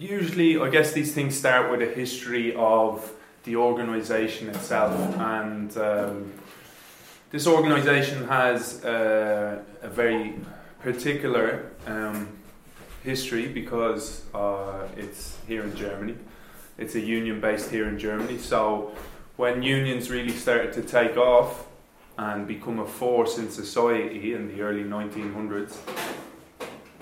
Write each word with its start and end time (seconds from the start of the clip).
usually, 0.00 0.58
I 0.58 0.70
guess 0.70 0.92
these 0.92 1.12
things 1.12 1.36
start 1.36 1.70
with 1.70 1.82
a 1.82 1.92
history 1.92 2.54
of 2.56 3.12
the 3.44 3.56
organisation 3.56 4.48
itself, 4.48 4.94
and 5.18 5.76
um, 5.76 6.32
this 7.30 7.46
organisation 7.46 8.26
has 8.28 8.84
uh, 8.84 9.62
a 9.82 9.88
very 9.88 10.34
particular 10.80 11.70
um, 11.86 12.28
history 13.04 13.46
because 13.46 14.24
uh, 14.34 14.88
it's 14.96 15.36
here 15.46 15.62
in 15.62 15.76
Germany. 15.76 16.16
It's 16.78 16.94
a 16.94 17.00
union 17.00 17.40
based 17.40 17.70
here 17.70 17.86
in 17.88 17.98
Germany. 17.98 18.38
So 18.38 18.92
when 19.36 19.62
unions 19.62 20.10
really 20.10 20.32
started 20.32 20.72
to 20.74 20.82
take 20.82 21.16
off 21.16 21.66
and 22.18 22.46
become 22.46 22.78
a 22.78 22.86
force 22.86 23.38
in 23.38 23.50
society 23.50 24.34
in 24.34 24.48
the 24.48 24.62
early 24.62 24.84
1900s, 24.84 25.76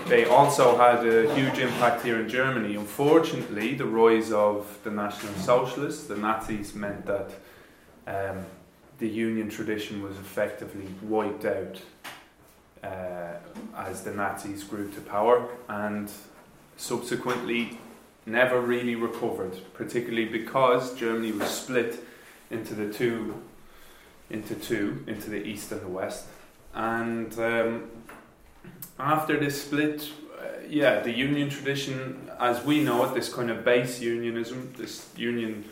they 0.06 0.24
also 0.24 0.76
had 0.76 1.06
a 1.06 1.34
huge 1.34 1.58
impact 1.58 2.04
here 2.04 2.20
in 2.20 2.28
Germany. 2.28 2.76
Unfortunately, 2.76 3.74
the 3.74 3.84
rise 3.84 4.32
of 4.32 4.78
the 4.84 4.90
National 4.90 5.34
Socialists, 5.34 6.06
the 6.06 6.16
Nazis, 6.16 6.74
meant 6.74 7.04
that 7.06 7.30
um, 8.06 8.44
the 8.98 9.08
union 9.08 9.50
tradition 9.50 10.02
was 10.02 10.16
effectively 10.16 10.88
wiped 11.02 11.44
out 11.44 11.80
uh, 12.82 13.34
as 13.76 14.02
the 14.02 14.12
Nazis 14.12 14.64
grew 14.64 14.90
to 14.90 15.00
power 15.00 15.48
and 15.68 16.10
subsequently 16.76 17.78
never 18.24 18.60
really 18.60 18.94
recovered, 18.94 19.58
particularly 19.74 20.26
because 20.26 20.94
Germany 20.94 21.32
was 21.32 21.48
split 21.48 22.02
into 22.50 22.74
the 22.74 22.92
two, 22.92 23.34
into 24.30 24.54
two, 24.54 25.04
into 25.06 25.30
the 25.30 25.44
east 25.44 25.72
and 25.72 25.80
the 25.80 25.88
west. 25.88 26.26
And 26.74 27.36
um, 27.38 27.90
after 28.98 29.38
this 29.38 29.62
split, 29.62 30.10
uh, 30.38 30.44
yeah, 30.68 31.00
the 31.00 31.12
union 31.12 31.48
tradition, 31.50 32.30
as 32.38 32.64
we 32.64 32.82
know 32.82 33.04
it, 33.04 33.14
this 33.14 33.32
kind 33.32 33.50
of 33.50 33.64
base 33.64 34.00
unionism, 34.00 34.72
this 34.76 35.08
union 35.16 35.64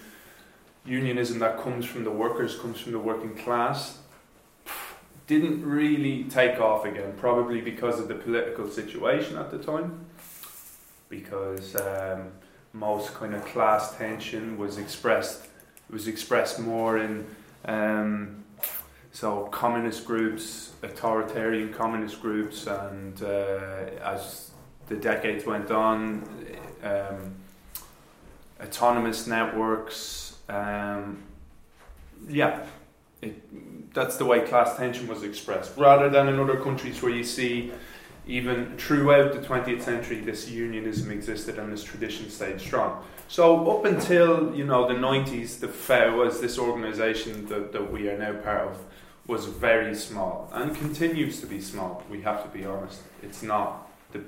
unionism 0.85 1.41
that 1.41 1.59
comes 1.59 1.85
from 1.85 2.05
the 2.05 2.11
workers, 2.11 2.57
comes 2.59 2.79
from 2.79 2.93
the 2.93 2.99
working 2.99 3.35
class, 3.35 3.99
didn't 5.27 5.67
really 5.67 6.25
take 6.25 6.61
off 6.61 6.85
again, 6.85 7.13
probably 7.17 7.61
because 7.61 7.99
of 7.99 8.07
the 8.07 8.15
political 8.15 8.71
situation 8.71 9.37
at 9.37 9.51
the 9.51 9.59
time, 9.59 10.07
because 11.09 11.75
um, 11.75 12.31
most 12.73 13.13
kind 13.15 13.35
of 13.35 13.45
class 13.47 13.97
tension 13.97 14.57
was 14.57 14.79
expressed 14.79 15.49
was 15.91 16.09
expressed 16.09 16.59
more 16.59 16.99
in 16.99 17.25
um, 17.65 18.45
so 19.17 19.47
communist 19.47 20.05
groups, 20.05 20.73
authoritarian 20.83 21.73
communist 21.73 22.21
groups, 22.21 22.67
and 22.67 23.23
uh, 23.23 23.87
as 24.05 24.51
the 24.89 24.97
decades 24.97 25.47
went 25.47 25.71
on, 25.71 26.23
um, 26.83 27.35
autonomous 28.61 29.27
networks. 29.27 30.37
Um, 30.51 31.23
yeah, 32.29 32.67
it, 33.23 33.95
that's 33.95 34.19
the 34.19 34.27
way 34.27 34.41
class 34.41 34.77
tension 34.77 35.09
was 35.09 35.23
expressed, 35.23 35.79
rather 35.79 36.11
than 36.11 36.29
in 36.29 36.39
other 36.39 36.61
countries 36.61 37.01
where 37.01 37.13
you 37.13 37.25
see 37.25 37.73
even 38.27 38.77
throughout 38.77 39.33
the 39.33 39.39
20th 39.39 39.81
century 39.81 40.21
this 40.21 40.51
unionism 40.51 41.11
existed 41.11 41.59
and 41.59 41.73
this 41.73 41.83
tradition 41.83 42.29
stayed 42.29 42.61
strong. 42.61 43.03
So 43.29 43.79
up 43.79 43.87
until 43.87 44.55
you 44.55 44.67
know 44.67 44.87
the 44.87 44.95
90s, 44.95 45.59
the 45.61 45.69
FAU 45.69 46.19
was 46.19 46.43
this 46.43 46.59
organisation 46.59 47.47
that, 47.47 47.73
that 47.73 47.91
we 47.91 48.11
are 48.11 48.19
now 48.19 48.35
part 48.35 48.69
of 48.69 48.79
was 49.27 49.47
very 49.47 49.95
small 49.95 50.49
and 50.53 50.75
continues 50.77 51.41
to 51.41 51.47
be 51.47 51.61
small. 51.61 52.03
We 52.11 52.23
have 52.23 52.43
to 52.45 52.49
be 52.49 52.65
honest. 52.65 53.01
It's 53.23 53.43
not 53.43 53.91
the 54.13 54.23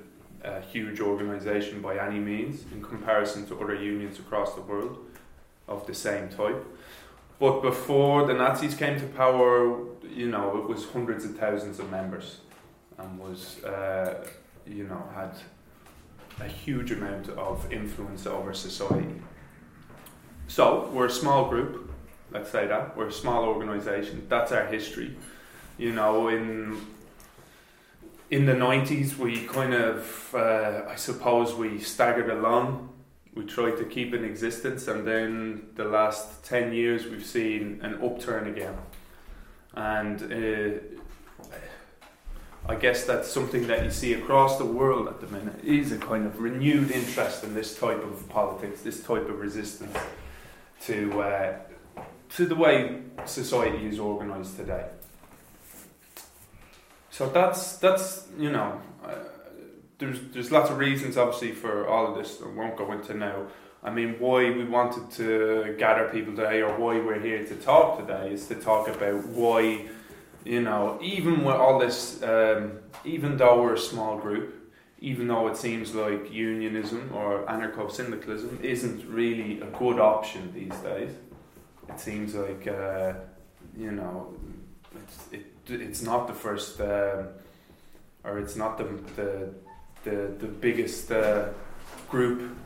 uh, 0.45 0.61
huge 0.61 1.01
organisation 1.01 1.81
by 1.81 1.99
any 1.99 2.19
means 2.19 2.65
in 2.73 2.83
comparison 2.83 3.47
to 3.47 3.61
other 3.61 3.75
unions 3.75 4.19
across 4.19 4.55
the 4.55 4.61
world 4.63 4.99
of 5.69 5.87
the 5.87 5.95
same 5.95 6.29
type. 6.29 6.65
But 7.39 7.61
before 7.61 8.27
the 8.27 8.35
Nazis 8.35 8.75
came 8.75 8.99
to 8.99 9.07
power, 9.07 9.79
you 10.03 10.29
know, 10.29 10.59
it 10.59 10.69
was 10.69 10.87
hundreds 10.87 11.25
of 11.25 11.37
thousands 11.37 11.79
of 11.79 11.91
members 11.91 12.41
and 12.99 13.19
was, 13.19 13.63
uh, 13.63 14.27
you 14.67 14.85
know, 14.85 15.09
had 15.15 15.35
a 16.41 16.49
huge 16.49 16.91
amount 16.91 17.29
of 17.31 17.73
influence 17.73 18.27
over 18.27 18.53
society. 18.53 19.23
So 20.49 20.91
we're 20.93 21.07
a 21.07 21.11
small 21.11 21.49
group, 21.49 21.88
let's 22.31 22.51
say 22.51 22.67
that. 22.67 22.97
We're 22.97 23.09
a 23.09 23.13
small 23.13 23.45
organisation. 23.45 24.27
That's 24.29 24.53
our 24.53 24.67
history. 24.67 25.17
You 25.77 25.93
know, 25.93 26.29
in 26.29 26.81
in 28.31 28.47
the 28.47 28.55
nineties, 28.55 29.17
we 29.17 29.47
kind 29.47 29.73
of, 29.73 30.35
uh, 30.35 30.83
I 30.89 30.97
suppose, 30.97 31.55
we 31.55 31.79
staggered 31.79 32.31
along 32.31 32.89
we 33.39 33.45
tried 33.45 33.77
to 33.77 33.85
keep 33.85 34.13
in 34.15 34.25
existence, 34.25 34.89
and 34.89 35.07
then 35.07 35.69
the 35.77 35.85
last 35.85 36.45
10 36.45 36.73
years 36.73 37.07
we've 37.07 37.25
seen 37.25 37.79
an 37.83 38.03
upturn 38.03 38.49
again. 38.49 38.77
And 39.75 40.21
uh, 40.33 40.79
I 42.69 42.75
guess 42.75 43.05
that's 43.05 43.31
something 43.31 43.69
that 43.69 43.85
you 43.85 43.93
see 43.93 44.15
across 44.15 44.59
the 44.59 44.65
world 44.65 45.07
at 45.07 45.21
the 45.21 45.29
minute 45.29 45.65
is 45.65 45.93
a 45.93 45.99
kind 45.99 46.27
of 46.27 46.41
renewed 46.41 46.91
interest 46.91 47.45
in 47.45 47.55
this 47.55 47.79
type 47.79 48.03
of 48.03 48.29
politics, 48.29 48.81
this 48.83 49.05
type 49.05 49.29
of 49.29 49.39
resistance 49.39 49.97
to 50.87 51.23
uh, 51.23 51.57
to 52.31 52.47
the 52.47 52.55
way 52.55 53.03
society 53.25 53.87
is 53.87 53.99
organised 53.99 54.57
today. 54.57 54.87
So 57.11 57.29
that's 57.29 57.77
that's 57.79 58.29
you 58.39 58.51
know. 58.51 58.81
Uh, 59.05 59.15
there's 59.99 60.21
there's 60.33 60.53
lots 60.53 60.71
of 60.71 60.79
reasons 60.79 61.17
obviously 61.17 61.53
for 61.53 61.87
all 61.89 62.07
of 62.07 62.17
this 62.17 62.41
I 62.43 62.49
won't 62.49 62.77
go 62.77 62.93
into 62.93 63.15
now. 63.15 63.47
I 63.83 63.91
mean 63.91 64.17
why 64.19 64.51
we 64.51 64.65
wanted 64.65 65.11
to 65.13 65.75
gather 65.79 66.09
people 66.09 66.35
today 66.35 66.63
or 66.63 66.77
why 66.79 67.01
we're 67.01 67.21
here 67.21 67.45
to 67.45 67.55
talk 67.57 67.99
today 67.99 68.33
is 68.33 68.47
to 68.49 68.55
talk 68.55 68.89
about 68.89 69.27
why 69.27 69.87
you 70.45 70.63
know 70.63 70.99
even 71.03 71.45
with 71.45 71.57
all 71.57 71.79
this 71.79 72.23
um, 72.23 72.79
even 73.05 73.37
though 73.37 73.63
we're 73.63 73.75
a 73.75 73.79
small 73.79 74.19
group 74.19 74.55
even 75.01 75.29
though 75.29 75.47
it 75.47 75.57
seems 75.57 75.95
like 75.95 76.33
unionism 76.33 77.11
or 77.15 77.45
anarcho-syndicalism 77.47 78.59
isn't 78.63 79.09
really 79.09 79.61
a 79.61 79.67
good 79.67 80.01
option 80.01 80.53
these 80.53 80.77
days 80.81 81.11
it 81.89 82.01
seems 82.01 82.35
like 82.35 82.67
uh, 82.67 83.15
you 83.77 83.93
know 83.93 84.35
it's, 84.95 85.33
it, 85.33 85.47
it's 85.69 86.03
not 86.03 86.27
the 86.27 86.35
first 86.35 86.81
um, 86.81 87.29
or 88.25 88.39
it's 88.39 88.57
not 88.57 88.79
the, 88.79 88.85
the 89.17 89.49
the 90.05 90.33
the 90.39 90.47
biggest 90.47 91.11
uh, 91.11 91.49
group 92.09 92.57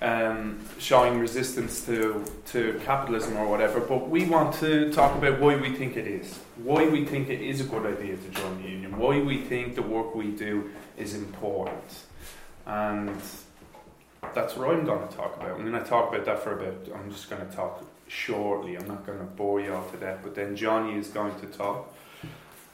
um, 0.00 0.58
showing 0.78 1.18
resistance 1.18 1.84
to 1.86 2.24
to 2.46 2.80
capitalism 2.84 3.36
or 3.36 3.48
whatever. 3.48 3.80
But 3.80 4.08
we 4.08 4.24
want 4.24 4.54
to 4.56 4.92
talk 4.92 5.16
about 5.16 5.40
why 5.40 5.56
we 5.56 5.74
think 5.74 5.96
it 5.96 6.06
is, 6.06 6.38
why 6.62 6.88
we 6.88 7.04
think 7.04 7.28
it 7.28 7.40
is 7.40 7.60
a 7.60 7.64
good 7.64 7.86
idea 7.86 8.16
to 8.16 8.28
join 8.30 8.62
the 8.62 8.68
union, 8.68 8.98
why 8.98 9.20
we 9.20 9.38
think 9.38 9.74
the 9.74 9.82
work 9.82 10.14
we 10.14 10.30
do 10.30 10.70
is 10.96 11.14
important, 11.14 12.04
and 12.66 13.20
that's 14.34 14.56
what 14.56 14.70
I'm 14.70 14.84
going 14.84 15.06
to 15.06 15.16
talk 15.16 15.36
about. 15.36 15.52
I'm 15.52 15.68
going 15.68 15.82
to 15.82 15.88
talk 15.88 16.12
about 16.12 16.24
that 16.26 16.42
for 16.42 16.58
a 16.58 16.60
bit. 16.60 16.92
I'm 16.94 17.10
just 17.10 17.30
going 17.30 17.46
to 17.46 17.54
talk 17.54 17.84
shortly. 18.12 18.76
I'm 18.76 18.86
not 18.86 19.06
going 19.06 19.18
to 19.18 19.24
bore 19.24 19.60
you 19.60 19.74
all 19.74 19.88
to 19.90 19.96
death. 19.96 20.20
But 20.22 20.34
then 20.34 20.54
Johnny 20.54 20.98
is 20.98 21.08
going 21.08 21.38
to 21.40 21.46
talk 21.46 21.92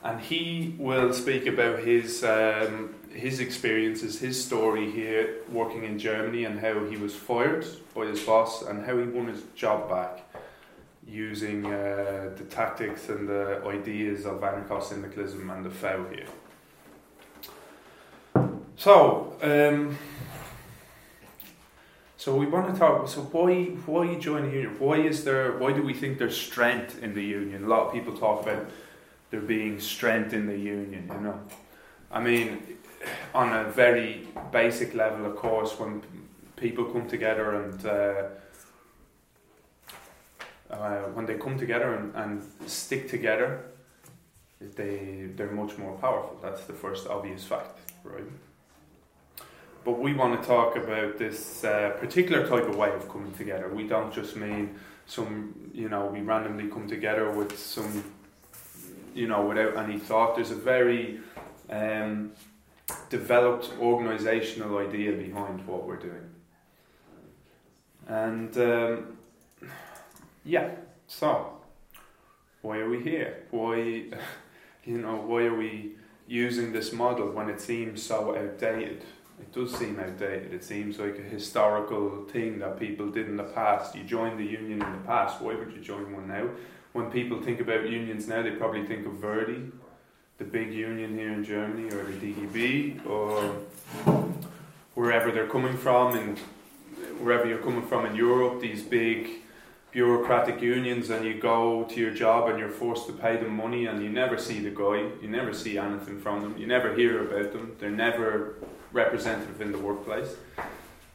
and 0.02 0.20
he 0.20 0.74
will 0.78 1.12
speak 1.12 1.46
about 1.46 1.80
his 1.80 2.22
um, 2.24 2.94
his 3.12 3.40
experiences, 3.40 4.20
his 4.20 4.42
story 4.42 4.90
here 4.90 5.36
working 5.50 5.84
in 5.84 5.98
Germany, 5.98 6.44
and 6.44 6.60
how 6.60 6.84
he 6.84 6.96
was 6.96 7.14
fired 7.14 7.66
by 7.94 8.06
his 8.06 8.20
boss, 8.20 8.62
and 8.62 8.84
how 8.84 8.96
he 8.96 9.04
won 9.04 9.26
his 9.26 9.42
job 9.54 9.88
back 9.88 10.20
using 11.06 11.64
uh, 11.66 12.30
the 12.36 12.44
tactics 12.44 13.08
and 13.08 13.28
the 13.28 13.62
ideas 13.66 14.26
of 14.26 14.40
anarcho-syndicalism 14.40 15.48
and 15.50 15.64
the 15.64 15.70
FAU 15.70 16.04
here. 16.10 16.26
So, 18.76 19.34
um, 19.42 19.96
so 22.18 22.34
we 22.34 22.46
want 22.46 22.74
to 22.74 22.78
talk. 22.78 23.08
So 23.08 23.20
why 23.22 23.66
why 23.86 24.16
join 24.16 24.42
the 24.42 24.50
union? 24.50 24.76
Why 24.80 24.96
is 24.96 25.22
there? 25.22 25.52
Why 25.56 25.72
do 25.72 25.82
we 25.84 25.94
think 25.94 26.18
there's 26.18 26.36
strength 26.36 27.00
in 27.00 27.14
the 27.14 27.22
union? 27.22 27.64
A 27.64 27.68
lot 27.68 27.86
of 27.86 27.92
people 27.92 28.12
talk 28.12 28.42
about 28.42 28.66
there 29.30 29.40
being 29.40 29.78
strength 29.78 30.32
in 30.32 30.48
the 30.48 30.58
union, 30.58 31.08
you 31.14 31.20
know. 31.20 31.40
I 32.10 32.20
mean, 32.20 32.78
on 33.32 33.52
a 33.52 33.70
very 33.70 34.26
basic 34.50 34.94
level, 34.94 35.26
of 35.26 35.36
course, 35.36 35.78
when 35.78 36.02
people 36.56 36.86
come 36.86 37.08
together 37.08 37.62
and 37.62 37.86
uh, 37.86 38.22
uh, 40.70 41.02
when 41.14 41.24
they 41.24 41.34
come 41.34 41.56
together 41.56 41.94
and, 41.94 42.12
and 42.16 42.42
stick 42.66 43.08
together, 43.08 43.60
they 44.60 45.28
they're 45.36 45.52
much 45.52 45.78
more 45.78 45.96
powerful. 45.98 46.36
That's 46.42 46.64
the 46.64 46.72
first 46.72 47.06
obvious 47.06 47.44
fact, 47.44 47.78
right? 48.02 48.24
But 49.88 50.00
we 50.00 50.12
want 50.12 50.38
to 50.38 50.46
talk 50.46 50.76
about 50.76 51.16
this 51.16 51.64
uh, 51.64 51.96
particular 51.98 52.46
type 52.46 52.68
of 52.68 52.76
way 52.76 52.90
of 52.90 53.08
coming 53.08 53.32
together. 53.32 53.70
We 53.70 53.84
don't 53.84 54.12
just 54.12 54.36
mean 54.36 54.78
some, 55.06 55.70
you 55.72 55.88
know, 55.88 56.04
we 56.04 56.20
randomly 56.20 56.68
come 56.68 56.86
together 56.86 57.30
with 57.30 57.58
some 57.58 58.04
you 59.14 59.26
know, 59.28 59.46
without 59.46 59.78
any 59.78 59.98
thought. 59.98 60.34
There's 60.34 60.50
a 60.50 60.56
very 60.56 61.20
um, 61.70 62.32
developed 63.08 63.70
organisational 63.80 64.86
idea 64.86 65.12
behind 65.12 65.66
what 65.66 65.86
we're 65.86 65.96
doing. 65.96 66.28
And 68.08 68.54
um, 68.58 69.16
yeah, 70.44 70.68
so 71.06 71.60
why 72.60 72.76
are 72.76 72.90
we 72.90 73.02
here? 73.02 73.44
Why, 73.52 74.04
you 74.84 74.98
know, 74.98 75.16
why 75.16 75.44
are 75.44 75.56
we 75.56 75.92
using 76.26 76.74
this 76.74 76.92
model 76.92 77.30
when 77.30 77.48
it 77.48 77.58
seems 77.58 78.02
so 78.02 78.36
outdated? 78.36 79.02
It 79.40 79.52
does 79.52 79.74
seem 79.74 79.98
outdated. 79.98 80.52
It 80.52 80.64
seems 80.64 80.98
like 80.98 81.18
a 81.18 81.22
historical 81.22 82.24
thing 82.24 82.58
that 82.58 82.78
people 82.78 83.10
did 83.10 83.28
in 83.28 83.36
the 83.36 83.44
past. 83.44 83.94
You 83.94 84.04
joined 84.04 84.38
the 84.38 84.44
union 84.44 84.82
in 84.82 84.92
the 84.92 85.06
past. 85.06 85.40
Why 85.40 85.54
would 85.54 85.72
you 85.72 85.80
join 85.80 86.12
one 86.12 86.28
now? 86.28 86.48
When 86.92 87.10
people 87.10 87.40
think 87.40 87.60
about 87.60 87.88
unions 87.88 88.26
now, 88.26 88.42
they 88.42 88.50
probably 88.52 88.84
think 88.86 89.06
of 89.06 89.12
Verdi, 89.14 89.70
the 90.38 90.44
big 90.44 90.72
union 90.72 91.16
here 91.16 91.32
in 91.32 91.44
Germany, 91.44 91.86
or 91.94 92.04
the 92.04 92.32
DGB, 92.32 93.06
or 93.06 93.56
wherever 94.94 95.30
they're 95.30 95.48
coming 95.48 95.76
from, 95.76 96.16
and 96.16 96.38
wherever 97.20 97.46
you're 97.46 97.58
coming 97.58 97.86
from 97.86 98.06
in 98.06 98.16
Europe, 98.16 98.60
these 98.60 98.82
big 98.82 99.28
bureaucratic 99.90 100.60
unions, 100.60 101.10
and 101.10 101.24
you 101.24 101.34
go 101.34 101.84
to 101.84 102.00
your 102.00 102.12
job 102.12 102.48
and 102.48 102.58
you're 102.58 102.68
forced 102.68 103.06
to 103.06 103.12
pay 103.12 103.36
them 103.36 103.56
money, 103.56 103.86
and 103.86 104.02
you 104.02 104.08
never 104.08 104.38
see 104.38 104.60
the 104.60 104.70
guy, 104.70 105.10
you 105.22 105.28
never 105.28 105.52
see 105.52 105.78
anything 105.78 106.20
from 106.20 106.42
them, 106.42 106.56
you 106.58 106.66
never 106.66 106.94
hear 106.94 107.22
about 107.22 107.52
them, 107.52 107.74
they're 107.78 107.90
never 107.90 108.56
representative 108.92 109.60
in 109.60 109.72
the 109.72 109.78
workplace. 109.78 110.36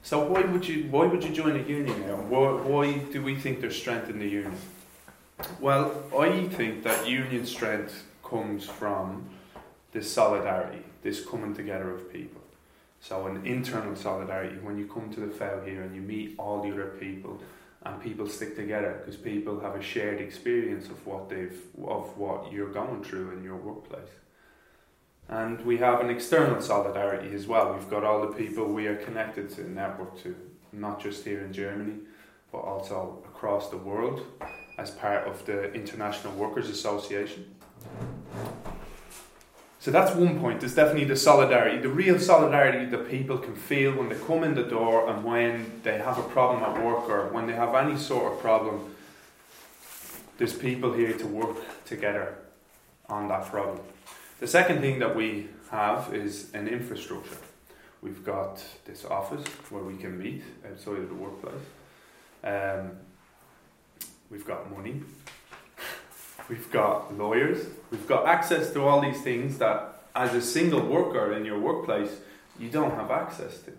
So 0.01 0.27
why 0.27 0.41
would 0.41 0.67
you 0.67 0.87
why 0.89 1.05
would 1.05 1.23
you 1.23 1.29
join 1.29 1.55
a 1.55 1.63
union 1.63 2.01
now? 2.01 2.17
Why, 2.17 2.51
why 2.51 2.97
do 2.97 3.21
we 3.21 3.35
think 3.35 3.61
there's 3.61 3.77
strength 3.77 4.09
in 4.09 4.19
the 4.19 4.27
union? 4.27 4.57
Well, 5.59 6.03
I 6.17 6.47
think 6.47 6.83
that 6.83 7.07
union 7.07 7.45
strength 7.45 8.05
comes 8.21 8.65
from 8.65 9.29
this 9.93 10.11
solidarity, 10.11 10.83
this 11.03 11.25
coming 11.25 11.55
together 11.55 11.89
of 11.91 12.11
people. 12.11 12.41
So 12.99 13.27
an 13.27 13.45
internal 13.45 13.95
solidarity 13.95 14.57
when 14.61 14.77
you 14.77 14.87
come 14.87 15.13
to 15.13 15.19
the 15.19 15.27
FAU 15.27 15.61
here 15.61 15.83
and 15.83 15.95
you 15.95 16.01
meet 16.01 16.35
all 16.37 16.61
the 16.61 16.71
other 16.71 16.95
people 16.99 17.39
and 17.85 18.01
people 18.01 18.27
stick 18.27 18.55
together 18.55 18.99
because 18.99 19.17
people 19.19 19.59
have 19.59 19.75
a 19.75 19.81
shared 19.81 20.21
experience 20.21 20.87
of 20.87 21.05
what 21.05 21.29
they've 21.29 21.59
of 21.85 22.17
what 22.17 22.51
you're 22.51 22.71
going 22.71 23.03
through 23.03 23.31
in 23.31 23.43
your 23.43 23.57
workplace. 23.57 24.09
And 25.29 25.65
we 25.65 25.77
have 25.77 26.01
an 26.01 26.09
external 26.09 26.61
solidarity 26.61 27.33
as 27.33 27.47
well. 27.47 27.73
We've 27.73 27.89
got 27.89 28.03
all 28.03 28.21
the 28.21 28.35
people 28.35 28.65
we 28.65 28.87
are 28.87 28.97
connected 28.97 29.49
to, 29.51 29.69
network 29.69 30.21
to, 30.23 30.35
not 30.71 31.01
just 31.01 31.23
here 31.23 31.41
in 31.41 31.53
Germany, 31.53 31.99
but 32.51 32.59
also 32.59 33.23
across 33.25 33.69
the 33.69 33.77
world 33.77 34.25
as 34.77 34.91
part 34.91 35.27
of 35.27 35.45
the 35.45 35.71
International 35.73 36.33
Workers 36.33 36.69
Association. 36.69 37.55
So 39.83 39.91
that's 39.91 40.15
one 40.15 40.39
point. 40.39 40.61
There's 40.61 40.75
definitely 40.75 41.03
the 41.03 41.17
solidarity, 41.17 41.77
the 41.77 41.89
real 41.89 42.17
solidarity 42.17 42.85
that 42.85 43.09
people 43.09 43.37
can 43.37 43.53
feel 43.53 43.91
when 43.91 44.07
they 44.07 44.15
come 44.15 44.45
in 44.45 44.55
the 44.55 44.63
door 44.63 45.09
and 45.09 45.25
when 45.25 45.81
they 45.83 45.97
have 45.97 46.17
a 46.17 46.23
problem 46.23 46.63
at 46.63 46.81
work 46.81 47.09
or 47.09 47.27
when 47.33 47.47
they 47.47 47.53
have 47.53 47.75
any 47.75 47.97
sort 47.97 48.31
of 48.31 48.39
problem. 48.39 48.95
There's 50.37 50.53
people 50.53 50.93
here 50.93 51.11
to 51.11 51.27
work 51.27 51.57
together 51.83 52.33
on 53.09 53.27
that 53.27 53.47
problem. 53.47 53.81
The 54.39 54.47
second 54.47 54.79
thing 54.79 54.99
that 54.99 55.17
we 55.17 55.49
have 55.69 56.13
is 56.13 56.53
an 56.53 56.69
infrastructure. 56.69 57.35
We've 58.01 58.23
got 58.23 58.63
this 58.85 59.03
office 59.03 59.45
where 59.69 59.83
we 59.83 59.97
can 59.97 60.17
meet 60.17 60.43
outside 60.65 60.99
of 60.99 61.09
the 61.09 61.15
workplace. 61.15 61.65
Um, 62.41 62.91
we've 64.31 64.47
got 64.47 64.71
money. 64.71 65.01
We've 66.49 66.69
got 66.71 67.17
lawyers. 67.17 67.65
We've 67.91 68.07
got 68.07 68.25
access 68.27 68.71
to 68.73 68.81
all 68.81 69.01
these 69.01 69.21
things 69.21 69.57
that, 69.59 70.03
as 70.15 70.33
a 70.33 70.41
single 70.41 70.81
worker 70.81 71.33
in 71.33 71.45
your 71.45 71.59
workplace, 71.59 72.11
you 72.59 72.69
don't 72.69 72.95
have 72.95 73.11
access 73.11 73.59
to. 73.61 73.71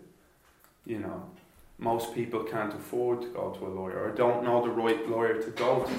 You 0.84 0.98
know, 0.98 1.30
most 1.78 2.14
people 2.14 2.44
can't 2.44 2.74
afford 2.74 3.22
to 3.22 3.28
go 3.28 3.50
to 3.50 3.66
a 3.66 3.68
lawyer 3.68 4.02
or 4.02 4.10
don't 4.10 4.44
know 4.44 4.62
the 4.62 4.70
right 4.70 5.08
lawyer 5.08 5.40
to 5.42 5.50
go 5.50 5.84
to. 5.84 5.94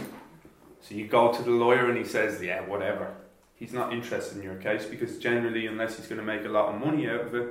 So 0.82 0.94
you 0.94 1.08
go 1.08 1.34
to 1.34 1.42
the 1.42 1.52
lawyer 1.52 1.90
and 1.90 1.98
he 1.98 2.04
says, 2.04 2.42
"Yeah, 2.42 2.62
whatever." 2.62 3.16
he's 3.56 3.74
not 3.74 3.94
interested 3.94 4.38
in 4.38 4.44
your 4.44 4.56
case 4.56 4.86
because 4.86 5.18
generally, 5.18 5.68
unless 5.68 5.98
he's 5.98 6.08
going 6.08 6.20
to 6.20 6.26
make 6.26 6.46
a 6.46 6.50
lot 6.50 6.74
of 6.74 6.80
money 6.80 7.10
out 7.10 7.22
of 7.22 7.36
it, 7.36 7.50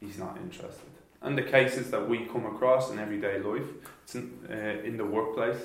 he's 0.00 0.18
not 0.18 0.36
interested. 0.38 0.88
And 1.20 1.36
the 1.36 1.42
cases 1.42 1.90
that 1.90 2.08
we 2.08 2.26
come 2.26 2.46
across 2.46 2.90
in 2.90 2.98
everyday 2.98 3.38
life, 3.38 3.66
in, 4.14 4.32
uh, 4.50 4.86
in 4.86 4.96
the 4.96 5.04
workplace, 5.04 5.60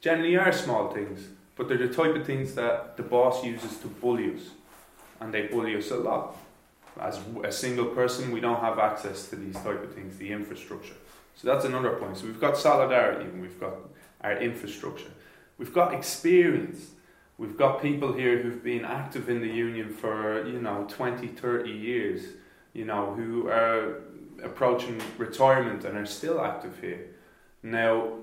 generally 0.00 0.36
are 0.36 0.52
small 0.52 0.92
things, 0.92 1.28
but 1.56 1.68
they're 1.68 1.78
the 1.78 1.92
type 1.92 2.14
of 2.16 2.26
things 2.26 2.54
that 2.54 2.96
the 2.96 3.02
boss 3.02 3.44
uses 3.44 3.78
to 3.78 3.88
bully 3.88 4.34
us, 4.34 4.42
and 5.20 5.32
they 5.32 5.46
bully 5.46 5.76
us 5.76 5.90
a 5.90 5.96
lot. 5.96 6.36
As 7.00 7.18
a 7.42 7.52
single 7.52 7.86
person, 7.86 8.32
we 8.32 8.40
don't 8.40 8.60
have 8.60 8.78
access 8.78 9.28
to 9.28 9.36
these 9.36 9.54
type 9.54 9.82
of 9.82 9.94
things, 9.94 10.18
the 10.18 10.30
infrastructure. 10.30 10.94
So 11.36 11.48
that's 11.48 11.64
another 11.64 11.92
point. 11.96 12.18
So 12.18 12.26
we've 12.26 12.40
got 12.40 12.56
solidarity, 12.56 13.24
and 13.24 13.40
we've 13.40 13.58
got 13.58 13.74
our 14.20 14.36
infrastructure. 14.36 15.10
We've 15.58 15.72
got 15.72 15.94
experience 15.94 16.90
We've 17.42 17.56
got 17.56 17.82
people 17.82 18.12
here 18.12 18.40
who've 18.40 18.62
been 18.62 18.84
active 18.84 19.28
in 19.28 19.40
the 19.40 19.48
union 19.48 19.88
for, 19.92 20.46
you 20.46 20.60
know, 20.60 20.86
20, 20.88 21.26
30 21.26 21.70
years, 21.70 22.22
you 22.72 22.84
know, 22.84 23.14
who 23.14 23.48
are 23.48 24.02
approaching 24.44 25.00
retirement 25.18 25.84
and 25.84 25.96
are 25.96 26.06
still 26.06 26.40
active 26.40 26.78
here. 26.80 27.08
Now, 27.62 28.18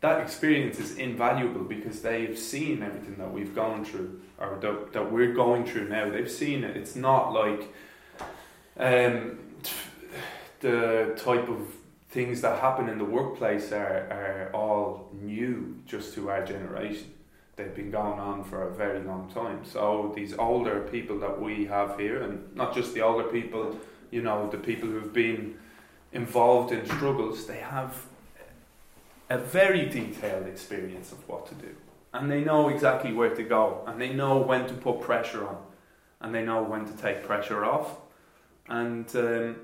that 0.00 0.20
experience 0.20 0.78
is 0.78 0.96
invaluable 0.96 1.62
because 1.62 2.00
they've 2.00 2.38
seen 2.38 2.82
everything 2.82 3.16
that 3.18 3.32
we've 3.32 3.54
gone 3.54 3.84
through 3.84 4.20
or 4.38 4.58
that, 4.60 4.92
that 4.92 5.12
we're 5.12 5.34
going 5.34 5.64
through 5.64 5.88
now. 5.88 6.10
They've 6.10 6.30
seen 6.30 6.64
it. 6.64 6.76
It's 6.76 6.96
not 6.96 7.32
like 7.32 7.72
um, 8.78 9.38
the 10.60 11.14
type 11.18 11.48
of 11.48 11.66
things 12.08 12.40
that 12.40 12.60
happen 12.60 12.88
in 12.88 12.98
the 12.98 13.04
workplace 13.04 13.72
are, 13.72 14.08
are 14.10 14.50
all 14.54 15.10
new 15.12 15.76
just 15.86 16.14
to 16.14 16.30
our 16.30 16.44
generation 16.44 17.12
they've 17.60 17.74
been 17.74 17.90
going 17.90 18.18
on 18.18 18.44
for 18.44 18.68
a 18.68 18.74
very 18.74 19.00
long 19.00 19.30
time. 19.32 19.64
So 19.64 20.12
these 20.14 20.34
older 20.34 20.80
people 20.90 21.18
that 21.20 21.40
we 21.40 21.66
have 21.66 21.98
here, 21.98 22.22
and 22.22 22.54
not 22.56 22.74
just 22.74 22.94
the 22.94 23.02
older 23.02 23.24
people, 23.24 23.78
you 24.10 24.22
know, 24.22 24.48
the 24.50 24.58
people 24.58 24.88
who've 24.88 25.12
been 25.12 25.58
involved 26.12 26.72
in 26.72 26.84
struggles, 26.86 27.46
they 27.46 27.58
have 27.58 28.06
a 29.30 29.38
very 29.38 29.88
detailed 29.88 30.46
experience 30.46 31.12
of 31.12 31.26
what 31.28 31.46
to 31.46 31.54
do. 31.54 31.74
And 32.12 32.30
they 32.30 32.42
know 32.42 32.68
exactly 32.68 33.12
where 33.12 33.34
to 33.34 33.42
go, 33.44 33.84
and 33.86 34.00
they 34.00 34.12
know 34.12 34.38
when 34.38 34.66
to 34.66 34.74
put 34.74 35.00
pressure 35.00 35.46
on, 35.46 35.56
and 36.20 36.34
they 36.34 36.44
know 36.44 36.62
when 36.62 36.84
to 36.84 36.92
take 36.96 37.24
pressure 37.24 37.64
off. 37.64 37.96
And 38.68 39.08
um, 39.14 39.56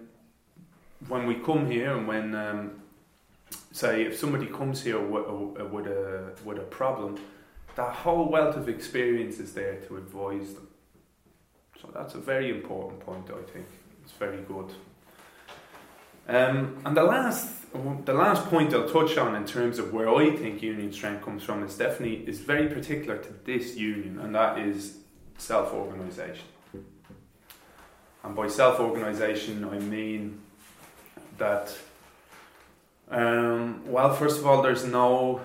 when 1.08 1.26
we 1.26 1.34
come 1.34 1.68
here, 1.68 1.96
and 1.96 2.06
when, 2.06 2.34
um, 2.34 2.82
say, 3.72 4.04
if 4.04 4.16
somebody 4.16 4.46
comes 4.46 4.82
here 4.82 5.00
with, 5.00 5.26
with, 5.72 5.86
a, 5.88 6.32
with 6.44 6.58
a 6.58 6.62
problem, 6.62 7.18
that 7.74 7.92
whole 7.92 8.28
wealth 8.28 8.56
of 8.56 8.68
experience 8.68 9.38
is 9.38 9.52
there 9.52 9.76
to 9.82 9.96
advise 9.96 10.54
them. 10.54 10.68
So 11.82 11.90
that's 11.92 12.14
a 12.14 12.18
very 12.18 12.50
important 12.50 13.00
point, 13.00 13.28
I 13.28 13.42
think. 13.50 13.66
It's 14.02 14.12
very 14.12 14.42
good. 14.42 14.72
Um, 16.28 16.78
and 16.84 16.96
the 16.96 17.02
last, 17.02 17.65
the 18.04 18.14
last 18.14 18.46
point 18.46 18.74
I'll 18.74 18.88
touch 18.88 19.16
on 19.16 19.34
in 19.34 19.44
terms 19.44 19.78
of 19.78 19.92
where 19.92 20.08
I 20.08 20.34
think 20.36 20.62
union 20.62 20.92
strength 20.92 21.24
comes 21.24 21.42
from 21.42 21.62
is 21.64 21.76
definitely 21.76 22.28
is 22.28 22.40
very 22.40 22.68
particular 22.68 23.18
to 23.18 23.32
this 23.44 23.76
union, 23.76 24.18
and 24.18 24.34
that 24.34 24.58
is 24.58 24.98
self-organisation. 25.38 26.44
And 28.24 28.34
by 28.34 28.48
self-organisation, 28.48 29.64
I 29.64 29.78
mean 29.78 30.40
that. 31.38 31.74
Um, 33.08 33.82
well, 33.86 34.12
first 34.12 34.40
of 34.40 34.46
all, 34.46 34.62
there's 34.62 34.84
no 34.84 35.40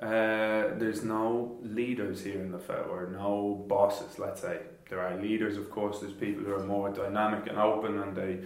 uh, 0.00 0.74
there's 0.76 1.02
no 1.02 1.56
leaders 1.62 2.22
here 2.22 2.40
in 2.40 2.52
the 2.52 2.58
FAU, 2.58 2.82
or 2.90 3.08
no 3.10 3.64
bosses, 3.66 4.18
let's 4.18 4.42
say. 4.42 4.60
There 4.90 5.00
are 5.00 5.16
leaders, 5.20 5.56
of 5.56 5.70
course, 5.70 6.00
there's 6.00 6.12
people 6.12 6.44
who 6.44 6.54
are 6.54 6.64
more 6.64 6.90
dynamic 6.90 7.48
and 7.48 7.58
open 7.58 7.98
and 7.98 8.14
they, 8.14 8.38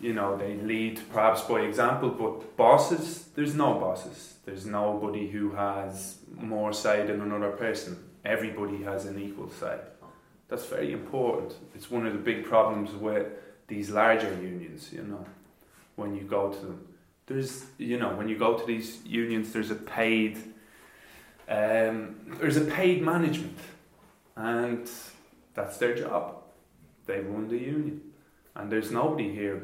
you 0.00 0.12
know, 0.12 0.36
they 0.36 0.54
lead 0.54 1.00
perhaps 1.12 1.42
by 1.42 1.60
example, 1.60 2.10
but 2.10 2.56
bosses, 2.56 3.28
there's 3.34 3.54
no 3.54 3.74
bosses. 3.74 4.34
There's 4.44 4.66
nobody 4.66 5.28
who 5.28 5.52
has 5.52 6.18
more 6.34 6.72
say 6.72 7.06
than 7.06 7.20
another 7.20 7.50
person. 7.50 8.02
Everybody 8.24 8.82
has 8.82 9.06
an 9.06 9.20
equal 9.20 9.50
say. 9.50 9.78
That's 10.48 10.66
very 10.66 10.92
important. 10.92 11.54
It's 11.74 11.90
one 11.90 12.06
of 12.06 12.12
the 12.12 12.18
big 12.18 12.44
problems 12.44 12.92
with 12.92 13.26
these 13.66 13.90
larger 13.90 14.32
unions, 14.40 14.92
you 14.92 15.02
know, 15.02 15.26
when 15.96 16.14
you 16.14 16.22
go 16.22 16.52
to 16.52 16.58
them 16.58 16.86
there's 17.26 17.64
you 17.78 17.98
know 17.98 18.14
when 18.14 18.28
you 18.28 18.38
go 18.38 18.56
to 18.56 18.64
these 18.66 19.04
unions 19.04 19.52
there's 19.52 19.70
a 19.70 19.74
paid 19.74 20.38
um, 21.48 22.16
there's 22.40 22.56
a 22.56 22.64
paid 22.64 23.02
management 23.02 23.58
and 24.36 24.88
that's 25.54 25.76
their 25.78 25.94
job 25.94 26.36
they 27.06 27.20
run 27.20 27.48
the 27.48 27.58
union 27.58 28.00
and 28.54 28.70
there's 28.70 28.90
nobody 28.90 29.32
here 29.32 29.62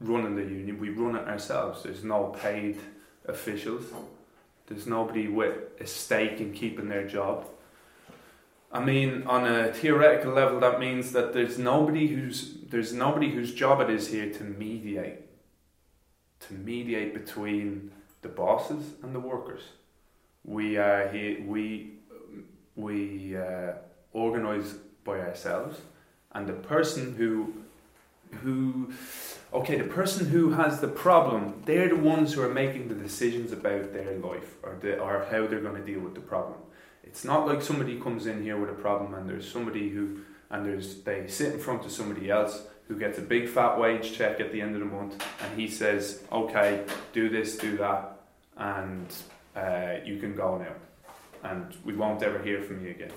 running 0.00 0.36
the 0.36 0.42
union 0.42 0.78
we 0.78 0.90
run 0.90 1.16
it 1.16 1.26
ourselves 1.28 1.82
there's 1.82 2.04
no 2.04 2.26
paid 2.40 2.78
officials 3.26 3.84
there's 4.66 4.86
nobody 4.86 5.28
with 5.28 5.56
a 5.80 5.86
stake 5.86 6.40
in 6.40 6.52
keeping 6.52 6.88
their 6.88 7.06
job 7.06 7.46
I 8.74 8.80
mean, 8.80 9.22
on 9.28 9.46
a 9.46 9.72
theoretical 9.72 10.32
level, 10.32 10.58
that 10.58 10.80
means 10.80 11.12
that 11.12 11.32
there's 11.32 11.60
nobody 11.60 12.08
who's 12.08 12.56
there's 12.68 12.92
nobody 12.92 13.30
whose 13.30 13.54
job 13.54 13.80
it 13.80 13.88
is 13.88 14.08
here 14.08 14.32
to 14.32 14.42
mediate 14.42 15.20
to 16.40 16.54
mediate 16.54 17.14
between 17.14 17.92
the 18.22 18.28
bosses 18.28 18.84
and 19.04 19.14
the 19.14 19.20
workers. 19.20 19.62
We 20.44 20.76
are 20.76 21.06
here. 21.08 21.40
We 21.46 21.92
we 22.74 23.36
uh, 23.36 23.74
organize 24.12 24.74
by 25.04 25.20
ourselves, 25.20 25.80
and 26.32 26.48
the 26.48 26.54
person 26.54 27.14
who 27.14 27.54
who 28.42 28.92
okay 29.54 29.78
the 29.78 29.84
person 29.84 30.26
who 30.26 30.50
has 30.50 30.80
the 30.80 30.88
problem 30.88 31.62
they're 31.64 31.88
the 31.88 31.96
ones 31.96 32.32
who 32.32 32.42
are 32.42 32.52
making 32.52 32.88
the 32.88 32.94
decisions 32.94 33.52
about 33.52 33.92
their 33.92 34.18
life 34.18 34.56
or 34.62 34.76
the, 34.80 34.98
or 34.98 35.26
how 35.30 35.46
they're 35.46 35.60
going 35.60 35.76
to 35.76 35.92
deal 35.92 36.00
with 36.00 36.14
the 36.14 36.20
problem. 36.20 36.58
It's 37.04 37.24
not 37.24 37.46
like 37.46 37.62
somebody 37.62 38.00
comes 38.00 38.26
in 38.26 38.42
here 38.42 38.58
with 38.58 38.70
a 38.70 38.74
problem 38.74 39.14
and 39.14 39.28
there's 39.28 39.50
somebody 39.50 39.90
who 39.90 40.20
and 40.50 40.66
there's 40.66 41.02
they 41.02 41.26
sit 41.28 41.54
in 41.54 41.60
front 41.60 41.84
of 41.84 41.92
somebody 41.92 42.30
else 42.30 42.62
who 42.88 42.98
gets 42.98 43.18
a 43.18 43.22
big 43.22 43.48
fat 43.48 43.78
wage 43.78 44.12
check 44.12 44.40
at 44.40 44.52
the 44.52 44.60
end 44.60 44.74
of 44.74 44.80
the 44.80 44.86
month 44.86 45.24
and 45.42 45.58
he 45.58 45.68
says 45.68 46.22
okay 46.32 46.84
do 47.12 47.28
this 47.28 47.56
do 47.56 47.76
that 47.76 48.20
and 48.56 49.06
uh, 49.56 49.94
you 50.04 50.18
can 50.18 50.34
go 50.34 50.58
now 50.58 51.50
and 51.50 51.76
we 51.84 51.94
won't 51.94 52.22
ever 52.22 52.42
hear 52.42 52.62
from 52.62 52.84
you 52.84 52.90
again. 52.90 53.12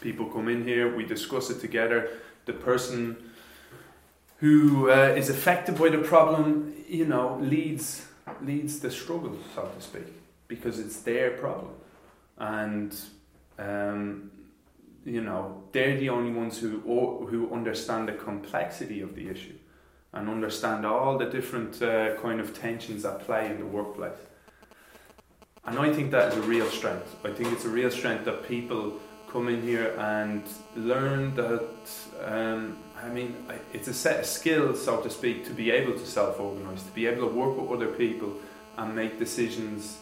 People 0.00 0.26
come 0.26 0.48
in 0.48 0.64
here 0.64 0.96
we 0.96 1.04
discuss 1.04 1.50
it 1.50 1.60
together. 1.60 2.20
The 2.46 2.52
person 2.54 3.30
who 4.38 4.90
uh, 4.90 5.14
is 5.16 5.30
affected 5.30 5.78
by 5.78 5.88
the 5.88 5.98
problem, 5.98 6.74
you 6.88 7.06
know, 7.06 7.38
leads 7.40 8.06
leads 8.42 8.80
the 8.80 8.90
struggle, 8.90 9.36
so 9.54 9.70
to 9.74 9.80
speak, 9.80 10.06
because 10.48 10.78
it's 10.78 11.00
their 11.00 11.30
problem, 11.32 11.72
and 12.38 12.96
um, 13.58 14.30
you 15.04 15.20
know 15.20 15.62
they're 15.72 15.98
the 15.98 16.08
only 16.08 16.32
ones 16.32 16.58
who 16.58 16.80
who 17.30 17.52
understand 17.52 18.08
the 18.08 18.12
complexity 18.12 19.00
of 19.00 19.14
the 19.14 19.28
issue 19.28 19.54
and 20.14 20.28
understand 20.28 20.86
all 20.86 21.18
the 21.18 21.26
different 21.26 21.82
uh, 21.82 22.14
kind 22.16 22.40
of 22.40 22.58
tensions 22.58 23.02
that 23.02 23.20
play 23.20 23.46
in 23.46 23.58
the 23.58 23.66
workplace. 23.66 24.16
And 25.66 25.78
I 25.78 25.92
think 25.92 26.10
that 26.12 26.32
is 26.32 26.38
a 26.38 26.42
real 26.42 26.70
strength. 26.70 27.16
I 27.24 27.30
think 27.30 27.52
it's 27.52 27.64
a 27.64 27.68
real 27.68 27.90
strength 27.90 28.24
that 28.26 28.46
people 28.46 29.00
come 29.28 29.48
in 29.48 29.60
here 29.62 29.94
and 29.98 30.42
learn 30.76 31.34
that 31.34 31.90
um, 32.22 32.78
I 33.04 33.10
mean, 33.10 33.36
it's 33.74 33.88
a 33.88 33.92
set 33.92 34.20
of 34.20 34.26
skills, 34.26 34.82
so 34.82 35.00
to 35.02 35.10
speak, 35.10 35.44
to 35.46 35.52
be 35.52 35.70
able 35.70 35.92
to 35.92 36.06
self 36.06 36.40
organise, 36.40 36.82
to 36.82 36.90
be 36.92 37.06
able 37.06 37.28
to 37.28 37.34
work 37.34 37.56
with 37.58 37.70
other 37.70 37.92
people 37.92 38.32
and 38.78 38.96
make 38.96 39.18
decisions 39.18 39.98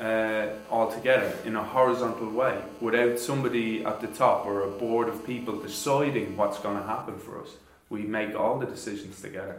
uh, 0.00 0.48
all 0.70 0.90
together 0.90 1.36
in 1.44 1.54
a 1.54 1.62
horizontal 1.62 2.30
way 2.30 2.58
without 2.80 3.18
somebody 3.18 3.84
at 3.84 4.00
the 4.00 4.06
top 4.06 4.46
or 4.46 4.62
a 4.62 4.70
board 4.70 5.08
of 5.08 5.24
people 5.26 5.60
deciding 5.60 6.36
what's 6.36 6.58
going 6.58 6.78
to 6.78 6.82
happen 6.82 7.18
for 7.18 7.42
us. 7.42 7.50
We 7.90 8.02
make 8.02 8.34
all 8.34 8.58
the 8.58 8.66
decisions 8.66 9.20
together. 9.20 9.58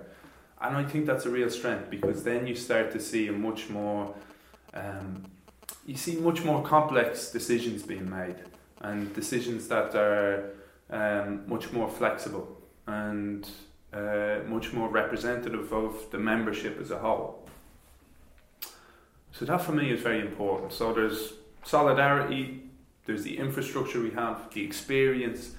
And 0.59 0.75
I 0.75 0.83
think 0.83 1.05
that's 1.05 1.27
a 1.27 1.29
real 1.29 1.51
strength 1.51 1.91
because 1.91 2.23
then 2.23 2.47
you 2.47 2.55
start 2.55 2.91
to 2.93 2.99
see 2.99 3.27
a 3.27 3.31
much 3.31 3.69
more, 3.69 4.13
um, 4.73 5.23
you 5.85 5.95
see 5.95 6.15
much 6.15 6.43
more 6.43 6.63
complex 6.63 7.31
decisions 7.31 7.83
being 7.83 8.09
made 8.09 8.37
and 8.81 9.13
decisions 9.13 9.67
that 9.67 9.93
are 9.95 10.49
um, 10.89 11.43
much 11.47 11.71
more 11.71 11.89
flexible 11.89 12.56
and 12.87 13.47
uh, 13.93 14.39
much 14.47 14.73
more 14.73 14.89
representative 14.89 15.71
of 15.71 16.09
the 16.11 16.17
membership 16.17 16.79
as 16.81 16.91
a 16.91 16.97
whole. 16.97 17.47
So 19.31 19.45
that 19.45 19.61
for 19.61 19.71
me 19.71 19.91
is 19.91 20.01
very 20.01 20.19
important. 20.19 20.73
So 20.73 20.93
there's 20.93 21.33
solidarity, 21.63 22.63
there's 23.05 23.23
the 23.23 23.37
infrastructure 23.37 24.01
we 24.01 24.11
have, 24.11 24.51
the 24.53 24.63
experience, 24.63 25.51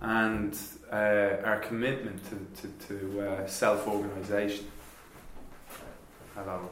and 0.00 0.58
uh, 0.90 1.36
our 1.44 1.60
commitment 1.60 2.20
to, 2.24 2.62
to, 2.62 2.88
to 2.88 3.20
uh, 3.20 3.46
self 3.46 3.86
organisation. 3.86 4.66
Hello. 6.34 6.70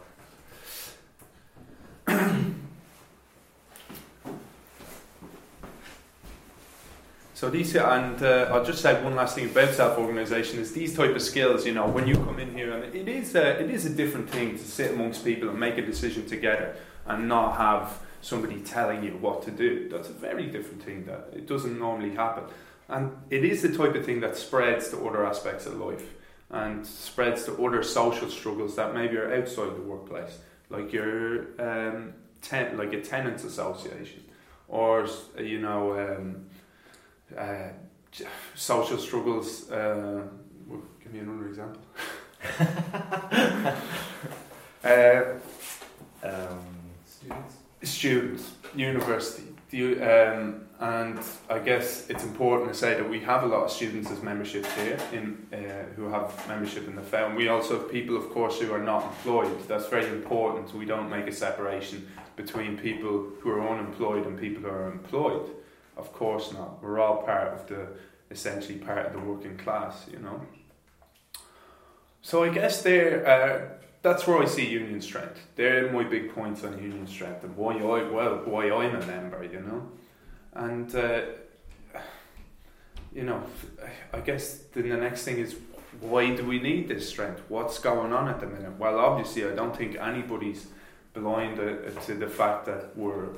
So 7.38 7.49
these, 7.49 7.76
and 7.76 8.21
uh, 8.21 8.50
I'll 8.50 8.64
just 8.64 8.83
say 8.83 9.00
one 9.00 9.14
last 9.14 9.37
thing 9.37 9.49
about 9.49 9.73
self-organisation 9.73 10.59
is 10.59 10.73
these 10.73 10.97
type 10.97 11.14
of 11.14 11.23
skills. 11.23 11.64
You 11.64 11.73
know, 11.73 11.87
when 11.87 12.09
you 12.09 12.16
come 12.16 12.40
in 12.40 12.52
here, 12.52 12.73
and 12.73 12.92
it 12.92 13.07
is 13.07 13.37
a, 13.37 13.62
it 13.62 13.71
is 13.71 13.87
a 13.87 13.90
different 13.90 14.28
thing 14.28 14.59
to 14.59 14.64
sit 14.64 14.90
amongst 14.90 15.25
people 15.25 15.49
and 15.49 15.61
make 15.61 15.78
a 15.78 15.87
decision 15.87 16.26
together 16.26 16.75
and 17.07 17.28
not 17.28 17.57
have 17.57 18.00
somebody 18.23 18.59
telling 18.62 19.04
you 19.04 19.12
what 19.18 19.42
to 19.45 19.52
do. 19.52 19.88
That's 19.88 20.09
a 20.09 20.14
very 20.14 20.47
different 20.47 20.83
thing. 20.83 21.04
That 21.07 21.28
it 21.33 21.47
doesn't 21.47 21.78
normally 21.78 22.11
happen, 22.11 22.42
and 22.88 23.16
it 23.30 23.45
is 23.45 23.62
the 23.62 23.73
type 23.73 23.95
of 23.95 24.04
thing 24.04 24.18
that 24.23 24.37
spreads 24.37 24.88
to 24.88 25.07
other 25.07 25.25
aspects 25.25 25.64
of 25.66 25.78
life 25.78 26.14
and 26.50 26.85
spreads 26.85 27.45
to 27.45 27.64
other 27.64 27.85
social 27.85 28.28
struggles 28.30 28.75
that 28.75 28.95
maybe 28.95 29.16
are 29.16 29.33
outside 29.33 29.76
the 29.76 29.83
workplace, 29.83 30.38
like 30.71 30.92
your 30.92 31.42
um, 31.61 32.14
ten, 32.42 32.76
like 32.76 32.92
a 32.95 33.00
tenants 33.00 33.45
association, 33.45 34.25
or 34.66 35.07
you 35.38 35.61
know. 35.61 35.97
Um, 35.97 36.48
uh, 37.37 37.68
social 38.54 38.99
struggles. 38.99 39.70
Uh, 39.70 40.23
well, 40.66 40.82
give 41.02 41.12
me 41.12 41.20
another 41.20 41.49
example. 41.49 41.82
uh, 44.85 45.25
um, 46.23 46.58
students. 47.06 47.54
Students, 47.82 48.50
university. 48.75 49.44
You, 49.70 50.02
um, 50.02 50.62
and 50.80 51.18
I 51.50 51.58
guess 51.58 52.08
it's 52.08 52.25
important 52.25 52.73
to 52.73 52.78
say 52.78 52.94
that 52.94 53.08
we 53.08 53.20
have 53.20 53.42
a 53.42 53.47
lot 53.47 53.64
of 53.64 53.70
students 53.70 54.11
as 54.11 54.23
memberships 54.23 54.73
here 54.75 54.97
in 55.12 55.47
uh, 55.52 55.85
who 55.94 56.08
have 56.08 56.32
membership 56.49 56.87
in 56.87 56.97
the 56.97 57.02
FAU. 57.02 57.35
We 57.35 57.49
also 57.49 57.80
have 57.80 57.90
people, 57.90 58.16
of 58.16 58.30
course, 58.30 58.61
who 58.61 58.73
are 58.73 58.82
not 58.82 59.04
employed. 59.04 59.50
That's 59.68 59.88
very 59.88 60.06
important. 60.06 60.73
We 60.75 60.87
don't 60.87 61.11
make 61.11 61.26
a 61.26 61.32
separation 61.32 62.08
between 62.37 62.78
people 62.78 63.26
who 63.40 63.50
are 63.50 63.68
unemployed 63.68 64.26
and 64.26 64.38
people 64.38 64.62
who 64.62 64.68
are 64.68 64.90
employed. 64.90 65.50
Of 65.99 66.12
course 66.12 66.52
not. 66.52 66.83
We're 66.83 67.00
all 67.00 67.23
part 67.23 67.52
of 67.52 67.67
the, 67.67 67.88
essentially 68.31 68.78
part 68.78 69.07
of 69.07 69.12
the 69.12 69.19
working 69.19 69.57
class, 69.59 70.07
you 70.11 70.21
know. 70.21 70.40
So 72.23 72.45
I 72.45 72.50
guess 72.50 72.83
there, 72.83 73.26
uh, 73.26 73.78
that's 74.02 74.26
where 74.26 74.38
I 74.38 74.47
see 74.47 74.69
union 74.69 75.00
strength. 75.00 75.40
They're 75.57 75.90
my 75.93 76.05
big 76.05 76.33
points 76.35 76.62
on 76.64 76.78
union 76.78 77.07
strength 77.07 77.43
and 77.43 77.57
why 77.57 77.75
I, 77.75 78.09
well, 78.11 78.43
why 78.45 78.71
I'm 78.71 78.95
a 78.95 79.07
member, 79.07 79.43
you 79.43 79.61
know. 79.61 79.88
And, 80.55 80.95
uh, 80.95 81.23
you 83.12 83.25
know, 83.25 83.43
I 84.12 84.21
guess 84.21 84.59
then 84.73 84.88
the 84.88 84.97
next 84.97 85.25
thing 85.25 85.38
is 85.38 85.57
why 86.00 86.35
do 86.35 86.45
we 86.47 86.61
need 86.61 86.88
this 86.88 87.09
strength? 87.09 87.43
What's 87.49 87.78
going 87.78 88.12
on 88.12 88.28
at 88.28 88.40
the 88.40 88.47
minute? 88.47 88.78
Well, 88.78 88.99
obviously, 88.99 89.45
I 89.45 89.55
don't 89.55 89.76
think 89.76 89.97
anybody's 89.97 90.69
blind 91.12 91.59
uh, 91.59 91.90
to 92.07 92.14
the 92.14 92.28
fact 92.28 92.67
that 92.67 92.97
we're 92.97 93.31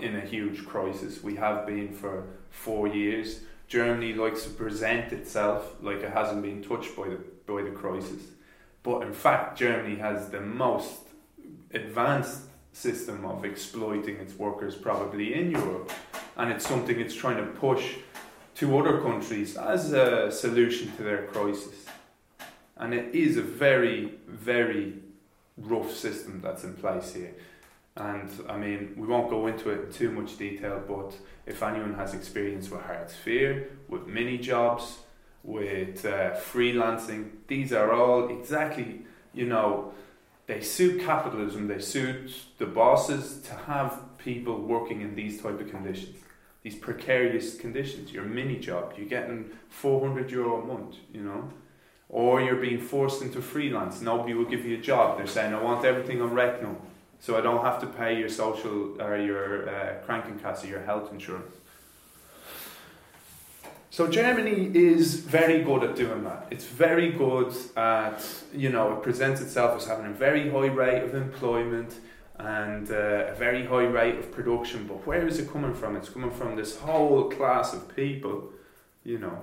in 0.00 0.16
a 0.16 0.20
huge 0.20 0.64
crisis. 0.66 1.22
We 1.22 1.36
have 1.36 1.66
been 1.66 1.92
for 1.92 2.24
four 2.50 2.88
years. 2.88 3.40
Germany 3.66 4.14
likes 4.14 4.44
to 4.44 4.50
present 4.50 5.12
itself 5.12 5.74
like 5.82 5.98
it 5.98 6.12
hasn't 6.12 6.42
been 6.42 6.62
touched 6.62 6.96
by 6.96 7.08
the 7.08 7.18
by 7.46 7.62
the 7.62 7.70
crisis, 7.70 8.22
but 8.82 9.02
in 9.02 9.12
fact, 9.12 9.58
Germany 9.58 9.96
has 9.96 10.28
the 10.28 10.40
most 10.40 11.00
advanced 11.72 12.42
system 12.72 13.24
of 13.24 13.44
exploiting 13.44 14.16
its 14.16 14.34
workers 14.34 14.76
probably 14.76 15.34
in 15.34 15.50
Europe, 15.50 15.90
and 16.36 16.52
it's 16.52 16.66
something 16.66 17.00
it's 17.00 17.14
trying 17.14 17.38
to 17.38 17.50
push 17.52 17.96
to 18.56 18.78
other 18.78 19.00
countries 19.00 19.56
as 19.56 19.92
a 19.92 20.30
solution 20.30 20.90
to 20.96 21.02
their 21.02 21.26
crisis. 21.26 21.86
And 22.76 22.94
it 22.94 23.14
is 23.14 23.36
a 23.36 23.42
very, 23.42 24.14
very 24.26 24.94
rough 25.56 25.92
system 25.92 26.40
that's 26.42 26.64
in 26.64 26.74
place 26.74 27.14
here. 27.14 27.34
And 27.98 28.30
I 28.48 28.56
mean, 28.56 28.94
we 28.96 29.08
won't 29.08 29.28
go 29.28 29.48
into 29.48 29.70
it 29.70 29.86
in 29.86 29.92
too 29.92 30.12
much 30.12 30.38
detail, 30.38 30.80
but 30.86 31.16
if 31.46 31.62
anyone 31.64 31.94
has 31.94 32.14
experience 32.14 32.70
with 32.70 32.82
Hartz 32.82 33.14
IV, 33.26 33.66
with 33.88 34.06
mini 34.06 34.38
jobs, 34.38 34.98
with 35.42 36.04
uh, 36.04 36.36
freelancing, 36.36 37.30
these 37.48 37.72
are 37.72 37.92
all 37.92 38.28
exactly, 38.28 39.02
you 39.34 39.46
know, 39.46 39.92
they 40.46 40.60
suit 40.60 41.02
capitalism, 41.02 41.66
they 41.66 41.80
suit 41.80 42.32
the 42.58 42.66
bosses 42.66 43.40
to 43.42 43.54
have 43.54 44.00
people 44.16 44.60
working 44.60 45.00
in 45.00 45.16
these 45.16 45.42
type 45.42 45.60
of 45.60 45.68
conditions, 45.68 46.18
these 46.62 46.76
precarious 46.76 47.56
conditions. 47.56 48.12
Your 48.12 48.24
mini 48.24 48.60
job, 48.60 48.94
you're 48.96 49.08
getting 49.08 49.50
400 49.70 50.30
euro 50.30 50.62
a 50.62 50.64
month, 50.64 50.94
you 51.12 51.22
know, 51.22 51.50
or 52.08 52.40
you're 52.40 52.56
being 52.56 52.80
forced 52.80 53.22
into 53.22 53.42
freelance. 53.42 54.00
Nobody 54.00 54.34
will 54.34 54.44
give 54.44 54.64
you 54.64 54.78
a 54.78 54.80
job. 54.80 55.18
They're 55.18 55.26
saying, 55.26 55.52
I 55.52 55.60
want 55.60 55.84
everything 55.84 56.22
on 56.22 56.30
Rechnung 56.30 56.76
so 57.20 57.36
I 57.36 57.40
don't 57.40 57.64
have 57.64 57.80
to 57.80 57.86
pay 57.86 58.18
your 58.18 58.28
social 58.28 59.00
or 59.00 59.16
your 59.16 59.68
uh, 59.68 59.94
Krankenkasse, 60.06 60.68
your 60.68 60.80
health 60.80 61.12
insurance. 61.12 61.54
So 63.90 64.06
Germany 64.06 64.70
is 64.74 65.16
very 65.16 65.62
good 65.64 65.82
at 65.82 65.96
doing 65.96 66.22
that. 66.22 66.46
It's 66.50 66.64
very 66.64 67.10
good 67.10 67.52
at, 67.76 68.24
you 68.54 68.70
know, 68.70 68.92
it 68.92 69.02
presents 69.02 69.40
itself 69.40 69.76
as 69.76 69.88
having 69.88 70.06
a 70.06 70.14
very 70.14 70.50
high 70.50 70.66
rate 70.66 71.02
of 71.02 71.14
employment 71.14 71.94
and 72.38 72.88
uh, 72.92 73.32
a 73.32 73.34
very 73.34 73.66
high 73.66 73.86
rate 73.86 74.16
of 74.18 74.30
production. 74.30 74.86
But 74.86 75.04
where 75.04 75.26
is 75.26 75.40
it 75.40 75.50
coming 75.50 75.74
from? 75.74 75.96
It's 75.96 76.10
coming 76.10 76.30
from 76.30 76.54
this 76.54 76.78
whole 76.78 77.28
class 77.28 77.74
of 77.74 77.94
people, 77.96 78.52
you 79.02 79.18
know, 79.18 79.42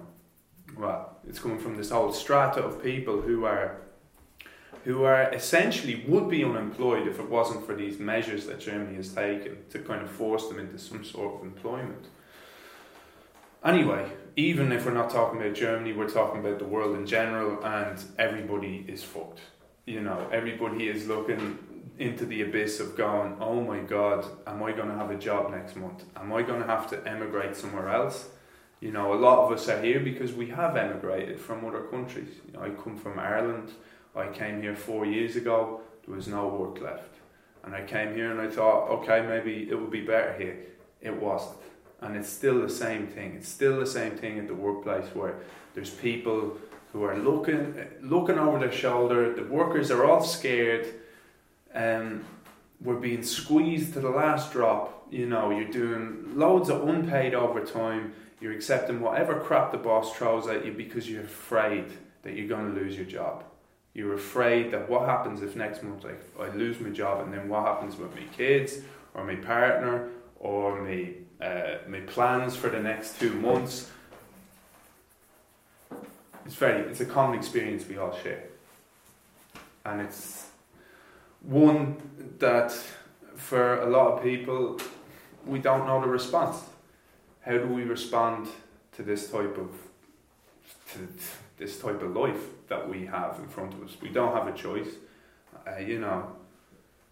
well, 0.77 1.17
it's 1.27 1.39
coming 1.39 1.59
from 1.59 1.75
this 1.75 1.89
whole 1.89 2.13
strata 2.13 2.61
of 2.61 2.81
people 2.81 3.21
who 3.21 3.45
are 3.45 3.77
who 4.85 5.03
are 5.03 5.33
essentially 5.33 6.05
would 6.07 6.29
be 6.29 6.43
unemployed 6.43 7.07
if 7.07 7.19
it 7.19 7.29
wasn't 7.29 7.65
for 7.65 7.75
these 7.75 7.99
measures 7.99 8.45
that 8.45 8.59
Germany 8.59 8.95
has 8.95 9.13
taken 9.13 9.57
to 9.71 9.79
kind 9.79 10.01
of 10.01 10.09
force 10.09 10.47
them 10.47 10.59
into 10.59 10.77
some 10.77 11.03
sort 11.03 11.35
of 11.35 11.41
employment. 11.41 12.05
Anyway, 13.63 14.07
even 14.35 14.71
if 14.71 14.85
we're 14.85 14.93
not 14.93 15.09
talking 15.09 15.41
about 15.41 15.55
Germany, 15.55 15.91
we're 15.91 16.07
talking 16.07 16.39
about 16.39 16.59
the 16.59 16.65
world 16.65 16.95
in 16.95 17.07
general, 17.07 17.63
and 17.65 17.97
everybody 18.19 18.85
is 18.87 19.03
fucked. 19.03 19.39
You 19.87 20.01
know, 20.01 20.29
everybody 20.31 20.87
is 20.87 21.07
looking 21.07 21.57
into 21.97 22.25
the 22.27 22.43
abyss 22.43 22.79
of 22.79 22.95
going, 22.95 23.37
oh 23.39 23.61
my 23.61 23.79
god, 23.79 24.23
am 24.45 24.61
I 24.61 24.71
going 24.71 24.89
to 24.89 24.95
have 24.95 25.09
a 25.09 25.17
job 25.17 25.49
next 25.49 25.75
month? 25.75 26.03
Am 26.15 26.31
I 26.31 26.43
going 26.43 26.61
to 26.61 26.67
have 26.67 26.87
to 26.91 27.09
emigrate 27.09 27.55
somewhere 27.55 27.89
else? 27.89 28.29
You 28.81 28.91
know, 28.91 29.13
a 29.13 29.15
lot 29.15 29.39
of 29.39 29.51
us 29.51 29.67
are 29.67 29.81
here 29.81 29.99
because 29.99 30.33
we 30.33 30.47
have 30.49 30.77
emigrated 30.77 31.39
from 31.39 31.65
other 31.65 31.81
countries. 31.83 32.29
You 32.45 32.53
know, 32.53 32.61
I 32.61 32.69
come 32.69 32.97
from 32.97 33.17
Ireland. 33.17 33.71
I 34.15 34.27
came 34.27 34.61
here 34.61 34.75
four 34.75 35.05
years 35.05 35.35
ago. 35.35 35.81
There 36.05 36.15
was 36.15 36.27
no 36.27 36.47
work 36.47 36.81
left, 36.81 37.15
and 37.63 37.75
I 37.75 37.81
came 37.81 38.13
here 38.13 38.31
and 38.31 38.39
I 38.39 38.47
thought, 38.47 38.89
okay, 38.89 39.25
maybe 39.25 39.67
it 39.69 39.75
would 39.75 39.91
be 39.91 40.01
better 40.01 40.33
here. 40.37 40.57
It 41.01 41.15
wasn't, 41.19 41.57
and 42.01 42.15
it's 42.15 42.29
still 42.29 42.61
the 42.61 42.69
same 42.69 43.07
thing. 43.07 43.33
It's 43.35 43.49
still 43.49 43.79
the 43.79 43.87
same 43.87 44.11
thing 44.11 44.39
at 44.39 44.47
the 44.47 44.55
workplace 44.55 45.05
where 45.13 45.35
there's 45.73 45.89
people 45.89 46.57
who 46.93 47.03
are 47.03 47.17
looking 47.17 47.75
looking 48.01 48.39
over 48.39 48.57
their 48.59 48.71
shoulder. 48.71 49.33
The 49.33 49.43
workers 49.43 49.91
are 49.91 50.05
all 50.05 50.23
scared 50.23 50.93
and 51.73 52.23
we're 52.81 52.95
being 52.95 53.21
squeezed 53.23 53.93
to 53.93 53.99
the 53.99 54.09
last 54.09 54.53
drop. 54.53 55.07
You 55.11 55.25
know, 55.27 55.51
you're 55.51 55.69
doing 55.69 56.37
loads 56.37 56.69
of 56.69 56.87
unpaid 56.87 57.35
overtime. 57.35 58.13
You're 58.39 58.53
accepting 58.53 59.01
whatever 59.01 59.39
crap 59.39 59.71
the 59.71 59.77
boss 59.77 60.15
throws 60.15 60.47
at 60.47 60.65
you 60.65 60.71
because 60.71 61.09
you're 61.09 61.23
afraid 61.23 61.85
that 62.23 62.33
you're 62.33 62.47
going 62.47 62.73
to 62.73 62.79
lose 62.79 62.95
your 62.95 63.05
job. 63.05 63.43
You're 63.95 64.13
afraid 64.13 64.71
that 64.71 64.89
what 64.89 65.07
happens 65.07 65.41
if 65.41 65.55
next 65.55 65.81
month 65.81 66.03
like, 66.03 66.21
I 66.37 66.53
lose 66.53 66.81
my 66.81 66.89
job 66.89 67.21
and 67.21 67.33
then 67.33 67.47
what 67.47 67.65
happens 67.65 67.95
with 67.95 68.13
my 68.13 68.25
kids 68.35 68.79
or 69.13 69.23
my 69.23 69.35
partner 69.35 70.09
or 70.37 70.81
my, 70.81 71.13
uh, 71.41 71.77
my 71.87 72.01
plans 72.01 72.57
for 72.57 72.69
the 72.69 72.81
next 72.81 73.17
two 73.21 73.33
months. 73.35 73.89
It's 76.45 76.55
very, 76.55 76.81
it's 76.91 76.99
a 76.99 77.05
common 77.05 77.39
experience 77.39 77.87
we 77.87 77.97
all 77.97 78.13
share. 78.21 78.43
And 79.85 80.01
it's 80.01 80.47
one 81.41 81.95
that 82.39 82.73
for 83.35 83.79
a 83.79 83.89
lot 83.89 84.11
of 84.11 84.23
people 84.23 84.77
we 85.45 85.59
don't 85.59 85.87
know 85.87 86.01
the 86.01 86.07
response. 86.07 86.57
How 87.45 87.53
do 87.53 87.67
we 87.67 87.83
respond 87.83 88.49
to 88.97 89.03
this 89.03 89.31
type 89.31 89.57
of 89.57 89.69
to 90.91 91.07
this 91.57 91.79
type 91.79 92.01
of 92.01 92.13
life 92.13 92.54
that 92.67 92.87
we 92.87 93.05
have 93.05 93.39
in 93.39 93.47
front 93.47 93.73
of 93.73 93.83
us? 93.83 93.95
We 94.01 94.09
don't 94.09 94.33
have 94.33 94.47
a 94.47 94.57
choice, 94.57 94.89
uh, 95.67 95.77
you 95.79 95.99
know. 95.99 96.31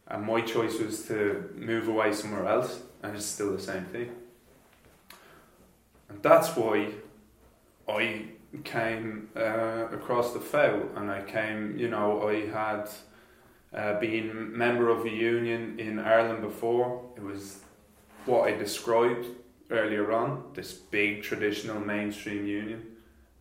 And 0.07 0.25
my 0.25 0.41
choice 0.41 0.79
was 0.79 1.05
to 1.07 1.49
move 1.55 1.87
away 1.87 2.13
somewhere 2.13 2.45
else, 2.45 2.81
and 3.01 3.15
it's 3.15 3.25
still 3.25 3.51
the 3.51 3.61
same 3.61 3.85
thing. 3.85 4.11
And 6.09 6.21
that's 6.21 6.55
why 6.55 6.89
I 7.87 8.25
came 8.63 9.29
uh, 9.35 9.87
across 9.91 10.33
the 10.33 10.39
FAU, 10.39 10.89
and 10.95 11.09
I 11.09 11.21
came, 11.23 11.77
you 11.77 11.89
know, 11.89 12.27
I 12.27 12.47
had 12.47 12.89
uh, 13.73 13.99
being 13.99 14.55
member 14.55 14.89
of 14.89 15.05
a 15.05 15.09
union 15.09 15.79
in 15.79 15.99
Ireland 15.99 16.41
before, 16.41 17.01
it 17.15 17.23
was 17.23 17.59
what 18.25 18.47
I 18.47 18.55
described 18.55 19.25
earlier 19.71 20.11
on 20.11 20.43
this 20.53 20.73
big 20.73 21.23
traditional 21.23 21.79
mainstream 21.79 22.45
union. 22.45 22.83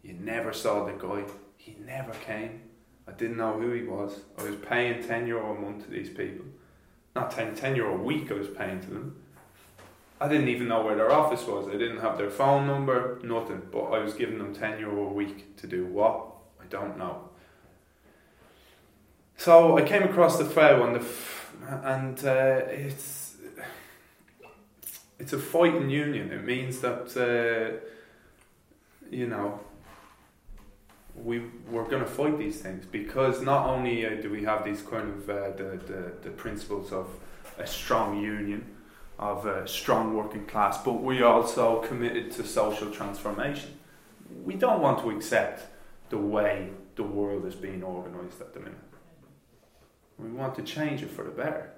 You 0.03 0.15
never 0.15 0.53
saw 0.53 0.85
the 0.85 0.93
guy, 0.93 1.25
he 1.65 1.77
never 1.87 2.13
came. 2.13 2.61
I 3.07 3.13
didn't 3.13 3.37
know 3.37 3.53
who 3.61 3.71
he 3.71 3.83
was. 3.85 4.21
I 4.37 4.43
was 4.43 4.57
paying 4.57 5.03
10 5.03 5.27
euro 5.29 5.57
a 5.57 5.61
month 5.61 5.85
to 5.85 5.91
these 5.91 6.09
people. 6.09 6.45
Not 7.15 7.31
10, 7.31 7.55
10 7.55 7.77
euro 7.77 7.95
a 7.95 8.03
week 8.03 8.31
I 8.31 8.35
was 8.35 8.49
paying 8.49 8.81
to 8.81 8.91
them. 8.91 9.17
I 10.21 10.29
didn't 10.29 10.49
even 10.49 10.69
know 10.69 10.83
where 10.83 10.97
their 10.97 11.13
office 11.13 11.47
was. 11.47 11.69
I 11.69 11.73
didn't 11.73 12.01
have 12.01 12.19
their 12.19 12.31
phone 12.31 12.67
number, 12.67 13.21
nothing. 13.23 13.63
But 13.71 13.85
I 13.87 13.99
was 13.99 14.15
giving 14.15 14.39
them 14.39 14.55
10 14.55 14.81
euro 14.81 15.09
a 15.09 15.13
week 15.13 15.57
to 15.59 15.67
do 15.69 15.87
what? 15.87 16.27
I 16.61 16.65
don't 16.69 16.99
know. 16.99 17.29
So 19.37 19.77
I 19.79 19.83
came 19.83 20.03
across 20.03 20.39
the 20.39 20.45
FAU 20.45 20.85
and 20.85 20.97
the 20.97 21.01
f- 21.01 21.53
and 21.85 22.25
uh, 22.25 22.61
it's 22.69 23.37
it's 25.19 25.33
a 25.33 25.39
fighting 25.39 25.91
union. 25.91 26.33
It 26.33 26.45
means 26.45 26.81
that 26.81 27.07
uh, 27.17 27.79
you 29.11 29.27
know 29.29 29.61
we 31.15 31.43
we're 31.71 31.89
going 31.89 32.03
to 32.03 32.09
fight 32.09 32.39
these 32.39 32.61
things 32.61 32.87
because 32.87 33.43
not 33.43 33.67
only 33.67 34.07
uh, 34.07 34.21
do 34.21 34.31
we 34.31 34.45
have 34.45 34.65
these 34.65 34.83
kind 34.83 35.09
of 35.09 35.31
uh, 35.31 35.51
the, 35.51 35.79
the 35.87 36.13
the 36.23 36.31
principles 36.31 36.93
of 36.93 37.07
a 37.59 37.67
strong 37.67 38.21
union 38.21 38.65
of 39.23 39.47
a 39.47 39.67
strong 39.69 40.15
working 40.15 40.45
class, 40.47 40.83
but 40.83 40.95
we 40.95 41.23
are 41.23 41.33
also 41.33 41.81
committed 41.83 42.33
to 42.33 42.45
social 42.45 42.91
transformation. 42.91 43.79
We 44.45 44.55
don't 44.55 44.81
want 44.81 45.01
to 45.03 45.11
accept 45.11 45.67
the 46.11 46.19
way 46.19 46.71
the 46.97 47.05
world 47.05 47.47
is 47.47 47.55
being 47.55 47.85
organised 47.85 48.41
at 48.41 48.53
the 48.53 48.61
minute. 48.61 48.79
We 50.19 50.29
want 50.31 50.57
to 50.57 50.63
change 50.63 51.03
it 51.03 51.11
for 51.11 51.25
the 51.25 51.31
better. 51.31 51.73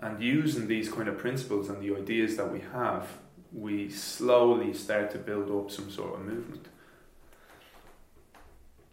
And 0.00 0.22
using 0.22 0.68
these 0.68 0.90
kind 0.90 1.08
of 1.08 1.18
principles 1.18 1.68
and 1.68 1.82
the 1.82 1.94
ideas 1.94 2.36
that 2.36 2.50
we 2.50 2.60
have, 2.72 3.08
we 3.52 3.90
slowly 3.90 4.72
start 4.72 5.10
to 5.12 5.18
build 5.18 5.50
up 5.50 5.70
some 5.70 5.90
sort 5.90 6.14
of 6.14 6.20
movement. 6.26 6.66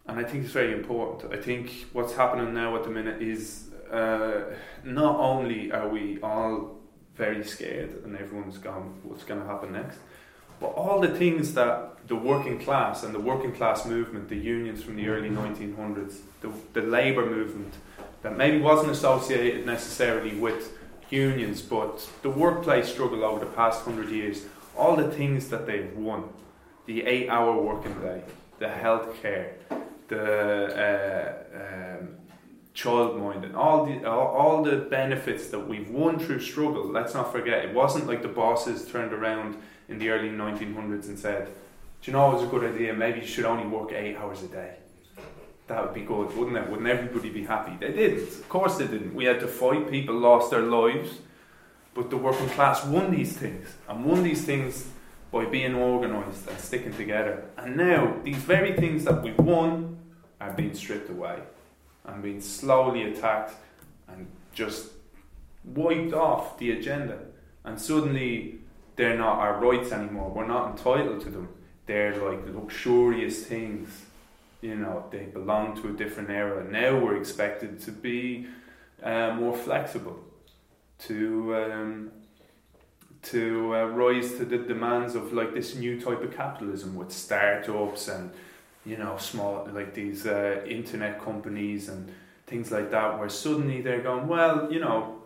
And 0.06 0.18
I 0.18 0.24
think 0.24 0.44
it's 0.44 0.52
very 0.52 0.72
important. 0.72 1.32
I 1.32 1.40
think 1.40 1.86
what's 1.92 2.14
happening 2.14 2.52
now 2.52 2.76
at 2.76 2.84
the 2.84 2.90
minute 2.90 3.22
is 3.22 3.70
uh, 3.90 4.42
not 4.84 5.18
only 5.18 5.72
are 5.72 5.88
we 5.88 6.20
all 6.22 6.76
very 7.14 7.44
scared 7.44 8.02
and 8.04 8.16
everyone's 8.16 8.58
gone, 8.58 9.00
what's 9.02 9.24
going 9.24 9.40
to 9.40 9.46
happen 9.46 9.72
next, 9.72 9.98
but 10.60 10.68
all 10.68 11.00
the 11.00 11.08
things 11.08 11.54
that 11.54 12.06
the 12.06 12.16
working 12.16 12.58
class 12.58 13.02
and 13.02 13.14
the 13.14 13.20
working 13.20 13.52
class 13.52 13.86
movement, 13.86 14.28
the 14.28 14.36
unions 14.36 14.82
from 14.82 14.96
the 14.96 15.08
early 15.08 15.30
1900s, 15.30 16.18
the, 16.42 16.50
the 16.74 16.82
labour 16.82 17.24
movement, 17.24 17.74
that 18.22 18.36
maybe 18.36 18.58
wasn't 18.58 18.90
associated 18.90 19.64
necessarily 19.66 20.34
with 20.34 20.76
unions, 21.10 21.62
but 21.62 22.08
the 22.22 22.30
workplace 22.30 22.88
struggle 22.88 23.24
over 23.24 23.40
the 23.40 23.50
past 23.52 23.84
hundred 23.84 24.10
years, 24.10 24.44
all 24.76 24.96
the 24.96 25.10
things 25.10 25.48
that 25.48 25.66
they've 25.66 25.94
won 25.96 26.28
the 26.86 27.02
eight 27.06 27.28
hour 27.28 27.60
working 27.60 27.94
day, 28.00 28.22
the 28.58 28.66
healthcare, 28.66 29.52
the 30.08 31.38
uh, 31.56 31.98
um, 31.98 32.08
child 32.74 33.18
minding, 33.18 33.54
all 33.54 33.86
the 33.86 34.04
all, 34.08 34.26
all 34.28 34.62
the 34.62 34.76
benefits 34.76 35.48
that 35.48 35.60
we've 35.60 35.90
won 35.90 36.18
through 36.18 36.40
struggle. 36.40 36.86
Let's 36.86 37.14
not 37.14 37.32
forget, 37.32 37.64
it 37.64 37.74
wasn't 37.74 38.06
like 38.06 38.22
the 38.22 38.28
bosses 38.28 38.86
turned 38.86 39.12
around 39.12 39.56
in 39.88 39.98
the 39.98 40.10
early 40.10 40.28
1900s 40.28 41.08
and 41.08 41.18
said, 41.18 41.46
Do 42.02 42.10
you 42.10 42.12
know 42.12 42.30
it 42.30 42.34
was 42.34 42.42
a 42.42 42.46
good 42.46 42.64
idea? 42.64 42.92
Maybe 42.92 43.20
you 43.20 43.26
should 43.26 43.44
only 43.44 43.66
work 43.66 43.92
eight 43.92 44.16
hours 44.16 44.42
a 44.42 44.48
day. 44.48 44.76
That 45.66 45.82
would 45.82 45.94
be 45.94 46.02
good, 46.02 46.36
wouldn't 46.36 46.56
it? 46.56 46.68
Wouldn't 46.68 46.88
everybody 46.88 47.30
be 47.30 47.44
happy? 47.44 47.76
They 47.80 47.92
didn't. 47.92 48.28
Of 48.28 48.48
course 48.48 48.76
they 48.76 48.86
didn't. 48.86 49.14
We 49.14 49.24
had 49.24 49.40
to 49.40 49.48
fight, 49.48 49.90
people 49.90 50.14
lost 50.14 50.50
their 50.50 50.62
lives. 50.62 51.18
But 51.94 52.10
the 52.10 52.16
working 52.16 52.48
class 52.50 52.84
won 52.84 53.12
these 53.12 53.36
things 53.36 53.68
and 53.88 54.04
won 54.04 54.22
these 54.22 54.44
things 54.44 54.88
by 55.30 55.44
being 55.46 55.74
organised 55.74 56.48
and 56.48 56.58
sticking 56.58 56.94
together. 56.94 57.44
And 57.56 57.76
now, 57.76 58.16
these 58.22 58.36
very 58.36 58.74
things 58.76 59.04
that 59.04 59.22
we 59.22 59.32
won 59.32 59.98
are 60.40 60.52
being 60.52 60.74
stripped 60.74 61.08
away 61.08 61.38
and 62.04 62.22
being 62.22 62.40
slowly 62.40 63.04
attacked 63.04 63.54
and 64.08 64.26
just 64.52 64.90
wiped 65.64 66.12
off 66.12 66.58
the 66.58 66.72
agenda. 66.72 67.18
And 67.64 67.80
suddenly, 67.80 68.58
they're 68.96 69.16
not 69.16 69.38
our 69.38 69.60
rights 69.60 69.92
anymore. 69.92 70.30
We're 70.30 70.46
not 70.46 70.72
entitled 70.72 71.20
to 71.22 71.30
them. 71.30 71.48
They're 71.86 72.16
like 72.16 72.46
luxurious 72.46 73.46
things. 73.46 73.88
You 74.64 74.76
know, 74.76 75.04
they 75.10 75.24
belong 75.24 75.76
to 75.82 75.90
a 75.90 75.92
different 75.92 76.30
era. 76.30 76.64
Now 76.64 76.98
we're 76.98 77.18
expected 77.18 77.80
to 77.80 77.90
be 77.92 78.46
uh, 79.02 79.34
more 79.34 79.54
flexible, 79.54 80.18
to 81.00 81.54
um, 81.54 82.10
to 83.24 83.76
uh, 83.76 83.84
rise 83.88 84.36
to 84.38 84.46
the 84.46 84.56
demands 84.56 85.14
of 85.16 85.34
like 85.34 85.52
this 85.52 85.74
new 85.74 86.00
type 86.00 86.22
of 86.22 86.34
capitalism 86.34 86.94
with 86.94 87.12
startups 87.12 88.08
and 88.08 88.30
you 88.86 88.96
know 88.96 89.18
small 89.18 89.68
like 89.70 89.92
these 89.92 90.26
uh, 90.26 90.64
internet 90.66 91.22
companies 91.22 91.90
and 91.90 92.10
things 92.46 92.70
like 92.70 92.90
that. 92.90 93.18
Where 93.18 93.28
suddenly 93.28 93.82
they're 93.82 94.00
going, 94.00 94.26
well, 94.28 94.72
you 94.72 94.80
know, 94.80 95.22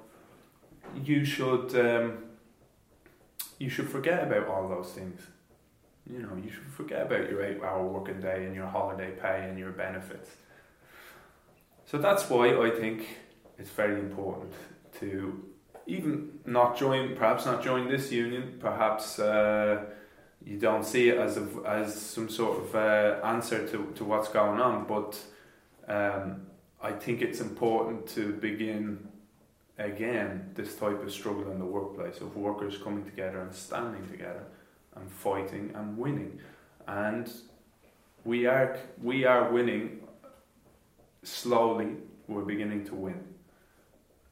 you 1.04 1.24
should. 1.24 1.68
Um, 1.76 2.24
you 3.60 3.68
should 3.68 3.88
forget 3.88 4.22
about 4.22 4.48
all 4.48 4.68
those 4.68 4.90
things. 4.92 5.20
You 6.10 6.20
know, 6.20 6.36
you 6.42 6.50
should 6.50 6.66
forget 6.76 7.02
about 7.02 7.30
your 7.30 7.44
eight 7.44 7.62
hour 7.62 7.86
working 7.86 8.20
day 8.20 8.44
and 8.46 8.54
your 8.54 8.66
holiday 8.66 9.10
pay 9.10 9.48
and 9.48 9.58
your 9.58 9.72
benefits. 9.72 10.30
So 11.86 11.98
that's 11.98 12.28
why 12.30 12.56
I 12.66 12.70
think 12.70 13.06
it's 13.58 13.70
very 13.70 13.98
important 13.98 14.52
to 15.00 15.44
even 15.86 16.38
not 16.44 16.78
join, 16.78 17.16
perhaps 17.16 17.46
not 17.46 17.62
join 17.62 17.88
this 17.88 18.12
union, 18.12 18.58
perhaps 18.60 19.18
uh, 19.18 19.84
you 20.44 20.58
don't 20.58 20.84
see 20.84 21.08
it 21.08 21.18
as, 21.18 21.36
a, 21.36 21.46
as 21.66 21.94
some 21.94 22.28
sort 22.28 22.58
of 22.58 22.74
uh, 22.74 23.26
answer 23.26 23.66
to, 23.68 23.92
to 23.94 24.04
what's 24.04 24.28
going 24.28 24.60
on, 24.60 24.86
but 24.86 25.18
Um, 25.88 26.42
I 26.90 26.92
think 26.92 27.22
it's 27.22 27.40
important 27.40 28.06
to 28.14 28.22
begin 28.48 29.08
again 29.78 30.52
this 30.54 30.74
type 30.74 31.02
of 31.02 31.10
struggle 31.10 31.50
in 31.50 31.58
the 31.58 31.70
workplace 31.78 32.20
of 32.20 32.36
workers 32.36 32.76
coming 32.84 33.04
together 33.04 33.40
and 33.40 33.52
standing 33.54 34.06
together 34.14 34.44
and 35.00 35.10
fighting 35.10 35.72
and 35.74 35.96
winning. 35.96 36.38
And 36.86 37.30
we 38.24 38.46
are 38.46 38.78
we 39.02 39.24
are 39.24 39.50
winning 39.50 40.00
slowly. 41.22 41.96
We're 42.26 42.42
beginning 42.42 42.84
to 42.86 42.94
win. 42.94 43.22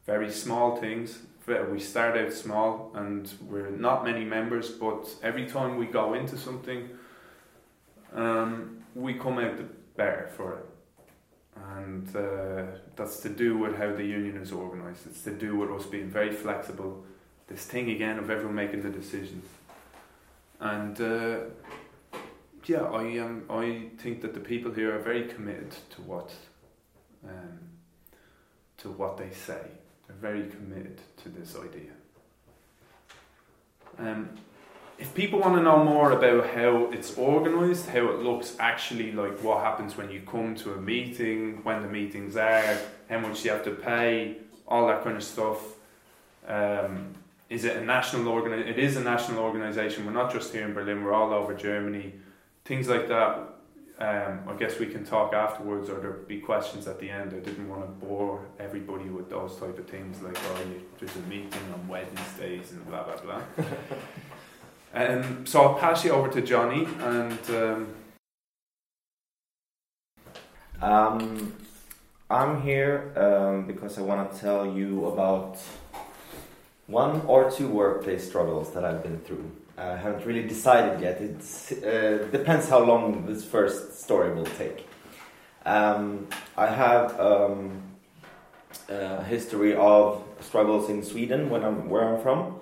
Very 0.07 0.31
small 0.31 0.77
things. 0.77 1.19
We 1.47 1.79
start 1.79 2.17
out 2.17 2.33
small, 2.33 2.91
and 2.95 3.33
we're 3.49 3.71
not 3.71 4.05
many 4.05 4.25
members. 4.25 4.69
But 4.71 5.09
every 5.23 5.47
time 5.47 5.77
we 5.77 5.87
go 5.87 6.15
into 6.15 6.37
something, 6.37 6.91
um, 8.13 8.79
we 8.95 9.15
come 9.15 9.39
out 9.39 9.61
better 9.97 10.29
for 10.37 10.55
it 10.59 10.67
and 11.75 12.15
uh, 12.15 12.63
that's 12.97 13.21
to 13.21 13.29
do 13.29 13.57
with 13.57 13.77
how 13.77 13.93
the 13.93 14.05
union 14.05 14.37
is 14.37 14.53
organised. 14.53 15.07
It's 15.07 15.23
to 15.23 15.33
do 15.33 15.57
with 15.57 15.71
us 15.71 15.87
being 15.87 16.11
very 16.11 16.33
flexible. 16.33 17.05
This 17.49 17.65
thing 17.65 17.91
again 17.91 18.19
of 18.19 18.31
everyone 18.31 18.55
making 18.55 18.83
the 18.83 18.91
decisions, 18.91 19.45
and 20.61 21.01
uh, 21.01 21.39
yeah, 22.65 22.83
I 22.83 23.19
um, 23.19 23.45
I 23.49 23.91
think 23.99 24.23
that 24.23 24.35
the 24.35 24.41
people 24.41 24.73
here 24.73 24.95
are 24.95 25.01
very 25.01 25.27
committed 25.27 25.71
to 25.91 26.03
what 26.03 26.33
um, 27.25 27.59
to 28.79 28.91
what 28.91 29.17
they 29.17 29.31
say. 29.31 29.61
They're 30.07 30.17
very 30.17 30.49
committed 30.49 31.01
to 31.23 31.29
this 31.29 31.57
idea. 31.57 31.91
Um, 33.99 34.31
if 34.99 35.13
people 35.15 35.41
want 35.41 35.57
to 35.57 35.63
know 35.63 35.85
more 35.85 36.13
about 36.13 36.49
how 36.49 36.91
it's 36.91 37.19
organised, 37.19 37.89
how 37.89 38.09
it 38.09 38.21
looks 38.21 38.57
actually 38.59 39.13
like 39.13 39.39
what 39.43 39.63
happens 39.63 39.97
when 39.97 40.11
you 40.11 40.23
come 40.23 40.55
to 40.57 40.73
a 40.73 40.81
meeting, 40.81 41.63
when 41.65 41.83
the 41.83 41.89
meetings 41.89 42.37
are, 42.37 42.79
how 43.09 43.19
much 43.19 43.45
you 43.45 43.51
have 43.51 43.65
to 43.65 43.73
pay, 43.73 44.39
all 44.67 44.87
that 44.87 45.05
kind 45.05 45.17
of 45.17 45.25
stuff. 45.25 45.61
Um, 46.47 47.15
is 47.49 47.65
it 47.65 47.77
a 47.77 47.85
national 47.85 48.33
organi- 48.33 48.67
It 48.67 48.79
is 48.79 48.97
a 48.97 49.03
national 49.03 49.43
organisation. 49.43 50.05
We're 50.05 50.13
not 50.13 50.33
just 50.33 50.53
here 50.53 50.65
in 50.65 50.75
Berlin. 50.75 51.05
We're 51.05 51.13
all 51.13 51.33
over 51.33 51.55
Germany. 51.55 52.15
Things 52.65 52.89
like 52.89 53.09
that. 53.09 53.55
Um, 53.99 54.41
I 54.47 54.55
guess 54.59 54.79
we 54.79 54.87
can 54.87 55.05
talk 55.05 55.33
afterwards, 55.33 55.89
or 55.89 56.01
there'll 56.01 56.25
be 56.25 56.41
questions 56.41 56.87
at 56.87 56.99
the 56.99 57.09
end. 57.09 57.33
I 57.33 57.39
didn't 57.39 57.69
want 57.69 57.83
to 57.83 58.07
bore 58.07 58.45
everybody 58.59 59.09
with 59.09 59.31
those 59.31 59.57
type 59.57 59.79
of 59.79 59.87
things, 59.87 60.21
like 60.21 60.37
oh, 60.37 60.59
you, 60.69 60.83
there's 60.99 61.17
a 61.17 61.21
meeting 61.21 61.63
on 61.73 61.89
Wednesdays 61.89 62.73
and 62.73 62.87
blah 62.87 63.05
blah 63.05 63.17
blah. 63.17 63.43
Um, 64.95 65.45
so 65.45 65.61
I'll 65.61 65.75
pass 65.75 66.07
you 66.07 66.13
over 66.13 66.29
to 66.29 66.41
Johnny 66.41 66.89
and. 67.01 67.51
Um... 67.51 67.89
Um, 70.81 71.53
I'm 72.29 72.63
here 72.63 73.13
um, 73.17 73.67
because 73.67 73.99
I 73.99 74.03
want 74.03 74.33
to 74.33 74.39
tell 74.39 74.67
you 74.67 75.07
about 75.07 75.59
one 76.87 77.23
or 77.27 77.51
two 77.51 77.69
workplace 77.69 78.27
struggles 78.27 78.73
that 78.75 78.85
I've 78.85 79.03
been 79.03 79.19
through. 79.21 79.51
I 79.77 79.97
haven't 79.97 80.25
really 80.25 80.47
decided 80.47 81.01
yet. 81.01 81.21
It 81.21 81.85
uh, 81.85 82.25
depends 82.29 82.69
how 82.69 82.83
long 82.85 83.27
this 83.27 83.45
first 83.45 84.01
story 84.01 84.35
will 84.35 84.47
take. 84.59 84.89
Um, 85.67 86.29
I 86.57 86.69
have 86.69 87.19
um, 87.21 87.83
a 88.89 89.23
history 89.25 89.75
of 89.75 90.23
struggles 90.41 90.89
in 90.89 91.03
Sweden 91.03 91.51
when 91.51 91.65
I'm 91.65 91.89
where 91.91 92.05
I'm 92.09 92.23
from, 92.23 92.61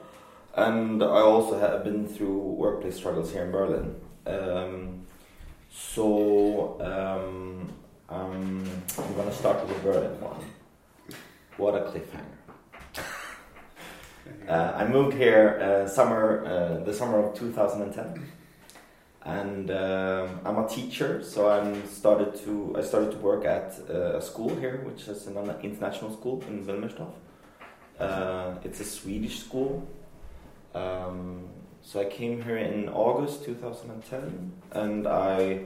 and 0.54 1.02
I 1.02 1.20
also 1.20 1.58
have 1.58 1.84
been 1.84 2.08
through 2.08 2.38
workplace 2.38 2.96
struggles 2.96 3.30
here 3.30 3.44
in 3.44 3.52
Berlin. 3.52 3.94
Um, 4.26 5.06
so 5.70 6.80
um, 6.80 7.70
I'm 8.08 8.64
gonna 9.16 9.32
start 9.32 9.66
with 9.66 9.76
the 9.76 9.82
Berlin 9.82 10.20
one. 10.20 10.40
What 11.58 11.74
a 11.74 11.80
cliffhanger! 11.80 12.43
Uh, 14.48 14.72
I 14.76 14.86
moved 14.86 15.16
here 15.16 15.60
uh, 15.60 15.88
summer, 15.88 16.44
uh, 16.46 16.84
the 16.84 16.92
summer 16.94 17.18
of 17.18 17.34
2010, 17.34 18.22
and 19.24 19.70
um, 19.70 20.40
I'm 20.44 20.58
a 20.58 20.68
teacher. 20.68 21.22
So 21.22 21.48
I 21.48 21.80
started 21.86 22.34
to 22.44 22.76
I 22.78 22.82
started 22.82 23.12
to 23.12 23.18
work 23.18 23.44
at 23.44 23.78
uh, 23.88 24.18
a 24.18 24.22
school 24.22 24.54
here, 24.56 24.82
which 24.84 25.08
is 25.08 25.26
an 25.26 25.36
international 25.62 26.12
school 26.12 26.42
in 26.48 26.64
Wilmersdorf. 26.64 27.14
Uh, 27.98 28.54
it's 28.64 28.80
a 28.80 28.84
Swedish 28.84 29.38
school 29.38 29.86
um, 30.74 31.48
so 31.82 32.00
I 32.00 32.04
came 32.06 32.42
here 32.42 32.56
in 32.56 32.88
August 32.88 33.44
2010, 33.44 34.52
and 34.72 35.06
I 35.06 35.60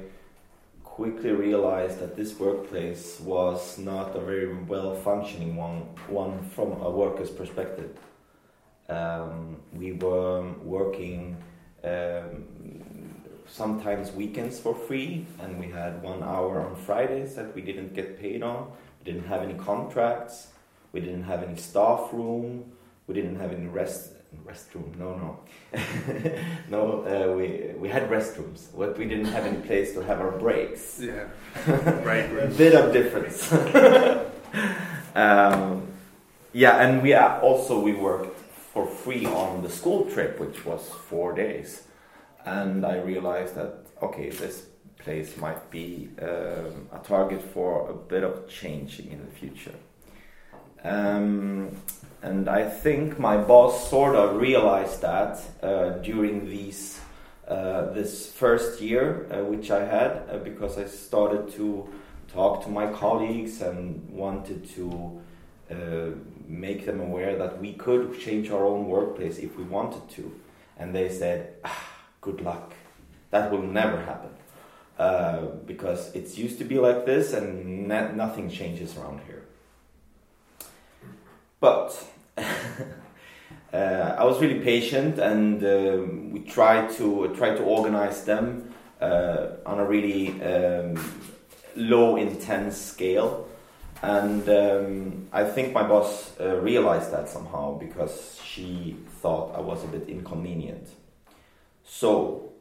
quickly 0.85 1.31
realized 1.31 2.01
that 2.01 2.17
this 2.17 2.39
workplace 2.39 3.21
was 3.21 3.79
not 3.79 4.15
a 4.17 4.21
very 4.21 4.53
well 4.55 4.95
functioning 4.97 5.57
one, 5.57 5.83
one 6.09 6.43
from 6.51 6.73
a 6.83 6.91
worker's 6.91 7.31
perspective. 7.31 7.97
Um, 8.89 9.57
we 9.75 9.93
were 9.93 10.51
working 10.63 11.37
um, 11.85 12.45
sometimes 13.47 14.13
weekends 14.13 14.59
for 14.59 14.75
free, 14.75 15.27
and 15.41 15.61
we 15.61 15.69
had 15.69 16.03
one 16.03 16.23
hour 16.23 16.61
on 16.61 16.75
Fridays 16.75 17.35
that 17.35 17.55
we 17.55 17.61
didn't 17.61 17.95
get 17.95 18.19
paid 18.19 18.43
on. 18.43 18.71
We 18.99 19.13
didn't 19.13 19.29
have 19.29 19.43
any 19.43 19.55
contracts. 19.55 20.49
We 20.93 21.01
didn't 21.01 21.25
have 21.25 21.43
any 21.43 21.57
staff 21.57 22.09
room. 22.13 22.73
We 23.07 23.15
didn't 23.15 23.37
have 23.37 23.53
any 23.53 23.67
rest 23.67 24.13
restroom. 24.47 24.97
No, 24.97 25.17
no, 25.17 25.39
no. 26.71 27.03
Uh, 27.03 27.37
we 27.37 27.73
we 27.79 27.89
had 27.89 28.09
restrooms, 28.09 28.69
but 28.77 28.97
we 28.99 29.05
didn't 29.05 29.27
have 29.27 29.45
any 29.45 29.61
place 29.63 29.93
to 29.95 30.01
have 30.03 30.21
our 30.21 30.33
breaks. 30.33 31.01
Yeah, 31.01 31.29
right. 32.05 32.25
A 32.25 32.53
bit 32.57 32.75
of 32.75 32.93
difference. 32.93 33.53
um, 35.15 35.87
yeah, 36.53 36.79
and 36.79 37.03
we 37.03 37.15
also 37.15 37.81
we 37.81 37.93
worked 37.93 38.38
for 38.79 38.87
free 38.87 39.27
on 39.27 39.63
the 39.63 39.69
school 39.69 40.05
trip, 40.05 40.39
which 40.39 40.65
was 40.65 40.89
four 41.11 41.33
days, 41.35 41.83
and 42.45 42.87
I 42.87 42.99
realized 42.99 43.55
that 43.57 43.73
okay, 44.01 44.31
this 44.31 44.67
place 44.99 45.37
might 45.37 45.71
be 45.71 46.09
um, 46.23 46.89
a 46.93 47.01
target 47.03 47.43
for 47.43 47.91
a 47.91 47.95
bit 47.95 48.23
of 48.23 48.49
changing 48.49 49.11
in 49.11 49.21
the 49.25 49.33
future. 49.33 49.75
Um, 50.85 51.77
and 52.23 52.49
I 52.49 52.69
think 52.69 53.19
my 53.19 53.37
boss 53.37 53.91
sort 53.91 54.15
of 54.15 54.41
realized 54.41 55.03
that 55.03 55.41
uh, 55.63 55.91
during 56.11 56.47
these 56.47 57.01
uh, 57.49 57.93
this 57.93 58.31
first 58.33 58.81
year, 58.81 59.27
uh, 59.33 59.43
which 59.43 59.71
I 59.71 59.85
had, 59.85 60.13
uh, 60.31 60.39
because 60.45 60.79
I 60.79 60.87
started 60.87 61.51
to 61.57 61.89
talk 62.33 62.63
to 62.65 62.69
my 62.69 62.87
colleagues 62.93 63.61
and 63.63 64.09
wanted 64.11 64.69
to 64.77 65.21
uh, 65.71 66.11
make 66.49 66.87
them 66.87 67.01
aware 67.01 67.37
that 67.37 67.61
we 67.61 67.75
could 67.75 68.19
change 68.19 68.51
our 68.51 68.65
own 68.65 68.87
workplace 68.87 69.39
if 69.39 69.57
we 69.57 69.65
wanted 69.65 70.09
to. 70.17 70.41
And 70.79 70.95
they 70.95 71.09
said, 71.09 71.55
ah, 71.65 71.85
"Good 72.21 72.41
luck. 72.41 72.73
That 73.31 73.51
will 73.53 73.63
never 73.63 73.99
happen." 74.01 74.31
Uh, 74.99 75.43
because 75.65 76.13
it's 76.15 76.37
used 76.37 76.59
to 76.59 76.65
be 76.65 76.77
like 76.77 77.07
this 77.07 77.33
and 77.33 77.87
nothing 77.87 78.51
changes 78.51 78.97
around 78.97 79.21
here. 79.29 79.45
But 81.61 82.05
uh, 83.73 84.17
I 84.19 84.25
was 84.25 84.41
really 84.41 84.59
patient, 84.59 85.19
and 85.19 85.63
um, 85.63 86.33
we 86.33 86.41
tried 86.41 86.91
to 86.97 87.33
try 87.37 87.51
to 87.55 87.63
organize 87.63 88.25
them 88.25 88.75
uh, 89.01 89.49
on 89.65 89.79
a 89.79 89.85
really 89.85 90.41
um, 90.43 90.99
low 91.77 92.17
intense 92.17 92.77
scale. 92.77 93.49
And 94.03 94.49
um, 94.49 95.29
I 95.33 95.45
think 95.45 95.73
my 95.73 95.83
boss 95.83 96.33
uh, 96.41 96.57
realized 96.57 97.13
that 97.13 97.29
somehow 97.29 97.79
because 97.79 98.41
she 98.45 98.97
thought 99.21 99.57
I 99.57 99.61
was 99.61 99.83
a 99.83 99.89
bit 99.89 100.09
inconvenient. 100.09 100.89
So, 101.85 102.53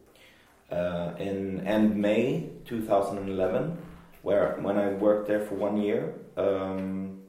uh, 0.72 1.12
in 1.20 1.66
end 1.68 1.96
May 1.96 2.50
2011, 2.66 3.78
where 4.24 4.58
when 4.62 4.78
I 4.78 4.90
worked 4.90 5.28
there 5.28 5.46
for 5.46 5.56
one 5.56 5.78
year, 5.78 6.14
um, 6.36 7.22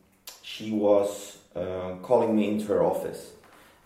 she 0.43 0.71
was 0.71 1.39
uh, 1.55 1.97
calling 2.03 2.35
me 2.35 2.49
into 2.49 2.67
her 2.69 2.83
office. 2.83 3.33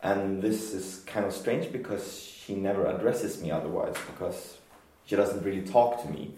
And 0.03 0.41
this 0.41 0.73
is 0.73 1.03
kind 1.07 1.27
of 1.27 1.33
strange 1.33 1.73
because 1.73 2.23
she 2.23 2.55
never 2.55 2.87
addresses 2.87 3.41
me 3.43 3.51
otherwise, 3.51 3.95
because 4.13 4.59
she 5.05 5.17
doesn't 5.17 5.43
really 5.43 5.63
talk 5.63 6.03
to 6.03 6.09
me. 6.11 6.35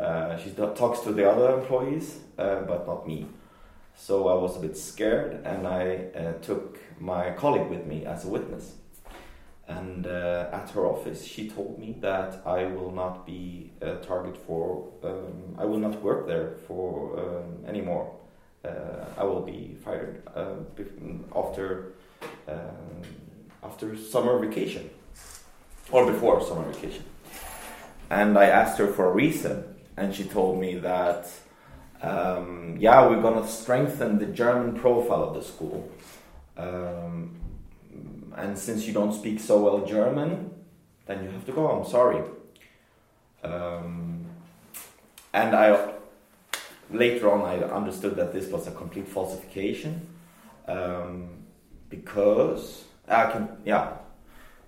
Uh, 0.00 0.36
she 0.38 0.50
talks 0.50 1.00
to 1.00 1.12
the 1.12 1.30
other 1.30 1.60
employees, 1.60 2.18
uh, 2.38 2.60
but 2.62 2.86
not 2.86 3.06
me. 3.06 3.26
So 3.96 4.28
I 4.28 4.34
was 4.34 4.56
a 4.56 4.60
bit 4.60 4.76
scared, 4.76 5.44
and 5.44 5.66
I 5.66 6.06
uh, 6.16 6.32
took 6.40 6.78
my 6.98 7.32
colleague 7.32 7.68
with 7.68 7.86
me 7.86 8.06
as 8.06 8.24
a 8.24 8.28
witness. 8.28 8.74
And 9.68 10.06
uh, 10.06 10.48
at 10.52 10.70
her 10.70 10.86
office, 10.86 11.24
she 11.24 11.48
told 11.48 11.78
me 11.78 11.96
that 12.00 12.42
I 12.44 12.64
will 12.64 12.90
not 12.90 13.26
be 13.26 13.70
a 13.80 13.96
target 13.96 14.36
for, 14.36 14.88
um, 15.04 15.56
I 15.58 15.64
will 15.64 15.78
not 15.78 16.02
work 16.02 16.26
there 16.26 16.56
for 16.66 17.20
um, 17.20 17.64
anymore 17.68 18.10
uh, 18.64 19.04
I 19.16 19.24
will 19.24 19.40
be 19.40 19.76
fired 19.84 20.22
after 21.34 21.92
um, 22.48 23.02
after 23.62 23.96
summer 23.96 24.38
vacation 24.38 24.90
or 25.90 26.10
before 26.10 26.40
summer 26.46 26.64
vacation. 26.70 27.04
And 28.10 28.36
I 28.36 28.46
asked 28.46 28.78
her 28.78 28.88
for 28.88 29.10
a 29.10 29.12
reason, 29.12 29.76
and 29.96 30.14
she 30.14 30.24
told 30.24 30.60
me 30.60 30.76
that 30.76 31.28
um, 32.02 32.76
yeah, 32.78 33.06
we're 33.06 33.20
gonna 33.20 33.46
strengthen 33.46 34.18
the 34.18 34.26
German 34.26 34.78
profile 34.78 35.22
of 35.24 35.34
the 35.34 35.42
school. 35.42 35.90
Um, 36.56 37.36
and 38.36 38.58
since 38.58 38.86
you 38.86 38.92
don't 38.92 39.12
speak 39.12 39.40
so 39.40 39.60
well 39.60 39.84
German, 39.84 40.50
then 41.06 41.24
you 41.24 41.30
have 41.30 41.44
to 41.46 41.52
go. 41.52 41.68
I'm 41.68 41.88
sorry. 41.88 42.22
Um, 43.42 44.26
and 45.32 45.54
I 45.54 45.92
later 46.90 47.30
on 47.30 47.42
I 47.42 47.58
understood 47.64 48.16
that 48.16 48.32
this 48.32 48.48
was 48.48 48.66
a 48.66 48.72
complete 48.72 49.08
falsification 49.08 50.06
um, 50.66 51.28
because 51.88 52.84
I 53.08 53.30
can 53.30 53.48
yeah 53.64 53.92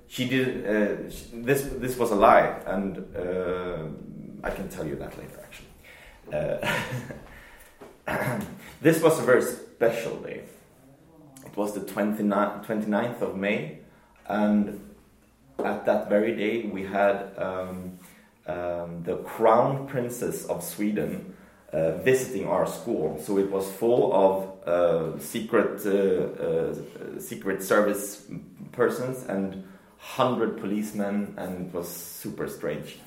she 0.06 0.28
did 0.28 0.66
uh, 0.66 1.11
she, 1.11 1.24
this 1.32 1.62
this 1.62 1.96
was 1.98 2.12
a 2.12 2.14
lie 2.14 2.61
and 2.66 2.98
uh, 3.16 3.85
I 4.42 4.50
can 4.50 4.68
tell 4.68 4.87
you 4.87 4.96
that 4.96 5.16
later 5.18 5.40
actually. 5.42 5.68
Uh, 8.07 8.40
this 8.81 9.02
was 9.02 9.18
a 9.18 9.22
very 9.22 9.42
special 9.42 10.16
day. 10.16 10.42
It 11.46 11.57
was 11.57 11.74
the 11.74 11.81
29th, 11.81 12.66
29th 12.66 13.20
of 13.20 13.37
May, 13.37 13.78
and 14.26 14.81
at 15.59 15.85
that 15.87 16.09
very 16.09 16.35
day 16.37 16.62
we 16.62 16.85
had 16.85 17.33
um, 17.37 17.98
um, 18.46 19.02
the 19.05 19.16
Crown 19.24 19.87
Princess 19.87 20.46
of 20.46 20.64
Sweden 20.64 21.35
uh, 21.72 21.92
visiting 21.98 22.46
our 22.46 22.66
school. 22.66 23.20
So 23.22 23.38
it 23.38 23.50
was 23.50 23.70
full 23.70 24.12
of 24.12 24.68
uh, 24.68 25.18
secret 25.18 25.85
uh, 25.87 25.92
uh 25.92 26.74
secret 27.18 27.62
service 27.62 28.26
persons 28.72 29.24
and 29.24 29.64
hundred 29.98 30.59
policemen, 30.59 31.35
and 31.37 31.66
it 31.66 31.74
was 31.74 31.88
super 31.88 32.48
strange. 32.48 32.98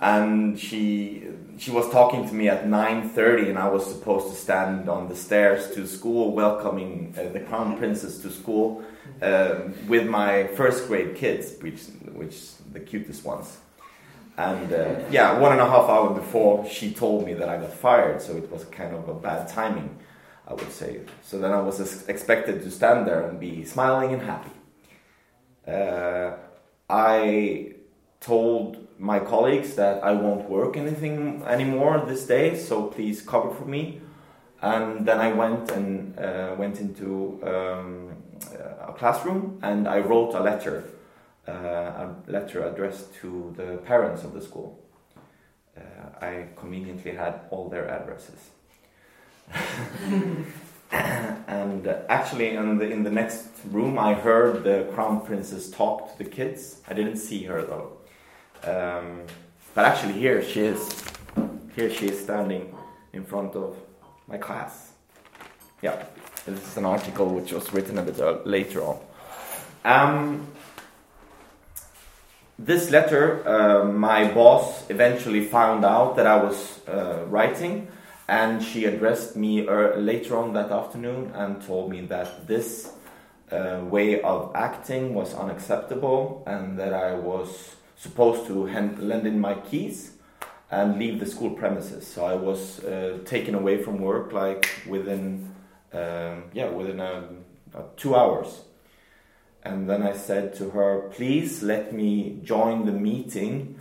And 0.00 0.58
she 0.58 1.24
she 1.58 1.70
was 1.70 1.90
talking 1.90 2.28
to 2.28 2.34
me 2.34 2.48
at 2.48 2.68
nine 2.68 3.08
thirty, 3.08 3.48
and 3.48 3.58
I 3.58 3.68
was 3.68 3.86
supposed 3.86 4.28
to 4.28 4.34
stand 4.34 4.88
on 4.90 5.08
the 5.08 5.16
stairs 5.16 5.70
to 5.74 5.86
school, 5.86 6.32
welcoming 6.32 7.14
uh, 7.18 7.32
the 7.32 7.40
crown 7.40 7.78
princess 7.78 8.18
to 8.18 8.30
school 8.30 8.84
uh, 9.22 9.60
with 9.88 10.06
my 10.06 10.48
first 10.48 10.86
grade 10.86 11.16
kids, 11.16 11.54
which 11.62 11.84
which 12.12 12.36
the 12.72 12.80
cutest 12.80 13.24
ones. 13.24 13.58
And 14.36 14.70
uh, 14.70 15.00
yeah, 15.10 15.38
one 15.38 15.52
and 15.52 15.62
a 15.62 15.66
half 15.66 15.88
hour 15.88 16.12
before 16.12 16.68
she 16.68 16.92
told 16.92 17.24
me 17.24 17.32
that 17.32 17.48
I 17.48 17.56
got 17.56 17.72
fired, 17.72 18.20
so 18.20 18.36
it 18.36 18.50
was 18.52 18.64
kind 18.66 18.94
of 18.94 19.08
a 19.08 19.14
bad 19.14 19.48
timing, 19.48 19.96
I 20.46 20.52
would 20.52 20.72
say. 20.72 21.00
So 21.22 21.38
then 21.38 21.52
I 21.52 21.60
was 21.60 22.06
expected 22.06 22.62
to 22.62 22.70
stand 22.70 23.06
there 23.06 23.26
and 23.26 23.40
be 23.40 23.64
smiling 23.64 24.12
and 24.12 24.22
happy. 24.22 24.50
Uh, 25.66 26.32
I 26.90 27.72
told 28.20 28.85
my 28.98 29.18
colleagues 29.18 29.74
that 29.74 30.02
I 30.02 30.12
won't 30.12 30.48
work 30.48 30.76
anything 30.76 31.42
anymore 31.44 32.02
this 32.06 32.26
day, 32.26 32.56
so 32.56 32.84
please 32.84 33.22
cover 33.22 33.50
for 33.54 33.64
me. 33.64 34.00
And 34.62 35.06
then 35.06 35.20
I 35.20 35.32
went 35.32 35.70
and 35.70 36.18
uh, 36.18 36.54
went 36.56 36.80
into 36.80 37.40
um, 37.44 38.16
a 38.80 38.92
classroom 38.92 39.58
and 39.62 39.86
I 39.86 39.98
wrote 39.98 40.34
a 40.34 40.40
letter 40.40 40.84
uh, 41.48 41.52
a 41.52 42.16
letter 42.26 42.66
addressed 42.66 43.14
to 43.14 43.54
the 43.56 43.78
parents 43.78 44.24
of 44.24 44.32
the 44.32 44.40
school. 44.40 44.78
Uh, 45.76 45.80
I 46.20 46.48
conveniently 46.56 47.12
had 47.12 47.40
all 47.50 47.68
their 47.68 47.88
addresses. 47.88 48.50
and 50.90 51.86
actually, 52.08 52.56
in 52.56 52.78
the, 52.78 52.90
in 52.90 53.04
the 53.04 53.10
next 53.10 53.46
room, 53.70 53.98
I 53.98 54.14
heard 54.14 54.64
the 54.64 54.90
crown 54.94 55.20
princess 55.24 55.70
talk 55.70 56.10
to 56.12 56.24
the 56.24 56.28
kids. 56.28 56.80
I 56.88 56.94
didn't 56.94 57.18
see 57.18 57.44
her 57.44 57.62
though. 57.62 57.98
Um, 58.64 59.22
but 59.74 59.84
actually, 59.84 60.14
here 60.14 60.42
she 60.42 60.60
is. 60.60 61.04
Here 61.74 61.90
she 61.90 62.06
is 62.06 62.20
standing 62.20 62.74
in 63.12 63.24
front 63.24 63.54
of 63.54 63.76
my 64.26 64.38
class. 64.38 64.92
Yeah, 65.82 66.02
this 66.46 66.66
is 66.66 66.76
an 66.76 66.86
article 66.86 67.28
which 67.28 67.52
was 67.52 67.72
written 67.72 67.98
a 67.98 68.02
bit 68.02 68.46
later 68.46 68.82
on. 68.82 68.98
Um, 69.84 70.48
this 72.58 72.90
letter, 72.90 73.46
uh, 73.46 73.84
my 73.84 74.32
boss 74.32 74.88
eventually 74.88 75.44
found 75.44 75.84
out 75.84 76.16
that 76.16 76.26
I 76.26 76.42
was 76.42 76.80
uh, 76.88 77.24
writing, 77.28 77.88
and 78.28 78.62
she 78.62 78.86
addressed 78.86 79.36
me 79.36 79.68
er, 79.68 79.96
later 79.98 80.36
on 80.36 80.54
that 80.54 80.70
afternoon 80.70 81.32
and 81.34 81.62
told 81.62 81.90
me 81.90 82.00
that 82.06 82.46
this 82.46 82.90
uh, 83.52 83.80
way 83.84 84.20
of 84.22 84.52
acting 84.54 85.14
was 85.14 85.34
unacceptable 85.34 86.42
and 86.46 86.78
that 86.78 86.92
I 86.92 87.14
was 87.14 87.75
supposed 87.96 88.46
to 88.46 88.66
hand, 88.66 88.98
lend 88.98 89.26
in 89.26 89.40
my 89.40 89.54
keys 89.54 90.12
and 90.70 90.98
leave 90.98 91.20
the 91.20 91.26
school 91.26 91.50
premises. 91.50 92.06
So 92.06 92.24
I 92.24 92.34
was 92.34 92.84
uh, 92.84 93.18
taken 93.24 93.54
away 93.54 93.82
from 93.82 93.98
work 93.98 94.32
like 94.32 94.68
within, 94.86 95.54
um, 95.92 96.44
yeah, 96.52 96.68
within 96.68 97.00
a, 97.00 97.28
a 97.74 97.84
two 97.96 98.14
hours. 98.14 98.62
And 99.62 99.88
then 99.88 100.02
I 100.02 100.12
said 100.12 100.54
to 100.56 100.70
her, 100.70 101.10
please 101.12 101.62
let 101.62 101.92
me 101.92 102.40
join 102.44 102.86
the 102.86 102.92
meeting 102.92 103.80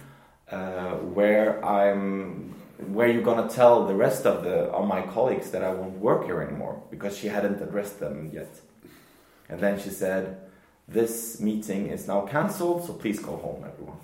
uh, 0.49 0.93
where 0.95 1.63
I'm 1.63 2.53
where 2.87 3.07
you're 3.07 3.23
gonna 3.23 3.47
tell 3.47 3.87
the 3.87 3.95
rest 3.95 4.25
of 4.25 4.43
the 4.43 4.65
of 4.65 4.87
my 4.87 5.01
colleagues 5.01 5.51
that 5.51 5.63
I 5.63 5.71
won't 5.73 5.97
work 5.99 6.25
here 6.25 6.41
anymore 6.41 6.83
because 6.89 7.17
she 7.17 7.27
hadn't 7.27 7.61
addressed 7.61 7.99
them 7.99 8.31
yet. 8.33 8.49
And 9.47 9.59
then 9.59 9.79
she 9.79 9.89
said, 9.89 10.37
"This 10.87 11.39
meeting 11.39 11.87
is 11.87 12.07
now 12.07 12.21
cancelled, 12.21 12.85
so 12.85 12.93
please 12.93 13.19
go 13.19 13.35
home, 13.37 13.65
everyone." 13.65 13.97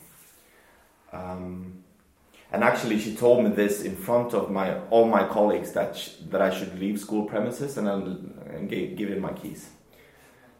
Um, 1.14 1.84
and 2.52 2.64
actually, 2.64 3.00
she 3.00 3.16
told 3.16 3.44
me 3.44 3.50
this 3.52 3.82
in 3.82 3.96
front 3.96 4.34
of 4.34 4.52
my 4.52 4.78
all 4.90 5.06
my 5.06 5.26
colleagues 5.28 5.72
that 5.72 5.96
sh- 5.96 6.16
that 6.30 6.42
I 6.42 6.50
should 6.50 6.78
leave 6.80 7.00
school 7.00 7.26
premises 7.26 7.78
and, 7.78 7.88
and 7.88 8.70
give 8.70 9.10
in 9.12 9.22
my 9.22 9.34
keys. 9.34 9.70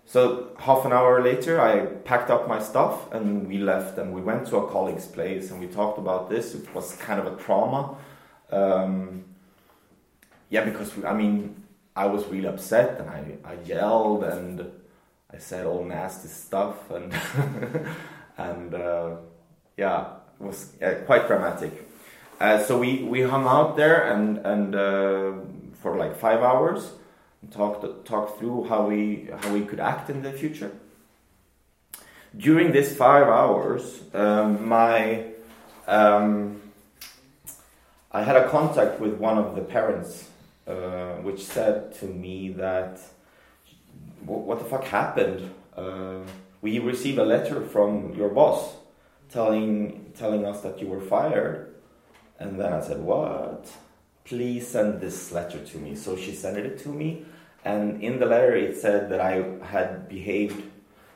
So 0.06 0.50
half 0.60 0.84
an 0.86 0.92
hour 0.92 1.22
later, 1.22 1.62
I 1.62 1.86
packed 1.86 2.30
up 2.30 2.48
my 2.48 2.60
stuff 2.60 3.12
and 3.14 3.48
we 3.48 3.58
left 3.58 3.98
and 3.98 4.14
we 4.14 4.22
went 4.22 4.48
to 4.48 4.58
a 4.58 4.70
colleague's 4.70 5.06
place 5.06 5.52
and 5.52 5.60
we 5.60 5.68
talked 5.68 5.98
about 6.00 6.30
this. 6.30 6.54
It 6.54 6.74
was 6.76 6.96
kind 6.98 7.20
of 7.20 7.28
a 7.28 7.38
trauma. 7.42 7.96
Um, 8.52 9.24
yeah, 10.50 10.66
because 10.66 10.92
I 11.06 11.14
mean, 11.14 11.64
I 11.96 12.08
was 12.08 12.26
really 12.28 12.48
upset 12.48 13.00
and 13.00 13.10
I, 13.10 13.52
I 13.52 13.54
yelled 13.66 14.24
and 14.26 14.70
I 15.34 15.38
said 15.38 15.66
all 15.66 15.84
nasty 15.86 16.28
stuff 16.28 16.90
and 16.92 17.14
and 18.38 18.74
uh, 18.74 19.16
yeah, 19.78 20.06
it 20.40 20.44
was 20.44 20.74
quite 21.06 21.28
dramatic. 21.28 21.88
Uh, 22.40 22.62
so 22.64 22.80
we, 22.80 23.04
we 23.04 23.22
hung 23.22 23.46
out 23.46 23.78
there 23.78 24.12
and 24.12 24.40
and 24.40 24.76
uh, 24.76 25.32
for 25.82 25.96
like 25.96 26.18
five 26.18 26.42
hours 26.42 26.92
talk 27.50 28.06
talk 28.06 28.38
through 28.38 28.66
how 28.66 28.88
we 28.88 29.30
how 29.42 29.54
we 29.54 29.62
could 29.62 29.80
act 29.80 30.10
in 30.10 30.22
the 30.22 30.32
future. 30.32 30.72
During 32.38 32.72
these 32.72 32.96
five 32.96 33.28
hours, 33.28 34.02
um, 34.14 34.68
my 34.68 35.26
um, 35.88 36.62
I 38.12 38.24
had 38.24 38.36
a 38.36 38.48
contact 38.50 39.00
with 39.00 39.16
one 39.16 39.38
of 39.38 39.56
the 39.56 39.62
parents, 39.62 40.30
uh, 40.68 41.16
which 41.24 41.44
said 41.44 41.94
to 41.96 42.06
me 42.06 42.50
that 42.54 43.00
what 44.26 44.60
the 44.60 44.66
fuck 44.66 44.84
happened? 44.84 45.54
Uh, 45.76 46.20
we 46.62 46.80
received 46.80 47.18
a 47.18 47.26
letter 47.26 47.62
from 47.66 48.14
your 48.14 48.30
boss 48.30 48.76
telling 49.30 50.12
telling 50.18 50.46
us 50.46 50.62
that 50.62 50.80
you 50.80 50.88
were 50.88 51.02
fired, 51.02 51.74
and 52.40 52.60
then 52.60 52.74
I 52.74 52.82
said 52.82 53.02
what? 53.02 53.72
please 54.24 54.68
send 54.68 55.02
this 55.02 55.32
letter 55.32 55.60
to 55.60 55.78
me. 55.78 55.96
So 55.96 56.16
she 56.16 56.34
sent 56.34 56.58
it 56.58 56.80
to 56.80 56.90
me, 56.90 57.26
and 57.66 58.02
in 58.02 58.20
the 58.20 58.26
letter 58.26 58.56
it 58.56 58.78
said 58.78 59.10
that 59.10 59.20
I 59.20 59.44
had 59.64 60.08
behaved. 60.08 60.64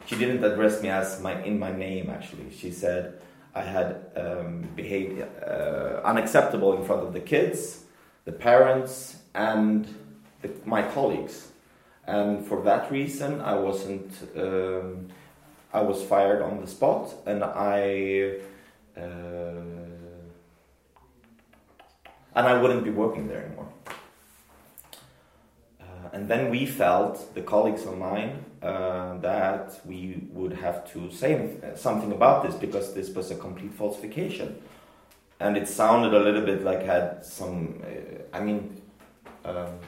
She 0.05 0.15
didn't 0.15 0.43
address 0.43 0.81
me 0.83 0.89
as 0.89 1.21
my 1.21 1.41
in 1.43 1.57
my 1.57 1.71
name 1.71 2.09
actually. 2.09 2.51
She 2.51 2.71
said 2.71 3.21
I 3.53 3.61
had 3.61 4.05
um, 4.15 4.67
behaved 4.75 5.21
uh, 5.21 6.01
unacceptable 6.03 6.77
in 6.77 6.83
front 6.83 7.03
of 7.07 7.13
the 7.13 7.21
kids, 7.21 7.85
the 8.25 8.31
parents, 8.33 9.17
and 9.33 9.87
the, 10.41 10.51
my 10.65 10.81
colleagues, 10.81 11.47
and 12.07 12.45
for 12.45 12.61
that 12.63 12.91
reason 12.91 13.41
I 13.41 13.55
wasn't. 13.55 14.11
Um, 14.35 15.07
I 15.73 15.81
was 15.81 16.01
fired 16.03 16.41
on 16.41 16.61
the 16.61 16.67
spot, 16.67 17.13
and 17.25 17.43
I. 17.43 18.39
Uh, 18.95 19.75
and 22.35 22.47
I 22.47 22.61
wouldn't 22.61 22.83
be 22.83 22.89
working 22.89 23.27
there 23.27 23.45
anymore. 23.45 23.69
Uh, 25.79 26.09
and 26.13 26.27
then 26.27 26.49
we 26.49 26.65
felt, 26.65 27.33
the 27.33 27.41
colleagues 27.41 27.85
of 27.85 27.97
mine, 27.97 28.43
uh, 28.61 29.17
that 29.17 29.79
we 29.85 30.27
would 30.31 30.53
have 30.53 30.91
to 30.93 31.09
say 31.11 31.49
something 31.75 32.11
about 32.11 32.43
this 32.43 32.55
because 32.55 32.93
this 32.93 33.09
was 33.09 33.31
a 33.31 33.35
complete 33.35 33.73
falsification. 33.73 34.61
And 35.39 35.57
it 35.57 35.67
sounded 35.67 36.13
a 36.13 36.19
little 36.19 36.45
bit 36.45 36.63
like 36.63 36.83
had 36.83 37.25
some, 37.25 37.81
uh, 37.83 38.37
I 38.37 38.41
mean, 38.41 38.81
um, 39.45 39.79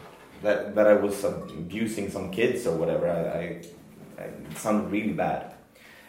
that, 0.41 0.75
that 0.75 0.87
I 0.87 0.93
was 0.93 1.23
abusing 1.23 2.09
some 2.09 2.31
kids 2.31 2.65
or 2.67 2.75
whatever. 2.75 3.09
I, 3.09 3.21
I, 3.21 4.23
I, 4.23 4.25
it 4.25 4.57
sounded 4.57 4.91
really 4.91 5.13
bad. 5.13 5.53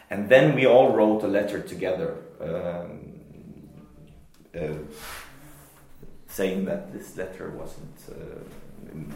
And 0.09 0.29
then 0.29 0.55
we 0.55 0.65
all 0.65 0.95
wrote 0.95 1.23
a 1.23 1.27
letter 1.27 1.61
together. 1.61 2.17
Um, 2.41 3.09
uh, 4.59 4.73
saying 6.27 6.65
that 6.65 6.93
this 6.93 7.17
letter 7.17 7.49
wasn't 7.49 7.97
uh, 8.09 8.39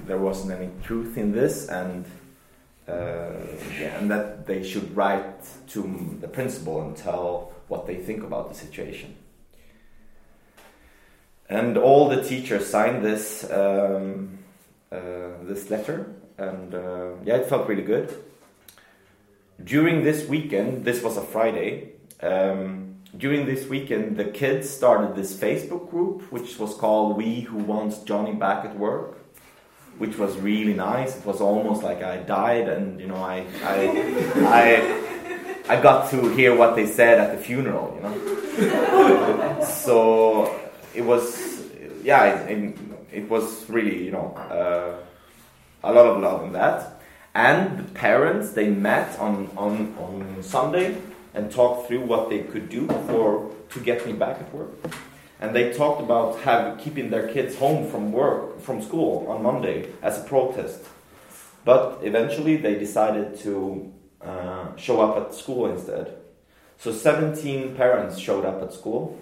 there 0.06 0.18
wasn't 0.18 0.52
any 0.52 0.70
truth 0.84 1.18
in 1.18 1.32
this, 1.32 1.70
and 1.70 2.06
uh, 2.88 3.32
yeah, 3.80 3.98
and 3.98 4.12
that 4.12 4.46
they 4.46 4.62
should 4.62 4.96
write 4.96 5.42
to 5.68 6.18
the 6.20 6.28
principal 6.28 6.82
and 6.82 6.98
tell 6.98 7.54
what 7.68 7.88
they 7.88 7.96
think 7.96 8.24
about 8.24 8.50
the 8.50 8.56
situation. 8.56 9.16
And 11.50 11.78
all 11.78 12.10
the 12.10 12.24
teachers 12.24 12.68
signed 12.68 13.06
this 13.06 13.50
um, 13.52 14.40
this 15.44 15.70
letter, 15.70 16.14
and 16.38 16.74
uh, 16.74 17.12
yeah, 17.26 17.36
it 17.36 17.48
felt 17.48 17.68
really 17.68 17.84
good. 17.84 18.14
During 19.64 20.04
this 20.04 20.28
weekend, 20.28 20.86
this 20.86 21.02
was 21.04 21.18
a 21.18 21.22
Friday. 21.22 21.94
Um, 22.22 22.96
during 23.18 23.46
this 23.46 23.68
weekend, 23.68 24.18
the 24.18 24.26
kids 24.26 24.70
started 24.70 25.16
this 25.16 25.36
Facebook 25.36 25.90
group, 25.90 26.32
which 26.32 26.58
was 26.58 26.74
called 26.76 27.18
"We 27.18 27.42
Who 27.42 27.58
Want 27.58 28.06
Johnny 28.06 28.34
Back 28.34 28.66
at 28.66 28.78
Work." 28.78 29.20
which 29.98 30.18
was 30.18 30.38
really 30.38 30.74
nice. 30.74 31.18
It 31.18 31.26
was 31.26 31.40
almost 31.40 31.84
like 31.84 32.02
I 32.02 32.18
died, 32.18 32.68
and 32.68 33.00
you 33.00 33.08
know, 33.08 33.18
I 33.18 33.46
I 33.64 33.78
I, 35.70 35.76
I 35.78 35.82
got 35.82 36.10
to 36.12 36.30
hear 36.36 36.56
what 36.56 36.76
they 36.76 36.88
said 36.88 37.20
at 37.20 37.38
the 37.38 37.44
funeral. 37.44 37.94
You 37.96 38.02
know, 38.02 39.64
so 39.86 40.60
it 40.96 41.02
was 41.02 41.64
yeah, 42.04 42.26
it, 42.26 42.52
it 42.52 42.78
was 43.30 43.70
really 43.70 44.04
you 44.06 44.12
know 44.12 44.34
uh, 44.36 44.98
a 45.84 45.92
lot 45.94 46.06
of 46.06 46.22
love 46.22 46.44
in 46.44 46.54
that. 46.54 47.02
And 47.36 47.80
the 47.80 47.84
parents 47.94 48.52
they 48.52 48.70
met 48.70 49.18
on 49.20 49.50
on 49.58 49.96
on 49.98 50.44
Sunday 50.44 50.98
and 51.34 51.52
talked 51.52 51.88
through 51.88 52.02
what 52.02 52.30
they 52.30 52.40
could 52.40 52.70
do 52.70 52.88
for 53.08 53.52
to 53.72 53.80
get 53.80 54.06
me 54.06 54.14
back 54.14 54.40
at 54.40 54.54
work 54.54 54.72
and 55.44 55.54
they 55.54 55.74
talked 55.74 56.02
about 56.02 56.40
have, 56.40 56.80
keeping 56.80 57.10
their 57.10 57.28
kids 57.28 57.58
home 57.58 57.92
from 57.92 58.14
work, 58.14 58.62
from 58.62 58.82
school 58.82 59.28
on 59.28 59.44
Monday 59.44 59.90
as 60.02 60.18
a 60.18 60.24
protest. 60.24 60.80
But 61.66 62.00
eventually 62.02 62.56
they 62.56 62.76
decided 62.76 63.38
to 63.40 63.92
uh, 64.22 64.74
show 64.78 65.02
up 65.02 65.18
at 65.18 65.36
school 65.36 65.66
instead. 65.66 66.16
So 66.78 66.94
17 66.94 67.76
parents 67.76 68.18
showed 68.18 68.46
up 68.46 68.62
at 68.62 68.72
school 68.72 69.20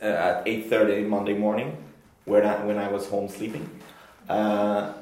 uh, 0.00 0.04
at 0.04 0.44
8.30 0.44 1.08
Monday 1.08 1.34
morning 1.34 1.76
when 2.28 2.46
I, 2.46 2.64
when 2.64 2.78
I 2.78 2.88
was 2.88 3.08
home 3.08 3.28
sleeping 3.28 3.68
uh, 4.28 4.92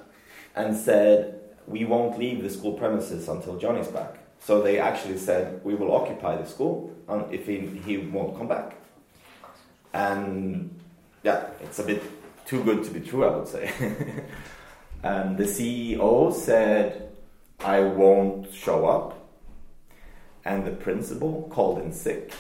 and 0.54 0.76
said, 0.76 1.40
we 1.66 1.84
won't 1.84 2.18
leave 2.18 2.42
the 2.42 2.50
school 2.50 2.74
premises 2.74 3.28
until 3.28 3.58
Johnny's 3.58 3.88
back. 3.88 4.18
So 4.40 4.62
they 4.62 4.78
actually 4.78 5.18
said, 5.18 5.60
we 5.64 5.74
will 5.74 5.92
occupy 5.92 6.36
the 6.36 6.46
school 6.46 6.92
if 7.30 7.46
he, 7.46 7.58
he 7.84 7.98
won't 7.98 8.36
come 8.38 8.48
back 8.48 8.76
and 9.96 10.78
yeah, 11.22 11.46
it's 11.62 11.78
a 11.78 11.82
bit 11.82 12.02
too 12.46 12.62
good 12.62 12.84
to 12.84 12.90
be 12.90 13.00
true, 13.00 13.24
I 13.24 13.36
would 13.36 13.48
say. 13.48 13.72
and 15.02 15.36
the 15.36 15.44
CEO 15.44 16.32
said, 16.32 17.10
I 17.60 17.80
won't 17.80 18.52
show 18.52 18.86
up. 18.86 19.14
And 20.44 20.64
the 20.64 20.70
principal 20.70 21.48
called 21.50 21.80
in 21.80 21.92
sick, 21.92 22.32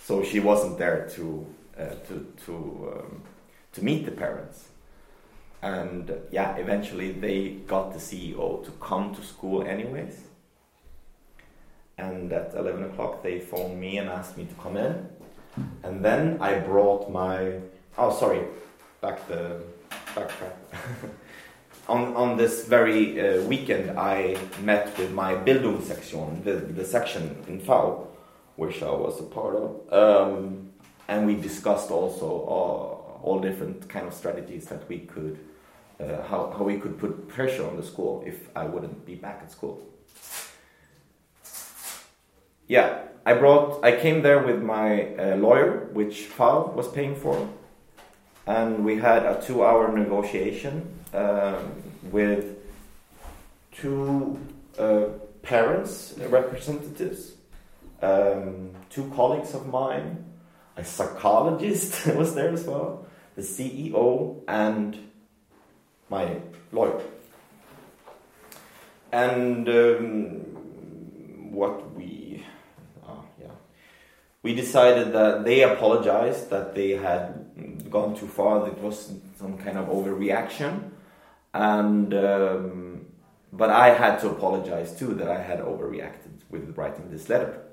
so 0.00 0.24
she 0.24 0.40
wasn't 0.40 0.78
there 0.78 1.08
to 1.14 1.46
uh, 1.78 1.94
to 2.08 2.26
to 2.44 2.52
um, 2.92 3.22
to 3.76 3.84
meet 3.84 4.04
the 4.04 4.10
parents. 4.10 4.68
And 5.62 6.10
uh, 6.10 6.14
yeah, 6.30 6.56
eventually 6.56 7.12
they 7.12 7.60
got 7.66 7.92
the 7.92 7.98
CEO 7.98 8.64
to 8.64 8.70
come 8.72 9.14
to 9.14 9.22
school 9.22 9.62
anyways. 9.62 10.24
And 11.96 12.32
at 12.32 12.54
eleven 12.54 12.84
o'clock, 12.84 13.22
they 13.22 13.40
phoned 13.40 13.80
me 13.80 13.96
and 13.98 14.08
asked 14.08 14.36
me 14.36 14.44
to 14.44 14.54
come 14.62 14.76
in 14.76 15.08
and 15.82 16.04
then 16.04 16.38
I 16.40 16.58
brought 16.58 17.10
my 17.10 17.60
oh 17.98 18.12
sorry, 18.12 18.42
back 19.00 19.26
the 19.28 19.62
backtrack. 20.14 20.56
on 21.88 22.14
on 22.14 22.36
this 22.36 22.66
very 22.66 23.20
uh, 23.20 23.42
weekend, 23.42 23.98
I 23.98 24.36
met 24.62 24.96
with 24.98 25.12
my 25.12 25.34
Bildungssektion, 25.34 26.44
the 26.44 26.52
the 26.52 26.84
section 26.84 27.36
in 27.48 27.60
FAU, 27.60 28.06
which 28.56 28.82
I 28.82 28.90
was 28.90 29.20
a 29.20 29.24
part 29.24 29.56
of, 29.56 29.92
um, 29.92 30.70
and 31.08 31.26
we 31.26 31.34
discussed 31.34 31.90
also 31.90 32.26
all, 32.26 32.95
all 33.26 33.40
different 33.40 33.88
kind 33.88 34.06
of 34.06 34.14
strategies 34.14 34.66
that 34.66 34.88
we 34.88 35.00
could. 35.00 35.38
Uh, 35.98 36.22
how, 36.28 36.54
how 36.56 36.62
we 36.62 36.78
could 36.78 36.98
put 36.98 37.26
pressure 37.26 37.66
on 37.66 37.76
the 37.76 37.82
school 37.82 38.22
if 38.26 38.48
I 38.54 38.64
wouldn't 38.64 39.06
be 39.06 39.14
back 39.14 39.40
at 39.42 39.50
school. 39.50 39.82
Yeah, 42.68 42.98
I 43.24 43.32
brought, 43.32 43.82
I 43.82 43.96
came 43.96 44.22
there 44.22 44.40
with 44.42 44.62
my 44.62 45.14
uh, 45.14 45.36
lawyer, 45.36 45.88
which 45.92 46.26
FAU 46.26 46.72
was 46.72 46.88
paying 46.88 47.16
for, 47.16 47.48
and 48.46 48.84
we 48.84 48.96
had 48.96 49.24
a 49.24 49.42
two-hour 49.42 49.96
negotiation 49.96 50.86
um, 51.14 51.82
with 52.10 52.56
two 53.72 54.38
uh, 54.78 55.06
parents, 55.42 56.14
representatives, 56.18 57.32
um, 58.02 58.70
two 58.90 59.10
colleagues 59.14 59.54
of 59.54 59.66
mine, 59.66 60.24
a 60.76 60.84
psychologist 60.84 62.06
was 62.16 62.34
there 62.34 62.50
as 62.50 62.64
well, 62.64 63.05
the 63.36 63.42
CEO, 63.42 64.42
and 64.48 64.98
my 66.08 66.40
lawyer. 66.72 67.00
And 69.12 69.68
um, 69.68 71.52
what 71.52 71.94
we 71.94 72.44
yeah, 73.40 73.52
we 74.42 74.54
decided 74.54 75.12
that 75.12 75.44
they 75.44 75.62
apologized 75.62 76.50
that 76.50 76.74
they 76.74 76.90
had 76.90 77.90
gone 77.90 78.16
too 78.16 78.26
far. 78.26 78.66
It 78.66 78.78
was 78.78 79.12
some 79.38 79.58
kind 79.58 79.78
of 79.78 79.86
overreaction, 79.88 80.90
and 81.54 82.12
um, 82.14 83.06
but 83.52 83.70
I 83.70 83.90
had 83.90 84.18
to 84.20 84.30
apologize 84.30 84.98
too 84.98 85.14
that 85.14 85.28
I 85.28 85.40
had 85.40 85.60
overreacted 85.60 86.42
with 86.50 86.76
writing 86.76 87.10
this 87.10 87.28
letter, 87.28 87.65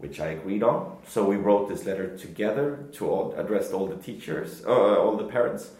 which 0.00 0.20
I 0.20 0.28
agreed 0.28 0.62
on. 0.62 0.96
So 1.06 1.24
we 1.24 1.36
wrote 1.36 1.68
this 1.68 1.84
letter 1.84 2.16
together 2.16 2.86
to 2.92 3.08
all, 3.08 3.34
address 3.36 3.72
all 3.72 3.86
the 3.86 3.96
teachers, 3.96 4.64
uh, 4.66 4.70
all 5.02 5.16
the 5.16 5.24
parents, 5.24 5.70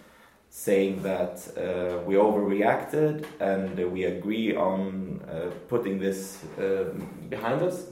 saying 0.51 1.03
that 1.03 1.37
uh, 1.57 2.03
we 2.05 2.15
overreacted 2.17 3.25
and 3.39 3.93
we 3.93 4.05
agree 4.05 4.55
on 4.55 5.21
uh, 5.29 5.51
putting 5.69 5.99
this 5.99 6.45
uh, 6.59 6.93
behind 7.29 7.63
us 7.63 7.87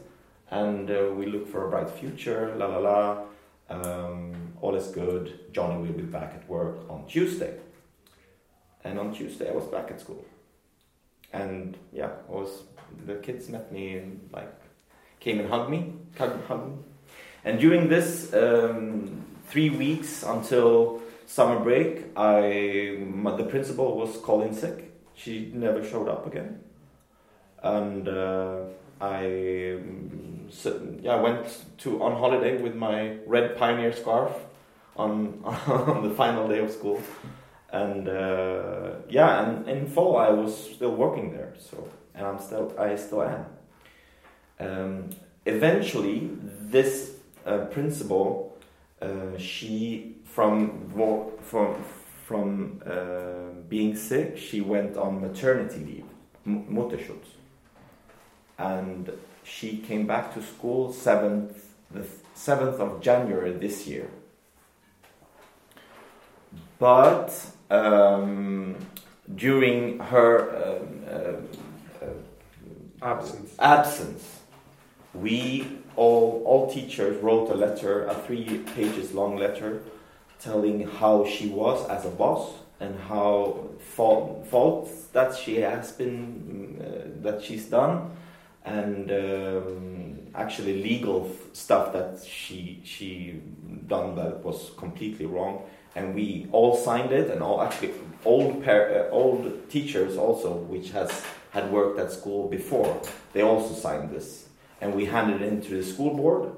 and 0.51 0.91
uh, 0.91 1.11
we 1.15 1.27
look 1.27 1.47
for 1.49 1.67
a 1.67 1.71
bright 1.71 1.91
future. 1.91 2.55
La 2.57 2.67
la 2.67 2.79
la. 2.79 3.23
Um, 3.71 4.33
all 4.61 4.75
is 4.75 4.89
good. 4.89 5.53
Johnny 5.53 5.77
will 5.77 5.93
be 5.93 6.03
back 6.03 6.35
at 6.35 6.49
work 6.49 6.79
on 6.89 7.07
Tuesday. 7.07 7.59
And 8.83 8.99
on 8.99 9.13
Tuesday, 9.13 9.51
I 9.51 9.53
was 9.53 9.67
back 9.67 9.91
at 9.91 10.01
school. 10.01 10.25
And 11.33 11.77
yeah, 11.93 12.11
I 12.29 12.33
was 12.33 12.63
the 13.07 13.17
kids 13.17 13.49
met 13.51 13.71
me 13.71 14.03
like 14.33 14.55
came 15.21 15.41
and 15.41 15.49
hugged 15.49 15.71
me, 15.71 15.95
hugged, 16.17 16.51
me. 16.51 16.75
And 17.45 17.59
during 17.59 17.89
this 17.89 18.33
um, 18.35 19.25
three 19.47 19.71
weeks 19.71 20.23
until 20.23 21.03
summer 21.27 21.59
break, 21.61 22.07
I 22.17 22.99
my, 23.01 23.37
the 23.37 23.45
principal 23.45 23.97
was 23.97 24.17
calling 24.19 24.55
sick. 24.55 24.93
She 25.15 25.51
never 25.55 25.85
showed 25.85 26.09
up 26.09 26.27
again, 26.27 26.61
and 27.63 28.09
uh, 28.09 28.61
I 29.01 29.79
so, 30.51 30.97
yeah, 31.03 31.15
I 31.15 31.21
went 31.21 31.79
to 31.79 32.03
on 32.03 32.17
holiday 32.17 32.61
with 32.61 32.75
my 32.75 33.17
red 33.27 33.57
pioneer 33.57 33.93
scarf 33.93 34.33
on 34.97 35.41
on 35.45 36.09
the 36.09 36.15
final 36.15 36.49
day 36.49 36.59
of 36.59 36.71
school, 36.71 37.01
and 37.71 38.09
uh, 38.09 38.97
yeah, 39.09 39.43
and 39.45 39.69
in 39.69 39.87
fall 39.87 40.17
I 40.17 40.31
was 40.31 40.75
still 40.75 40.95
working 40.95 41.33
there. 41.33 41.55
So 41.59 41.89
and 42.15 42.27
I'm 42.27 42.39
still 42.39 42.75
I 42.79 42.97
still 42.97 43.23
am. 43.23 43.58
Um, 44.61 45.11
eventually, 45.47 46.31
this 46.43 47.13
uh, 47.47 47.59
principal, 47.67 48.57
uh, 49.01 49.39
she 49.39 50.17
from 50.25 50.93
from 51.43 51.77
from 52.27 52.83
uh, 52.85 53.63
being 53.69 53.97
sick, 53.97 54.37
she 54.37 54.61
went 54.61 54.97
on 54.97 55.21
maternity 55.21 55.79
leave, 55.79 56.05
Mutterschutz, 56.47 57.29
and 58.59 59.11
she 59.45 59.79
came 59.79 60.07
back 60.07 60.35
to 60.35 60.43
school 60.43 60.93
7th, 60.93 61.55
the 61.91 62.05
7th 62.37 62.79
of 62.81 63.01
January 63.01 63.53
this 63.53 63.87
year. 63.87 64.11
But 66.79 67.33
um, 67.71 68.77
during 69.35 69.99
her 69.99 70.81
um, 70.81 71.05
uh, 71.09 72.05
uh, 72.05 73.11
absence. 73.11 73.55
absence, 73.59 74.38
we 75.15 75.67
all, 75.97 76.43
all 76.45 76.71
teachers 76.71 77.23
wrote 77.23 77.51
a 77.51 77.55
letter, 77.55 78.07
a 78.07 78.15
three 78.15 78.59
pages 78.75 79.13
long 79.13 79.37
letter, 79.37 79.83
telling 80.39 80.87
how 80.87 81.27
she 81.27 81.49
was 81.49 81.89
as 81.89 82.05
a 82.05 82.11
boss 82.11 82.53
and 82.81 82.99
how 83.01 83.69
fault, 83.79 84.47
faults 84.47 85.07
that 85.13 85.37
she 85.37 85.57
has 85.61 85.93
been 85.93 86.81
uh, 86.81 87.23
that 87.23 87.43
she's 87.43 87.67
done 87.67 88.13
and 88.65 89.11
um, 89.11 90.19
actually 90.35 90.83
legal 90.83 91.31
stuff 91.53 91.93
that 91.93 92.25
she 92.25 92.81
she 92.85 93.41
done 93.87 94.15
that 94.15 94.45
was 94.45 94.71
completely 94.77 95.27
wrong. 95.27 95.63
And 95.97 96.15
we 96.15 96.47
all 96.53 96.77
signed 96.77 97.11
it, 97.13 97.31
and 97.31 97.43
all 97.43 97.61
actually 97.61 97.95
old 98.25 98.63
par- 98.65 98.91
uh, 98.91 99.11
old 99.11 99.69
teachers 99.71 100.17
also, 100.17 100.53
which 100.53 100.91
has 100.91 101.25
had 101.51 101.73
worked 101.73 101.99
at 101.99 102.13
school 102.13 102.49
before, 102.49 103.01
they 103.33 103.43
also 103.43 103.75
signed 103.75 104.11
this, 104.11 104.48
and 104.81 104.95
we 104.95 105.07
handed 105.07 105.43
it 105.43 105.49
into 105.49 105.77
the 105.77 105.83
school 105.83 106.15
board, 106.15 106.53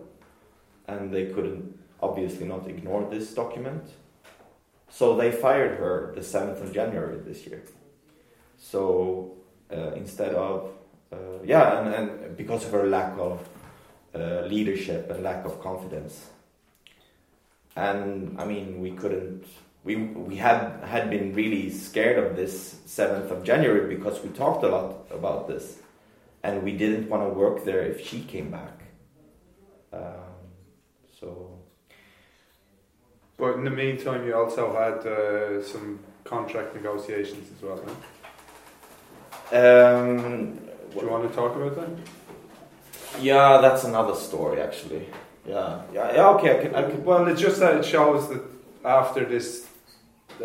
and 0.87 1.13
they 1.13 1.27
couldn't 1.27 1.79
obviously 2.03 2.47
not 2.47 2.67
ignore 2.67 3.09
this 3.11 3.35
document, 3.35 3.91
so 4.89 5.17
they 5.17 5.31
fired 5.31 5.79
her 5.79 6.13
the 6.15 6.23
seventh 6.23 6.61
of 6.63 6.73
January 6.73 7.19
this 7.19 7.47
year. 7.47 7.63
So 8.59 9.37
uh, 9.73 9.93
instead 9.93 10.35
of 10.35 10.71
uh, 11.13 11.43
yeah, 11.45 11.81
and, 11.81 11.95
and 11.95 12.37
because 12.37 12.65
of 12.65 12.73
her 12.73 12.87
lack 12.87 13.19
of 13.19 13.49
uh, 14.15 14.43
leadership 14.47 15.11
and 15.11 15.23
lack 15.23 15.45
of 15.45 15.61
confidence. 15.61 16.31
And 17.77 18.41
I 18.41 18.45
mean, 18.45 18.81
we 18.81 18.93
couldn't. 18.93 19.45
We 19.85 19.97
we 19.97 20.37
had 20.37 20.83
had 20.85 21.09
been 21.09 21.33
really 21.33 21.71
scared 21.71 22.19
of 22.19 22.37
this 22.37 22.81
seventh 22.87 23.31
of 23.31 23.45
January 23.45 23.95
because 23.95 24.23
we 24.23 24.29
talked 24.31 24.65
a 24.65 24.69
lot 24.69 25.07
about 25.11 25.49
this, 25.49 25.79
and 26.43 26.63
we 26.63 26.73
didn't 26.73 27.09
want 27.09 27.23
to 27.29 27.39
work 27.39 27.65
there 27.65 27.83
if 27.83 28.07
she 28.07 28.23
came 28.23 28.51
back. 28.51 28.83
Um, 29.93 30.03
so. 31.19 31.59
But 33.37 33.55
in 33.55 33.65
the 33.65 33.71
meantime, 33.71 34.27
you 34.27 34.35
also 34.35 34.73
had 34.73 35.07
uh, 35.07 35.63
some 35.63 36.01
contract 36.25 36.75
negotiations 36.75 37.51
as 37.57 37.63
well. 37.63 37.81
Um, 39.53 40.59
Do 40.95 41.01
you 41.01 41.09
want 41.09 41.29
to 41.29 41.35
talk 41.35 41.57
about 41.57 41.75
that? 41.77 41.89
Yeah, 43.21 43.61
that's 43.61 43.85
another 43.85 44.15
story 44.15 44.61
actually. 44.61 45.09
Yeah, 45.47 45.83
yeah, 45.93 46.15
yeah. 46.15 46.29
Okay, 46.29 46.59
I 46.59 46.63
can, 46.63 46.75
I 46.75 46.83
can, 46.83 47.05
Well, 47.05 47.27
it's 47.27 47.41
just 47.41 47.59
that 47.61 47.77
it 47.77 47.85
shows 47.85 48.29
that 48.29 48.43
after 48.85 49.25
this 49.25 49.67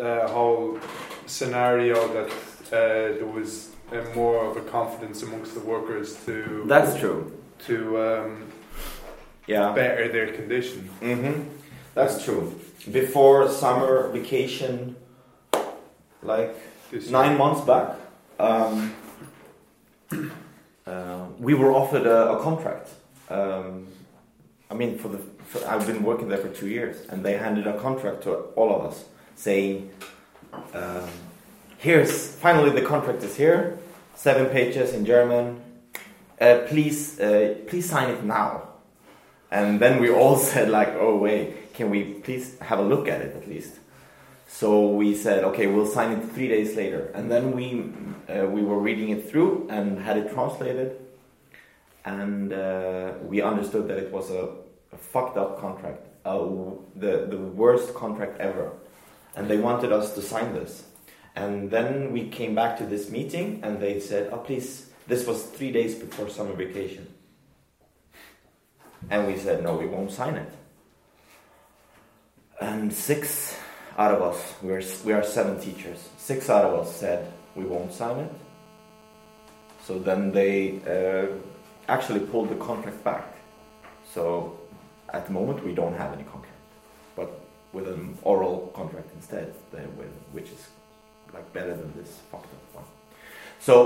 uh, 0.00 0.26
whole 0.28 0.78
scenario, 1.26 1.94
that 2.14 2.30
uh, 2.72 3.18
there 3.18 3.26
was 3.26 3.75
uh, 3.92 4.02
more 4.14 4.44
of 4.44 4.56
a 4.56 4.60
confidence 4.62 5.22
amongst 5.22 5.54
the 5.54 5.60
workers 5.60 6.16
to 6.26 6.64
That's 6.66 6.98
true. 6.98 7.32
to 7.66 8.00
um, 8.00 8.52
Yeah. 9.46 9.72
better 9.72 10.08
their 10.08 10.32
condition. 10.32 10.88
Mm-hmm. 11.00 11.42
That's 11.94 12.24
true. 12.24 12.54
Before 12.90 13.48
summer 13.48 14.08
vacation, 14.12 14.96
like 16.22 16.54
This 16.90 17.10
nine 17.10 17.36
months 17.38 17.60
back, 17.62 17.96
um, 18.38 18.92
uh, 20.86 21.26
we 21.38 21.54
were 21.54 21.72
offered 21.72 22.06
a, 22.06 22.32
a 22.32 22.42
contract. 22.42 22.90
Um, 23.30 23.86
I 24.70 24.74
mean, 24.74 24.98
for 24.98 25.08
the 25.08 25.18
for, 25.18 25.66
I've 25.68 25.86
been 25.86 26.02
working 26.02 26.28
there 26.28 26.38
for 26.38 26.48
two 26.48 26.68
years, 26.68 26.96
and 27.08 27.24
they 27.24 27.36
handed 27.36 27.66
a 27.66 27.78
contract 27.80 28.22
to 28.24 28.32
all 28.56 28.74
of 28.74 28.84
us, 28.84 29.04
saying, 29.36 29.90
um, 30.74 31.08
"Here's 31.78 32.34
finally 32.36 32.70
the 32.70 32.86
contract 32.86 33.22
is 33.22 33.36
here, 33.36 33.78
seven 34.14 34.46
pages 34.46 34.92
in 34.92 35.04
German. 35.04 35.60
Uh, 36.40 36.58
please, 36.68 37.18
uh, 37.20 37.54
please 37.66 37.88
sign 37.88 38.10
it 38.10 38.24
now." 38.24 38.68
And 39.50 39.80
then 39.80 40.00
we 40.00 40.10
all 40.10 40.36
said, 40.50 40.68
"Like, 40.68 40.94
oh 40.94 41.16
wait, 41.16 41.74
can 41.74 41.90
we 41.90 42.04
please 42.24 42.58
have 42.60 42.78
a 42.78 42.82
look 42.82 43.08
at 43.08 43.20
it 43.20 43.36
at 43.36 43.48
least?" 43.48 43.78
So 44.48 44.88
we 44.88 45.14
said, 45.14 45.44
okay, 45.44 45.66
we'll 45.66 45.86
sign 45.86 46.12
it 46.12 46.32
three 46.32 46.48
days 46.48 46.76
later. 46.76 47.10
And 47.14 47.30
then 47.30 47.52
we, 47.52 47.92
uh, 48.32 48.46
we 48.46 48.62
were 48.62 48.78
reading 48.78 49.10
it 49.10 49.28
through 49.28 49.66
and 49.68 49.98
had 49.98 50.16
it 50.16 50.32
translated. 50.32 50.96
And 52.04 52.52
uh, 52.52 53.14
we 53.22 53.42
understood 53.42 53.88
that 53.88 53.98
it 53.98 54.12
was 54.12 54.30
a, 54.30 54.48
a 54.92 54.96
fucked 54.96 55.36
up 55.36 55.60
contract, 55.60 56.06
the, 56.24 57.26
the 57.28 57.36
worst 57.36 57.94
contract 57.94 58.40
ever. 58.40 58.72
And 59.34 59.48
they 59.48 59.58
wanted 59.58 59.92
us 59.92 60.14
to 60.14 60.22
sign 60.22 60.54
this. 60.54 60.84
And 61.36 61.70
then 61.70 62.12
we 62.12 62.28
came 62.28 62.54
back 62.54 62.78
to 62.78 62.86
this 62.86 63.10
meeting 63.10 63.60
and 63.62 63.78
they 63.78 64.00
said, 64.00 64.30
oh, 64.32 64.38
please, 64.38 64.90
this 65.06 65.26
was 65.26 65.44
three 65.44 65.70
days 65.70 65.94
before 65.94 66.30
summer 66.30 66.54
vacation. 66.54 67.06
And 69.10 69.26
we 69.26 69.36
said, 69.36 69.62
no, 69.62 69.76
we 69.76 69.86
won't 69.86 70.10
sign 70.10 70.34
it. 70.34 70.50
And 72.58 72.90
six 72.90 73.56
out 73.98 74.14
of 74.14 74.22
us, 74.22 74.54
we 74.62 74.72
are, 74.72 74.82
we 75.04 75.12
are 75.12 75.22
seven 75.22 75.60
teachers, 75.60 76.08
six 76.16 76.48
out 76.48 76.64
of 76.64 76.80
us 76.80 76.96
said 76.96 77.30
we 77.54 77.64
won't 77.64 77.92
sign 77.92 78.18
it. 78.20 78.32
So 79.84 79.98
then 79.98 80.32
they 80.32 80.80
uh, 80.86 81.34
actually 81.86 82.20
pulled 82.20 82.48
the 82.48 82.56
contract 82.56 83.04
back. 83.04 83.36
So 84.12 84.58
at 85.10 85.26
the 85.26 85.32
moment 85.32 85.64
we 85.64 85.74
don't 85.74 85.94
have 85.94 86.14
any 86.14 86.24
contract, 86.24 86.56
but 87.14 87.40
with 87.74 87.88
an 87.88 88.16
oral 88.22 88.72
contract 88.74 89.10
instead, 89.14 89.54
which 90.32 90.50
is 90.50 90.66
like 91.36 91.48
better 91.52 91.74
than 91.80 91.92
this 91.98 92.10
fucked 92.30 92.52
up 92.56 92.74
one. 92.74 92.88
So 93.60 93.76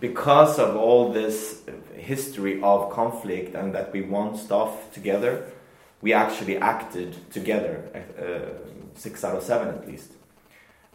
because 0.00 0.58
of 0.58 0.70
all 0.76 1.12
this 1.12 1.36
history 1.96 2.54
of 2.62 2.90
conflict 2.90 3.54
and 3.54 3.74
that 3.76 3.92
we 3.92 4.02
want 4.02 4.38
stuff 4.46 4.72
together, 4.92 5.32
we 6.00 6.12
actually 6.12 6.56
acted 6.58 7.10
together. 7.30 7.74
Uh, 8.18 8.72
six 8.94 9.24
out 9.24 9.36
of 9.36 9.42
seven 9.42 9.68
at 9.68 9.86
least. 9.86 10.12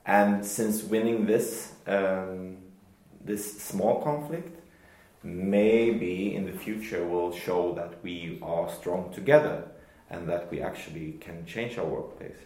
And 0.05 0.45
since 0.45 0.83
winning 0.83 1.25
this 1.25 1.73
um, 1.85 2.57
this 3.23 3.61
small 3.61 4.01
conflict, 4.01 4.59
maybe 5.23 6.35
in 6.35 6.45
the 6.45 6.57
future 6.65 7.05
will 7.05 7.33
show 7.33 7.73
that 7.73 8.01
we 8.03 8.39
are 8.41 8.69
strong 8.69 9.11
together 9.13 9.63
and 10.09 10.29
that 10.29 10.49
we 10.51 10.61
actually 10.61 11.17
can 11.19 11.45
change 11.45 11.77
our 11.77 11.85
workplace. 11.85 12.37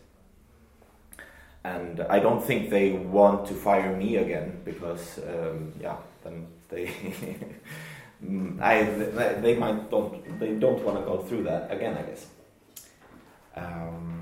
And 1.64 2.02
I 2.02 2.20
don't 2.20 2.44
think 2.44 2.70
they 2.70 2.92
want 2.92 3.48
to 3.48 3.54
fire 3.54 3.96
me 3.96 4.18
again 4.18 4.62
because, 4.66 5.20
um, 5.20 5.74
yeah, 5.80 5.98
then 6.24 6.48
they, 6.70 6.88
I, 8.60 8.84
they 9.42 9.56
might 9.56 9.90
don't 9.92 10.40
they 10.40 10.54
don't 10.56 10.84
want 10.84 11.00
to 11.00 11.06
go 11.06 11.22
through 11.22 11.44
that 11.44 11.72
again. 11.72 11.98
I 11.98 12.02
guess. 12.02 12.26
Um, 13.56 14.22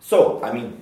so, 0.00 0.42
I 0.42 0.52
mean, 0.52 0.78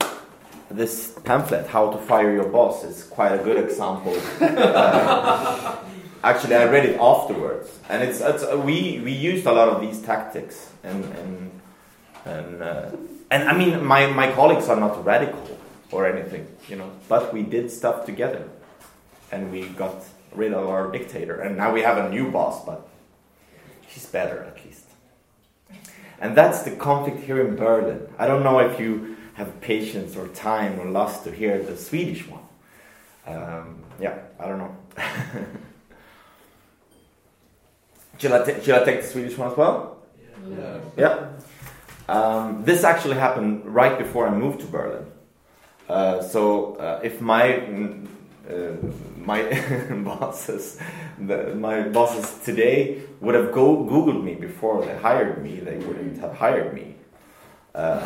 this 0.71 1.19
pamphlet, 1.25 1.67
How 1.67 1.91
to 1.91 1.99
Fire 1.99 2.33
Your 2.33 2.49
Boss, 2.49 2.85
is 2.85 3.05
quite 3.05 3.33
a 3.33 3.39
good 3.43 3.63
example. 3.63 4.17
uh, 4.41 5.77
actually, 6.23 6.55
I 6.55 6.65
read 6.65 6.87
it 6.87 6.99
afterwards, 7.01 7.79
and 7.89 8.03
it's, 8.03 8.21
it's 8.21 8.43
uh, 8.43 8.59
we 8.59 9.01
we 9.01 9.13
used 9.13 9.47
a 9.47 9.53
lot 9.53 9.69
of 9.69 9.81
these 9.81 10.01
tactics, 10.01 10.71
and 10.83 11.05
and 11.05 11.61
and, 12.25 12.63
uh, 12.63 12.91
and 13.31 13.49
I 13.49 13.57
mean, 13.57 13.85
my 13.85 14.07
my 14.07 14.33
colleagues 14.33 14.69
are 14.69 14.79
not 14.79 15.05
radical 15.05 15.59
or 15.91 16.07
anything, 16.07 16.47
you 16.69 16.77
know, 16.77 16.91
but 17.09 17.33
we 17.33 17.43
did 17.43 17.71
stuff 17.71 18.07
together, 18.07 18.49
and 19.33 19.51
we 19.51 19.67
got 19.69 20.05
rid 20.35 20.53
of 20.53 20.69
our 20.69 20.91
dictator, 20.91 21.41
and 21.41 21.57
now 21.57 21.73
we 21.73 21.83
have 21.83 21.99
a 21.99 22.09
new 22.09 22.31
boss, 22.31 22.65
but 22.65 22.89
he's 23.87 24.07
better 24.07 24.45
at 24.45 24.65
least. 24.65 24.85
And 26.21 26.37
that's 26.37 26.63
the 26.63 26.73
conflict 26.73 27.25
here 27.25 27.47
in 27.47 27.57
Berlin. 27.57 28.07
I 28.19 28.27
don't 28.27 28.45
know 28.45 28.59
if 28.59 28.79
you 28.79 29.17
have 29.35 29.61
patience 29.61 30.17
or 30.17 30.29
time 30.29 30.79
or 30.79 30.85
lust 30.85 31.25
to 31.25 31.33
hear 31.33 31.63
the 31.63 31.77
Swedish 31.77 32.29
one. 32.29 32.43
Um, 33.27 33.83
yeah, 33.99 34.19
I 34.39 34.47
don't 34.47 34.59
know. 34.59 34.77
should, 38.19 38.33
I 38.33 38.45
t- 38.45 38.61
should 38.63 38.75
I 38.75 38.85
take 38.85 39.01
the 39.03 39.07
Swedish 39.07 39.39
one 39.39 39.51
as 39.51 39.57
well? 39.57 39.97
Yeah. 40.49 40.79
Yeah. 40.97 41.29
Um, 42.11 42.65
this 42.65 42.83
actually 42.83 43.15
happened 43.17 43.65
right 43.65 43.97
before 43.97 44.27
I 44.27 44.35
moved 44.35 44.61
to 44.61 44.67
Berlin. 44.67 45.07
Uh, 45.89 46.21
so 46.21 46.75
uh, 46.75 47.01
if 47.05 47.21
my 47.21 47.45
uh, 48.51 48.73
my 49.17 49.43
bosses, 50.05 50.81
the, 51.21 51.55
my 51.55 51.83
bosses 51.83 52.45
today 52.45 53.03
would 53.21 53.37
have 53.37 53.53
go 53.53 53.85
googled 53.85 54.25
me 54.25 54.35
before 54.35 54.85
they 54.85 54.97
hired 54.97 55.41
me, 55.41 55.61
they 55.61 55.79
wouldn't 55.79 56.19
have 56.19 56.35
hired 56.35 56.75
me. 56.75 56.97
Uh, 57.77 58.01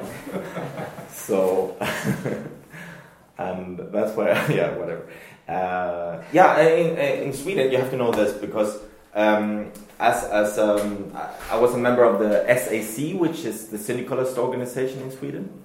so, 1.12 1.76
and 3.38 3.78
that's 3.92 4.16
why, 4.16 4.28
yeah, 4.48 4.74
whatever. 4.74 5.06
Uh, 5.46 6.22
yeah, 6.32 6.60
in, 6.62 7.26
in, 7.26 7.32
Sweden, 7.34 7.70
you 7.70 7.76
have 7.76 7.90
to 7.90 7.96
know 7.96 8.10
this 8.10 8.32
because 8.38 8.80
um, 9.14 9.72
as, 9.98 10.24
as 10.24 10.58
um, 10.58 11.12
I 11.50 11.58
was 11.58 11.74
a 11.74 11.78
member 11.78 12.04
of 12.04 12.20
the 12.20 12.44
SAC, 12.46 13.18
which 13.18 13.44
is 13.44 13.68
the 13.68 13.78
syndicalist 13.78 14.38
organization 14.38 15.02
in 15.02 15.10
Sweden. 15.10 15.62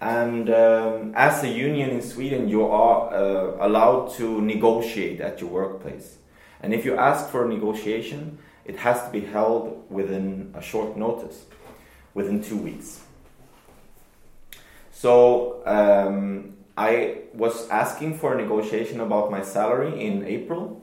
And 0.00 0.50
um, 0.50 1.12
as 1.14 1.42
a 1.44 1.48
union 1.48 1.90
in 1.90 2.02
Sweden, 2.02 2.48
you 2.48 2.66
are 2.66 3.14
uh, 3.14 3.66
allowed 3.66 4.12
to 4.14 4.40
negotiate 4.40 5.20
at 5.20 5.40
your 5.40 5.50
workplace. 5.50 6.16
And 6.60 6.74
if 6.74 6.84
you 6.84 6.96
ask 6.96 7.30
for 7.30 7.46
a 7.46 7.48
negotiation, 7.48 8.38
it 8.64 8.76
has 8.76 9.02
to 9.04 9.10
be 9.10 9.20
held 9.20 9.84
within 9.90 10.52
a 10.54 10.62
short 10.62 10.96
notice 10.96 11.44
within 12.14 12.42
two 12.42 12.56
weeks. 12.56 13.00
So 14.92 15.62
um, 15.66 16.56
I 16.76 17.18
was 17.34 17.68
asking 17.68 18.18
for 18.18 18.34
a 18.34 18.40
negotiation 18.40 19.00
about 19.00 19.30
my 19.30 19.42
salary 19.42 20.04
in 20.04 20.24
April, 20.24 20.82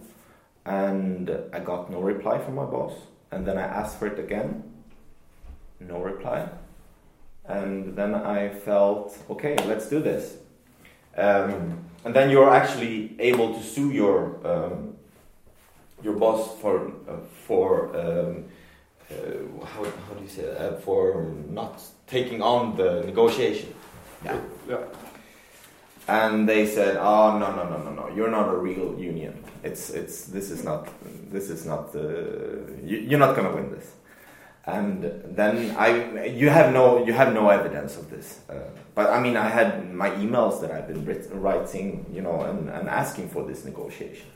and 0.66 1.30
I 1.54 1.60
got 1.60 1.90
no 1.90 2.00
reply 2.00 2.40
from 2.40 2.56
my 2.56 2.66
boss. 2.66 2.94
And 3.32 3.46
then 3.46 3.58
I 3.58 3.64
asked 3.64 3.98
for 4.00 4.08
it 4.08 4.20
again, 4.20 4.64
no 5.80 6.00
reply. 6.00 6.48
and 7.46 7.96
then 7.96 8.14
I 8.14 8.50
felt, 8.50 9.18
okay, 9.30 9.56
let's 9.66 9.90
do 9.90 10.00
this. 10.00 10.38
Um, 11.18 11.80
and 12.06 12.14
then 12.16 12.30
you're 12.30 12.50
actually 12.50 13.16
able 13.20 13.54
to 13.54 13.64
sue 13.64 13.92
your 13.92 14.40
um, 14.46 14.96
your 16.04 16.14
boss 16.14 16.58
for 16.60 16.88
uh, 17.08 17.18
for 17.46 17.96
um, 17.96 18.46
uh, 19.12 19.66
how, 19.66 19.84
how 19.84 20.14
do 20.14 20.24
you 20.24 20.30
say 20.30 20.50
uh, 20.50 20.74
for 20.78 21.26
not 21.50 21.82
taking 22.08 22.42
on 22.42 22.76
the 22.78 23.04
negotiation. 23.06 23.74
Yeah. 24.24 24.40
yeah. 24.68 24.78
And 26.08 26.50
they 26.50 26.66
said, 26.66 26.98
"Oh 26.98 27.38
no 27.38 27.56
no 27.56 27.70
no 27.70 27.78
no 27.84 27.92
no! 27.92 28.16
You're 28.16 28.32
not 28.32 28.50
a 28.50 28.58
real 28.58 28.98
union. 29.00 29.44
It's 29.64 29.90
it's 29.92 30.26
this 30.26 30.50
is 30.50 30.64
not 30.64 30.90
this 31.32 31.50
is 31.50 31.66
not 31.66 31.94
the 31.94 32.64
you, 32.84 32.98
you're 32.98 33.20
not 33.20 33.36
gonna 33.36 33.54
win 33.54 33.72
this." 33.72 33.92
And 34.66 35.04
then 35.36 35.76
I 35.78 36.26
you 36.26 36.50
have 36.50 36.74
no 36.74 37.06
you 37.06 37.14
have 37.14 37.34
no 37.34 37.50
evidence 37.50 37.98
of 37.98 38.10
this. 38.10 38.40
Uh, 38.50 38.70
but 38.96 39.10
I 39.10 39.20
mean 39.20 39.38
I 39.38 39.50
had 39.50 39.94
my 39.94 40.10
emails 40.12 40.60
that 40.62 40.72
I've 40.72 40.88
been 40.88 41.06
writing 41.40 42.06
you 42.12 42.22
know 42.22 42.42
and, 42.42 42.70
and 42.70 42.90
asking 42.90 43.30
for 43.30 43.46
this 43.48 43.64
negotiation. 43.64 44.28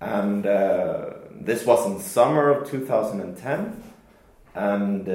And 0.00 0.46
uh, 0.46 1.10
this 1.32 1.64
was 1.66 1.86
in 1.86 2.00
summer 2.00 2.50
of 2.50 2.70
2010 2.70 3.82
and 4.54 5.08
uh, 5.08 5.12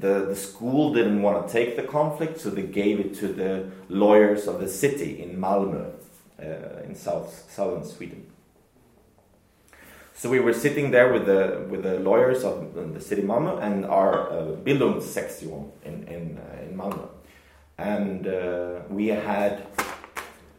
the, 0.00 0.26
the 0.28 0.36
school 0.36 0.92
didn't 0.92 1.22
want 1.22 1.46
to 1.46 1.52
take 1.52 1.76
the 1.76 1.82
conflict, 1.82 2.40
so 2.40 2.50
they 2.50 2.62
gave 2.62 3.00
it 3.00 3.14
to 3.16 3.28
the 3.28 3.70
lawyers 3.88 4.46
of 4.46 4.60
the 4.60 4.68
city 4.68 5.22
in 5.22 5.38
Malmö, 5.38 5.92
uh, 6.40 6.82
in 6.84 6.94
south 6.94 7.50
southern 7.50 7.84
Sweden. 7.84 8.26
So 10.14 10.30
we 10.30 10.40
were 10.40 10.52
sitting 10.52 10.90
there 10.90 11.12
with 11.12 11.26
the 11.26 11.66
with 11.68 11.82
the 11.82 11.98
lawyers 11.98 12.44
of 12.44 12.74
the 12.74 13.00
city 13.00 13.22
Malmö 13.22 13.62
and 13.62 13.84
our 13.86 14.30
uh, 14.30 14.36
Bildungssektion 14.64 15.70
in 15.84 16.06
in 16.08 16.38
uh, 16.38 16.62
in 16.62 16.76
Malmö, 16.76 17.08
and 17.78 18.26
uh, 18.26 18.80
we 18.88 19.08
had 19.08 19.66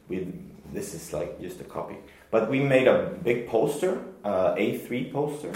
we 0.09 0.27
this 0.73 0.93
is 0.93 1.13
like 1.13 1.39
just 1.39 1.61
a 1.61 1.63
copy, 1.65 1.95
but 2.31 2.49
we 2.49 2.59
made 2.59 2.87
a 2.87 3.11
big 3.23 3.47
poster, 3.47 4.01
uh, 4.23 4.55
A3 4.55 5.11
poster 5.13 5.53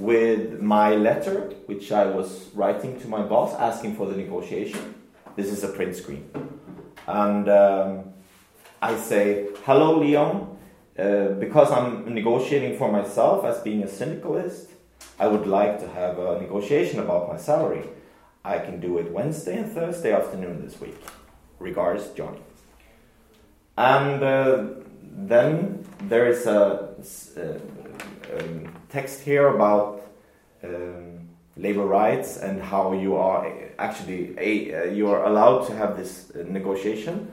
with 0.00 0.60
my 0.60 0.94
letter, 0.94 1.52
which 1.66 1.92
I 1.92 2.06
was 2.06 2.48
writing 2.54 2.98
to 3.00 3.08
my 3.08 3.22
boss 3.22 3.54
asking 3.54 3.96
for 3.96 4.06
the 4.06 4.16
negotiation. 4.16 4.94
This 5.36 5.46
is 5.46 5.62
a 5.62 5.68
print 5.68 5.94
screen. 5.94 6.30
And 7.06 7.48
um, 7.48 8.04
I 8.80 8.96
say, 8.96 9.48
Hello, 9.64 9.98
Leon. 9.98 10.56
Uh, 10.98 11.28
because 11.38 11.70
I'm 11.70 12.12
negotiating 12.14 12.76
for 12.76 12.90
myself 12.92 13.44
as 13.44 13.60
being 13.60 13.82
a 13.82 13.88
syndicalist, 13.88 14.68
I 15.18 15.28
would 15.28 15.46
like 15.46 15.80
to 15.80 15.88
have 15.88 16.18
a 16.18 16.40
negotiation 16.40 17.00
about 17.00 17.28
my 17.28 17.38
salary. 17.38 17.88
I 18.44 18.58
can 18.58 18.80
do 18.80 18.98
it 18.98 19.10
Wednesday 19.10 19.58
and 19.58 19.72
Thursday 19.72 20.12
afternoon 20.12 20.62
this 20.62 20.80
week. 20.80 21.00
Regards, 21.58 22.08
Johnny. 22.08 22.40
And 23.78 24.22
uh, 24.22 24.64
then 25.02 25.86
there 26.02 26.26
is 26.26 26.46
a, 26.46 26.94
a, 27.36 27.40
a 27.40 28.19
um, 28.38 28.74
text 28.88 29.20
here 29.20 29.48
about 29.48 30.06
um, 30.62 31.28
labor 31.56 31.86
rights 31.86 32.36
and 32.36 32.62
how 32.62 32.92
you 32.92 33.16
are 33.16 33.52
actually 33.78 34.34
a, 34.38 34.74
uh, 34.74 34.84
you 34.84 35.08
are 35.08 35.24
allowed 35.24 35.66
to 35.66 35.74
have 35.74 35.96
this 35.96 36.30
uh, 36.34 36.44
negotiation 36.46 37.30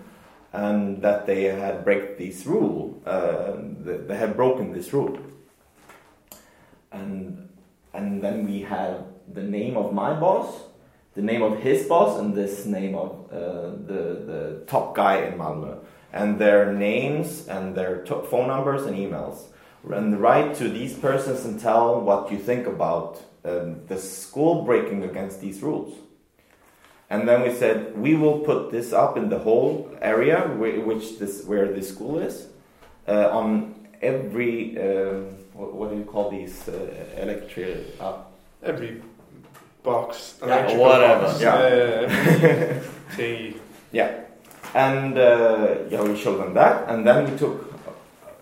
and 0.54 1.02
that 1.02 1.26
they 1.26 1.44
had 1.44 1.84
break 1.84 2.18
this 2.18 2.46
rule 2.46 3.02
uh, 3.06 3.54
they 4.08 4.18
have 4.18 4.36
broken 4.36 4.74
this 4.74 4.94
rule. 4.94 5.18
And 6.92 7.50
and 7.94 8.22
then 8.22 8.46
we 8.46 8.62
have 8.62 9.06
the 9.34 9.44
name 9.44 9.78
of 9.78 9.94
my 9.94 10.14
boss 10.14 10.68
the 11.18 11.24
name 11.24 11.42
of 11.42 11.60
his 11.60 11.88
boss 11.88 12.20
and 12.20 12.36
this 12.36 12.68
name 12.68 12.96
of 12.96 13.10
uh, 13.32 13.72
the 13.92 14.02
the 14.32 14.64
top 14.68 14.96
guy 14.96 15.18
in 15.22 15.34
Malmö. 15.34 15.80
And 16.14 16.40
their 16.40 16.72
names 16.72 17.48
and 17.48 17.76
their 17.76 18.06
phone 18.06 18.48
numbers 18.48 18.84
and 18.86 18.96
emails 18.96 19.48
and 19.92 20.20
write 20.20 20.56
to 20.56 20.70
these 20.70 20.94
persons 20.94 21.46
and 21.46 21.60
tell 21.60 22.00
what 22.02 22.32
you 22.32 22.38
think 22.38 22.68
about 22.68 23.22
um, 23.46 23.86
the 23.88 23.98
school 23.98 24.64
breaking 24.64 25.04
against 25.04 25.42
these 25.42 25.62
rules. 25.62 25.96
And 27.10 27.28
then 27.28 27.42
we 27.44 27.54
said 27.54 27.98
we 27.98 28.16
will 28.16 28.40
put 28.40 28.72
this 28.72 28.92
up 28.92 29.16
in 29.16 29.30
the 29.30 29.40
whole 29.40 29.90
area 30.02 30.42
which 30.48 31.20
this 31.20 31.46
where 31.46 31.72
this 31.72 31.90
school 31.90 32.20
is 32.20 32.48
uh, 33.08 33.30
on 33.32 33.76
every 34.02 34.78
uh, 34.78 35.22
what, 35.54 35.74
what, 35.74 35.90
do 35.92 35.98
you 35.98 36.04
call 36.04 36.30
these 36.30 36.68
uh, 36.68 36.74
electric 37.18 37.96
uh, 38.02 38.18
every 38.62 39.02
box 39.84 40.36
yeah, 40.46 40.78
whatever 40.78 41.24
box. 41.24 41.42
yeah 41.42 42.82
yeah. 43.18 43.54
yeah 43.92 44.22
and 44.76 45.18
uh, 45.18 45.78
yeah 45.90 46.02
we 46.04 46.18
showed 46.18 46.40
them 46.40 46.54
that 46.54 46.90
and 46.90 47.08
then 47.08 47.32
we 47.32 47.38
took 47.38 47.74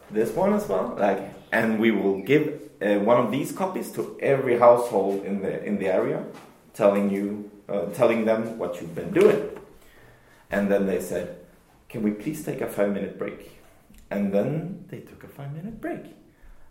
this 0.10 0.32
one 0.32 0.54
as 0.54 0.68
well 0.68 0.96
like 1.00 1.35
and 1.56 1.80
we 1.80 1.92
will 1.92 2.22
give 2.22 2.62
uh, 2.82 3.00
one 3.00 3.18
of 3.24 3.32
these 3.32 3.54
copies 3.54 3.92
to 3.94 4.18
every 4.20 4.60
household 4.60 5.24
in 5.24 5.42
the 5.42 5.64
in 5.64 5.80
the 5.80 5.88
area, 5.88 6.26
telling 6.74 7.10
you, 7.10 7.50
uh, 7.70 7.86
telling 8.00 8.26
them 8.26 8.60
what 8.60 8.82
you've 8.82 8.94
been 8.94 9.14
doing. 9.14 9.42
And 10.52 10.70
then 10.72 10.86
they 10.86 11.00
said, 11.00 11.38
"Can 11.88 12.04
we 12.04 12.12
please 12.12 12.44
take 12.44 12.60
a 12.60 12.68
five 12.68 12.92
minute 12.98 13.18
break?" 13.18 13.40
And 14.12 14.34
then 14.34 14.84
they 14.90 15.00
took 15.00 15.24
a 15.24 15.30
five 15.38 15.54
minute 15.54 15.80
break, 15.80 16.04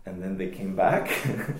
and 0.05 0.21
then 0.21 0.37
they 0.37 0.49
came 0.59 0.75
back 0.75 1.05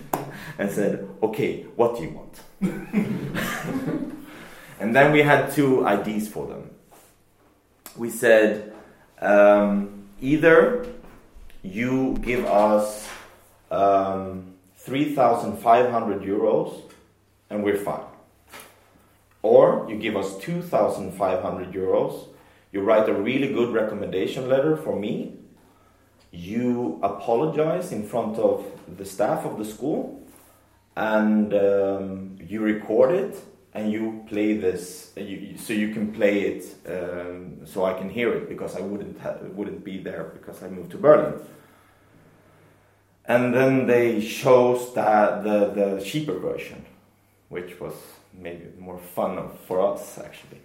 and 0.58 0.70
said, 0.70 1.08
"Okay, 1.20 1.66
what 1.74 1.96
do 1.96 2.04
you 2.04 2.12
want?" 2.20 2.34
and 4.80 4.94
then 4.96 5.12
we 5.12 5.22
had 5.22 5.50
two 5.58 5.84
IDs 5.94 6.28
for 6.28 6.46
them. 6.46 6.70
We 7.96 8.10
said, 8.10 8.72
um, 9.20 10.06
either 10.20 10.86
you 11.62 12.16
give 12.22 12.44
us 12.44 13.08
um, 13.70 14.54
3,500 14.76 16.22
euros 16.22 16.82
and 17.50 17.62
we're 17.62 17.76
fine. 17.76 18.04
Or 19.42 19.86
you 19.88 19.96
give 19.96 20.16
us 20.16 20.36
2,500 20.38 21.72
euros, 21.72 22.28
you 22.72 22.80
write 22.80 23.08
a 23.08 23.14
really 23.14 23.52
good 23.52 23.72
recommendation 23.72 24.48
letter 24.48 24.76
for 24.76 24.98
me, 24.98 25.34
you 26.32 26.98
apologize 27.02 27.92
in 27.92 28.06
front 28.06 28.38
of 28.38 28.64
the 28.96 29.04
staff 29.04 29.44
of 29.44 29.56
the 29.58 29.64
school, 29.64 30.20
and 30.96 31.54
um, 31.54 32.36
you 32.40 32.60
record 32.60 33.14
it 33.14 33.36
and 33.74 33.92
you 33.92 34.24
play 34.26 34.56
this 34.56 35.12
you, 35.16 35.56
so 35.58 35.74
you 35.74 35.92
can 35.92 36.10
play 36.10 36.40
it 36.40 36.64
um, 36.88 37.66
so 37.66 37.84
I 37.84 37.92
can 37.92 38.08
hear 38.08 38.32
it 38.32 38.48
because 38.48 38.74
I 38.74 38.80
wouldn't 38.80 39.18
wouldn't 39.54 39.84
be 39.84 39.98
there 39.98 40.24
because 40.24 40.62
I 40.62 40.68
moved 40.68 40.90
to 40.92 40.96
Berlin 40.96 41.34
and 43.28 43.54
then 43.54 43.86
they 43.86 44.20
chose 44.20 44.94
that 44.94 45.42
the 45.44 45.70
the 45.70 46.04
cheaper 46.04 46.38
version, 46.38 46.84
which 47.48 47.80
was 47.80 47.94
maybe 48.32 48.66
more 48.78 48.98
fun 48.98 49.50
for 49.66 49.80
us 49.80 50.18
actually, 50.18 50.60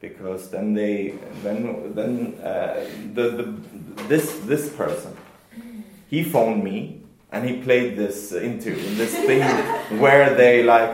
because 0.00 0.50
then 0.50 0.74
they 0.74 1.14
then 1.42 1.94
then 1.94 2.34
uh, 2.42 2.84
the, 3.14 3.30
the 3.30 3.54
this 4.08 4.38
this 4.40 4.68
person 4.70 5.16
he 6.12 6.22
phoned 6.22 6.62
me 6.62 7.00
and 7.32 7.48
he 7.48 7.62
played 7.62 7.96
this 7.96 8.32
into 8.32 8.74
this 9.00 9.14
thing 9.14 9.40
where 9.98 10.34
they 10.34 10.62
like 10.62 10.90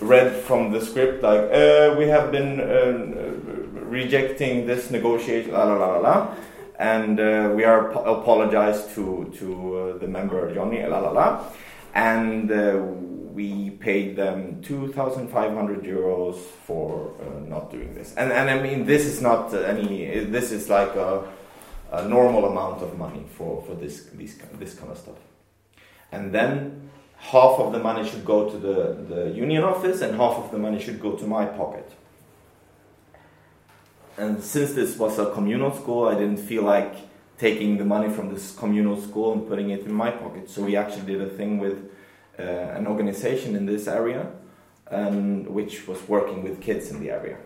read 0.00 0.34
from 0.42 0.72
the 0.72 0.80
script 0.80 1.22
like 1.22 1.40
uh, 1.52 1.94
we 1.96 2.08
have 2.08 2.32
been 2.32 2.60
uh, 2.60 2.92
rejecting 3.88 4.66
this 4.66 4.90
negotiation 4.90 5.52
la 5.52 5.62
la 5.62 5.76
la 5.76 5.98
la 5.98 6.34
and 6.78 7.18
uh, 7.18 7.52
we 7.54 7.64
are 7.64 7.90
apologized 7.90 8.94
to 8.94 9.32
to 9.38 9.76
uh, 9.76 9.98
the 9.98 10.06
member 10.06 10.54
Johnny 10.54 10.84
la 10.86 10.98
la 10.98 11.10
la, 11.10 11.44
and 11.94 12.50
uh, 12.50 12.80
we 13.32 13.70
paid 13.70 14.16
them 14.16 14.62
two 14.62 14.92
thousand 14.92 15.28
five 15.28 15.52
hundred 15.52 15.82
euros 15.82 16.36
for 16.66 17.12
uh, 17.20 17.40
not 17.48 17.70
doing 17.70 17.94
this. 17.94 18.14
And 18.16 18.32
and 18.32 18.50
I 18.50 18.60
mean 18.60 18.86
this 18.86 19.06
is 19.06 19.20
not 19.20 19.54
any. 19.54 20.24
This 20.24 20.52
is 20.52 20.68
like 20.68 20.94
a, 20.96 21.22
a 21.92 22.08
normal 22.08 22.46
amount 22.46 22.82
of 22.82 22.98
money 22.98 23.24
for 23.36 23.62
for 23.66 23.74
this 23.74 24.04
this 24.14 24.38
this 24.58 24.74
kind 24.74 24.90
of 24.90 24.98
stuff. 24.98 25.18
And 26.12 26.32
then 26.32 26.90
half 27.18 27.58
of 27.58 27.72
the 27.72 27.78
money 27.78 28.08
should 28.08 28.24
go 28.24 28.48
to 28.50 28.58
the 28.58 28.96
the 29.14 29.30
union 29.30 29.62
office, 29.64 30.02
and 30.02 30.14
half 30.16 30.36
of 30.36 30.50
the 30.50 30.58
money 30.58 30.78
should 30.80 31.00
go 31.00 31.12
to 31.12 31.26
my 31.26 31.46
pocket 31.46 31.90
and 34.18 34.42
since 34.42 34.72
this 34.72 34.96
was 34.96 35.18
a 35.18 35.30
communal 35.32 35.74
school, 35.74 36.08
I 36.08 36.14
didn't 36.14 36.38
feel 36.38 36.62
like 36.62 36.94
taking 37.38 37.76
the 37.76 37.84
money 37.84 38.08
from 38.08 38.32
this 38.32 38.54
communal 38.54 39.00
school 39.00 39.32
and 39.32 39.46
putting 39.46 39.70
it 39.70 39.80
in 39.80 39.92
my 39.92 40.10
pocket. 40.10 40.48
So 40.48 40.62
we 40.62 40.74
actually 40.76 41.06
did 41.06 41.20
a 41.20 41.28
thing 41.28 41.58
with 41.58 41.90
uh, 42.38 42.42
an 42.42 42.86
organization 42.86 43.54
in 43.54 43.66
this 43.66 43.86
area, 43.86 44.26
um, 44.90 45.44
which 45.44 45.86
was 45.86 46.00
working 46.08 46.42
with 46.42 46.60
kids 46.62 46.90
in 46.90 47.00
the 47.00 47.10
area. 47.10 47.36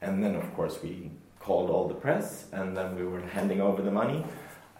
And 0.00 0.22
then, 0.22 0.34
of 0.34 0.54
course, 0.54 0.78
we 0.82 1.10
called 1.38 1.70
all 1.70 1.86
the 1.86 1.94
press, 1.94 2.46
and 2.52 2.76
then 2.76 2.96
we 2.96 3.04
were 3.04 3.20
handing 3.20 3.60
over 3.60 3.80
the 3.82 3.90
money, 3.90 4.24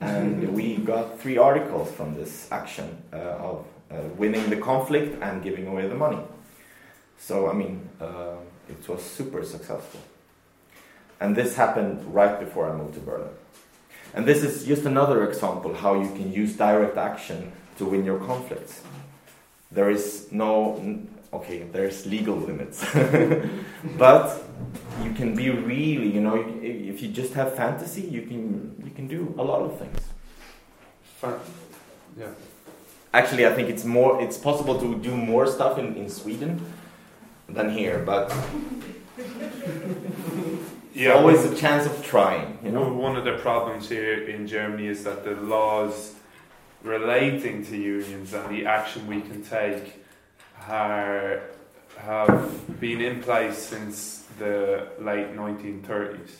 and 0.00 0.52
we 0.57 0.76
got 0.76 1.20
three 1.20 1.38
articles 1.38 1.90
from 1.92 2.14
this 2.14 2.48
action 2.50 3.02
uh, 3.12 3.50
of 3.50 3.64
uh, 3.90 3.96
winning 4.16 4.50
the 4.50 4.57
conflict 4.57 5.22
and 5.22 5.42
giving 5.42 5.68
away 5.68 5.88
the 5.88 5.94
money. 5.94 6.18
So, 7.18 7.48
I 7.48 7.54
mean 7.54 7.88
uh, 8.00 8.36
It 8.68 8.88
was 8.88 9.02
super 9.02 9.44
successful. 9.44 10.00
And 11.20 11.34
this 11.34 11.56
happened 11.56 12.14
right 12.14 12.38
before 12.38 12.70
I 12.70 12.76
moved 12.76 12.94
to 12.94 13.00
Berlin. 13.00 13.30
And 14.14 14.26
this 14.26 14.42
is 14.42 14.64
just 14.64 14.84
another 14.84 15.28
example 15.28 15.74
how 15.74 15.94
you 15.94 16.08
can 16.08 16.32
use 16.32 16.56
direct 16.56 16.96
action 16.96 17.52
to 17.78 17.84
win 17.84 18.04
your 18.04 18.18
conflicts. 18.18 18.82
There 19.70 19.90
is 19.90 20.28
no, 20.30 20.80
okay, 21.32 21.64
there's 21.72 22.06
legal 22.06 22.36
limits, 22.36 22.84
but 23.98 24.42
you 25.02 25.12
can 25.12 25.34
be 25.34 25.50
really, 25.50 26.10
you 26.10 26.20
know, 26.20 26.36
if 26.62 27.02
you 27.02 27.08
just 27.08 27.34
have 27.34 27.54
fantasy, 27.54 28.02
you 28.02 28.22
can 28.22 28.74
you 28.84 28.90
can 28.90 29.06
do 29.06 29.34
a 29.36 29.42
lot 29.42 29.62
of 29.62 29.78
things. 29.78 29.98
yeah. 32.16 32.28
Actually, 33.12 33.46
I 33.46 33.54
think 33.54 33.68
it's 33.68 33.84
more. 33.84 34.22
It's 34.22 34.38
possible 34.38 34.78
to 34.78 34.94
do 34.96 35.16
more 35.16 35.46
stuff 35.46 35.78
in, 35.78 35.96
in 35.96 36.08
Sweden 36.08 36.64
than 37.48 37.70
here, 37.70 37.98
but 37.98 38.30
yeah, 40.97 41.12
always 41.12 41.44
a 41.44 41.55
chance 41.55 41.84
of 41.84 42.05
trying. 42.05 42.59
You 42.64 42.70
know, 42.70 42.90
one 42.90 43.16
of 43.16 43.24
the 43.24 43.36
problems 43.38 43.88
here 43.88 44.28
in 44.28 44.47
Germany 44.47 44.86
is 44.86 45.05
that 45.05 45.24
the 45.24 45.32
laws 45.32 46.14
relating 46.82 47.64
to 47.66 47.76
unions 47.76 48.32
and 48.32 48.49
the 48.49 48.64
action 48.64 49.07
we 49.07 49.20
can 49.20 49.44
take 49.44 50.03
are, 50.66 51.42
have 51.99 52.80
been 52.80 53.03
in 53.03 53.22
place 53.22 53.59
since 53.59 54.24
the 54.38 54.88
late 54.99 55.36
1930s. 55.36 56.30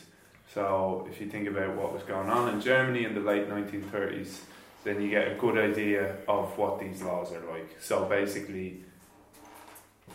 So, 0.55 1.07
if 1.11 1.21
you 1.21 1.29
think 1.29 1.49
about 1.49 1.75
what 1.75 1.93
was 1.93 2.03
going 2.05 2.31
on 2.31 2.55
in 2.55 2.63
Germany 2.63 3.05
in 3.05 3.15
the 3.15 3.21
late 3.21 3.51
1930s, 3.51 4.39
then 4.85 5.03
you 5.03 5.11
get 5.11 5.33
a 5.33 5.35
good 5.35 5.59
idea 5.59 6.17
of 6.29 6.57
what 6.57 6.81
these 6.81 7.03
laws 7.03 7.31
are 7.33 7.45
like. 7.53 7.77
So, 7.79 8.07
basically, 8.07 8.83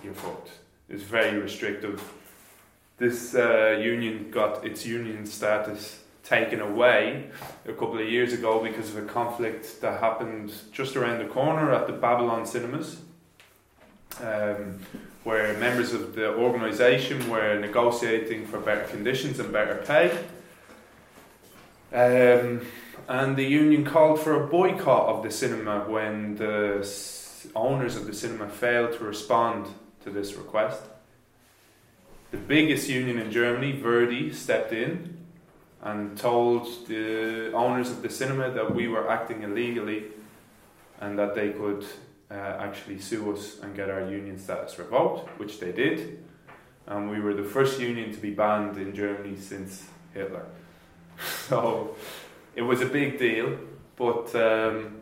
you're 0.04 0.16
fucked. 0.16 0.50
It's 0.90 1.04
very 1.04 1.38
restrictive. 1.38 2.02
This 3.02 3.34
uh, 3.34 3.80
union 3.82 4.30
got 4.30 4.64
its 4.64 4.86
union 4.86 5.26
status 5.26 6.04
taken 6.24 6.62
away 6.62 7.32
a 7.68 7.74
couple 7.74 7.98
of 7.98 8.08
years 8.08 8.32
ago 8.32 8.62
because 8.62 8.92
of 8.92 8.98
a 9.04 9.08
conflict 9.08 9.82
that 9.82 10.00
happened 10.00 10.54
just 10.72 10.96
around 10.96 11.18
the 11.18 11.26
corner 11.26 11.74
at 11.74 11.88
the 11.88 11.94
Babylon 11.94 12.46
Cinemas, 12.46 13.02
um, 14.20 14.82
where 15.24 15.58
members 15.58 15.94
of 15.94 16.14
the 16.14 16.36
organisation 16.36 17.28
were 17.28 17.58
negotiating 17.58 18.46
for 18.46 18.60
better 18.60 18.84
conditions 18.84 19.40
and 19.40 19.52
better 19.52 19.78
pay. 19.78 20.12
Um, 21.92 22.62
and 23.10 23.36
the 23.36 23.46
union 23.46 23.84
called 23.84 24.20
for 24.20 24.44
a 24.44 24.48
boycott 24.48 25.08
of 25.08 25.24
the 25.24 25.32
cinema 25.32 25.90
when 25.90 26.36
the 26.36 26.88
owners 27.56 27.96
of 27.96 28.06
the 28.06 28.14
cinema 28.14 28.48
failed 28.48 28.94
to 29.00 29.04
respond 29.04 29.66
to 30.04 30.12
this 30.12 30.36
request. 30.36 30.84
The 32.32 32.38
biggest 32.38 32.88
union 32.88 33.20
in 33.20 33.30
Germany, 33.30 33.74
Verdi, 33.74 34.34
stepped 34.34 34.72
in 34.72 35.18
and 35.82 36.18
told 36.18 36.88
the 36.88 37.52
owners 37.54 37.92
of 37.92 38.02
the 38.02 38.10
cinema 38.10 38.52
that 38.52 38.74
we 38.74 38.88
were 38.88 39.10
acting 39.10 39.44
illegally 39.44 40.06
and 41.02 41.20
that 41.20 41.36
they 41.36 41.50
could 41.50 41.86
uh, 42.30 42.34
actually 42.34 43.00
sue 43.00 43.34
us 43.34 43.60
and 43.60 43.76
get 43.76 43.90
our 43.90 44.10
union 44.10 44.40
status 44.40 44.80
revoked, 44.80 45.28
which 45.40 45.60
they 45.60 45.74
did. 45.74 46.24
And 46.88 47.10
we 47.10 47.20
were 47.20 47.34
the 47.34 47.44
first 47.44 47.82
union 47.82 48.14
to 48.14 48.20
be 48.20 48.32
banned 48.32 48.78
in 48.78 48.96
Germany 48.96 49.38
since 49.38 49.86
Hitler. 50.14 50.46
so 51.50 51.96
it 52.56 52.62
was 52.62 52.80
a 52.80 52.86
big 52.86 53.20
deal, 53.20 53.58
but 53.98 54.34
um, 54.36 55.02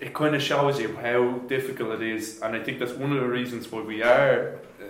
it 0.00 0.14
kind 0.14 0.34
of 0.34 0.42
shows 0.42 0.80
you 0.80 0.96
how 0.96 1.38
difficult 1.48 2.00
it 2.00 2.02
is. 2.02 2.40
And 2.40 2.56
I 2.56 2.62
think 2.62 2.78
that's 2.78 2.92
one 2.92 3.12
of 3.12 3.20
the 3.20 3.28
reasons 3.28 3.70
why 3.70 3.82
we 3.82 4.02
are 4.02 4.58
uh, 4.80 4.85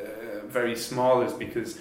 very 0.60 0.76
small, 0.76 1.22
is 1.22 1.34
because 1.46 1.78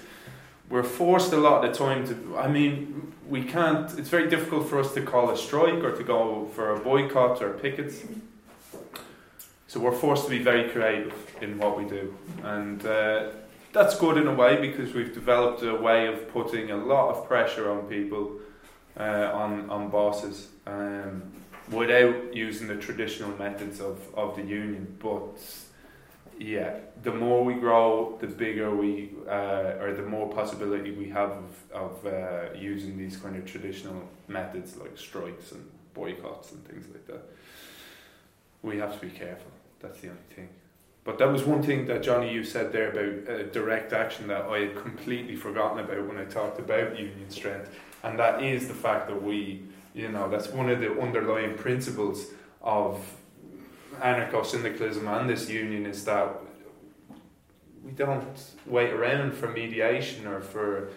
we're 0.69 0.89
forced 1.01 1.31
a 1.33 1.37
lot 1.37 1.63
of 1.63 1.71
the 1.71 1.77
time 1.85 2.01
to. 2.09 2.15
I 2.45 2.47
mean, 2.57 3.13
we 3.35 3.41
can't. 3.55 3.87
It's 3.99 4.11
very 4.17 4.29
difficult 4.35 4.63
for 4.69 4.77
us 4.83 4.93
to 4.95 5.01
call 5.01 5.29
a 5.29 5.37
strike 5.37 5.81
or 5.87 5.91
to 5.99 6.03
go 6.03 6.49
for 6.55 6.65
a 6.75 6.79
boycott 6.79 7.41
or 7.41 7.49
pickets. 7.65 7.95
So 9.67 9.79
we're 9.79 9.99
forced 10.05 10.23
to 10.25 10.31
be 10.37 10.41
very 10.51 10.65
creative 10.73 11.15
in 11.41 11.57
what 11.61 11.77
we 11.79 11.85
do, 11.97 12.03
and 12.43 12.85
uh, 12.85 13.31
that's 13.71 13.95
good 13.97 14.17
in 14.17 14.27
a 14.27 14.35
way 14.43 14.53
because 14.67 14.93
we've 14.97 15.13
developed 15.13 15.63
a 15.63 15.75
way 15.75 16.07
of 16.07 16.17
putting 16.37 16.71
a 16.71 16.77
lot 16.93 17.05
of 17.13 17.27
pressure 17.27 17.65
on 17.73 17.79
people, 17.97 18.23
uh, 18.99 19.43
on 19.43 19.69
on 19.69 19.89
bosses, 19.89 20.37
um, 20.67 21.23
without 21.71 22.15
using 22.45 22.67
the 22.67 22.79
traditional 22.87 23.31
methods 23.37 23.79
of, 23.79 23.97
of 24.15 24.35
the 24.35 24.43
union. 24.63 24.85
But 24.99 25.37
yeah, 26.37 26.77
the 27.03 27.13
more 27.13 27.43
we 27.43 27.53
grow, 27.53 28.17
the 28.19 28.27
bigger 28.27 28.75
we, 28.75 29.11
uh, 29.27 29.79
or 29.79 29.93
the 29.93 30.03
more 30.03 30.31
possibility 30.31 30.91
we 30.91 31.09
have 31.09 31.31
of, 31.31 31.71
of 31.71 32.05
uh, 32.05 32.53
using 32.57 32.97
these 32.97 33.17
kind 33.17 33.35
of 33.35 33.45
traditional 33.45 34.01
methods 34.27 34.77
like 34.77 34.97
strikes 34.97 35.51
and 35.51 35.69
boycotts 35.93 36.51
and 36.51 36.65
things 36.67 36.87
like 36.91 37.05
that. 37.07 37.23
We 38.61 38.77
have 38.77 38.99
to 38.99 39.05
be 39.05 39.11
careful. 39.11 39.51
That's 39.79 40.01
the 40.01 40.09
only 40.09 40.21
thing. 40.35 40.49
But 41.03 41.19
that 41.19 41.31
was 41.31 41.43
one 41.43 41.61
thing 41.61 41.85
that 41.85 42.01
Johnny 42.01 42.33
you 42.33 42.43
said 42.43 42.73
there 42.73 42.89
about 42.89 43.29
uh, 43.29 43.43
direct 43.51 43.93
action 43.93 44.27
that 44.27 44.45
I 44.45 44.59
had 44.61 44.75
completely 44.75 45.35
forgotten 45.35 45.79
about 45.79 46.07
when 46.07 46.17
I 46.17 46.25
talked 46.25 46.59
about 46.59 46.97
union 46.99 47.29
strength, 47.29 47.69
and 48.03 48.17
that 48.19 48.43
is 48.43 48.67
the 48.67 48.73
fact 48.73 49.07
that 49.07 49.21
we, 49.21 49.63
you 49.93 50.09
know, 50.09 50.27
that's 50.27 50.49
one 50.49 50.69
of 50.69 50.79
the 50.79 50.99
underlying 50.99 51.55
principles 51.55 52.27
of 52.61 52.99
anarcho-syndicalism 54.01 55.07
and 55.07 55.29
this 55.29 55.49
union 55.49 55.85
is 55.85 56.05
that 56.05 56.29
we 57.83 57.91
don't 57.91 58.37
wait 58.65 58.91
around 58.91 59.33
for 59.33 59.47
mediation 59.47 60.25
or 60.25 60.41
for 60.41 60.89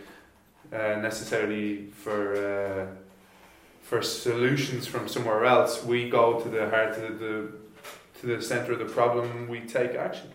uh, 0.72 0.98
necessarily 1.00 1.86
for 1.86 2.34
uh, 2.36 2.86
for 3.82 4.02
solutions 4.02 4.86
from 4.86 5.08
somewhere 5.08 5.44
else. 5.44 5.82
We 5.82 6.08
go 6.10 6.40
to 6.40 6.48
the 6.48 6.68
heart 6.68 6.96
of 6.98 7.18
the 7.18 7.52
to 8.20 8.26
the 8.26 8.42
center 8.42 8.72
of 8.72 8.78
the 8.78 8.84
problem. 8.84 9.48
We 9.48 9.60
take 9.60 9.94
action. 9.94 10.30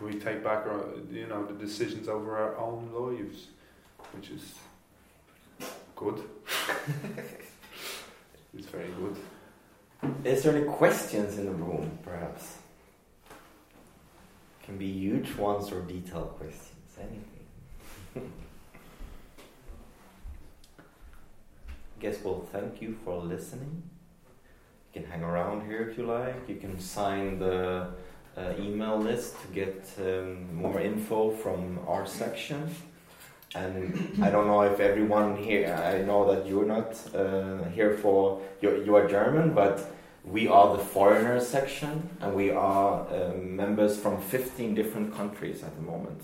We 0.00 0.14
take 0.14 0.42
back 0.44 0.66
our 0.66 0.86
you 1.10 1.26
know 1.26 1.44
the 1.44 1.54
decisions 1.54 2.08
over 2.08 2.36
our 2.36 2.56
own 2.56 2.90
lives, 2.92 3.48
which 4.12 4.30
is 4.30 4.54
good. 5.96 6.22
It's 8.58 8.66
very 8.66 8.88
good. 8.98 9.16
Is 10.24 10.42
there 10.42 10.56
any 10.56 10.66
questions 10.66 11.38
in 11.38 11.46
the 11.46 11.52
room, 11.52 11.96
perhaps? 12.02 12.56
Can 14.64 14.76
be 14.76 14.86
huge 14.86 15.36
ones 15.36 15.70
or 15.70 15.82
detailed 15.82 16.36
questions, 16.38 16.98
anything. 16.98 17.46
Guess 22.00 22.16
we'll 22.24 22.48
thank 22.52 22.82
you 22.82 22.98
for 23.04 23.16
listening. 23.18 23.84
You 24.92 25.02
can 25.02 25.10
hang 25.10 25.22
around 25.22 25.66
here 25.66 25.88
if 25.88 25.96
you 25.96 26.04
like. 26.04 26.48
You 26.48 26.56
can 26.56 26.80
sign 26.80 27.38
the 27.38 27.90
uh, 28.36 28.54
email 28.58 28.98
list 28.98 29.40
to 29.42 29.48
get 29.54 29.88
um, 30.00 30.56
more 30.56 30.80
info 30.80 31.30
from 31.30 31.78
our 31.86 32.06
section. 32.06 32.74
And 33.54 34.22
I 34.22 34.30
don't 34.30 34.46
know 34.46 34.62
if 34.62 34.78
everyone 34.78 35.36
here, 35.36 35.74
I 35.74 36.02
know 36.02 36.34
that 36.34 36.46
you're 36.46 36.66
not 36.66 36.94
uh, 37.14 37.64
here 37.70 37.96
for, 37.96 38.42
you 38.60 38.84
you 38.84 38.94
are 38.96 39.08
German, 39.08 39.54
but 39.54 39.90
we 40.24 40.48
are 40.48 40.76
the 40.76 40.82
foreigners 40.82 41.48
section 41.48 42.10
and 42.20 42.34
we 42.34 42.50
are 42.50 43.06
uh, 43.08 43.32
members 43.38 43.98
from 43.98 44.20
15 44.20 44.74
different 44.74 45.14
countries 45.14 45.62
at 45.62 45.74
the 45.76 45.82
moment. 45.82 46.20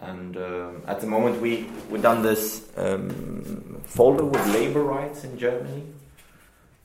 And 0.00 0.36
um, 0.36 0.82
at 0.86 1.00
the 1.00 1.06
moment, 1.06 1.40
we 1.40 1.66
we 1.90 1.98
done 1.98 2.22
this 2.22 2.68
um, 2.76 3.80
folder 3.84 4.24
with 4.24 4.46
labor 4.48 4.82
rights 4.82 5.24
in 5.24 5.38
Germany, 5.38 5.82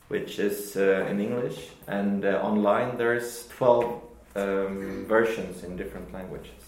which 0.08 0.40
is 0.40 0.76
uh, 0.78 1.08
in 1.10 1.20
English, 1.20 1.70
and 1.88 2.24
uh, 2.24 2.40
online 2.42 2.98
there's 2.98 3.48
12 3.48 4.02
um, 4.36 5.06
versions 5.08 5.64
in 5.64 5.76
different 5.76 6.14
languages. 6.14 6.64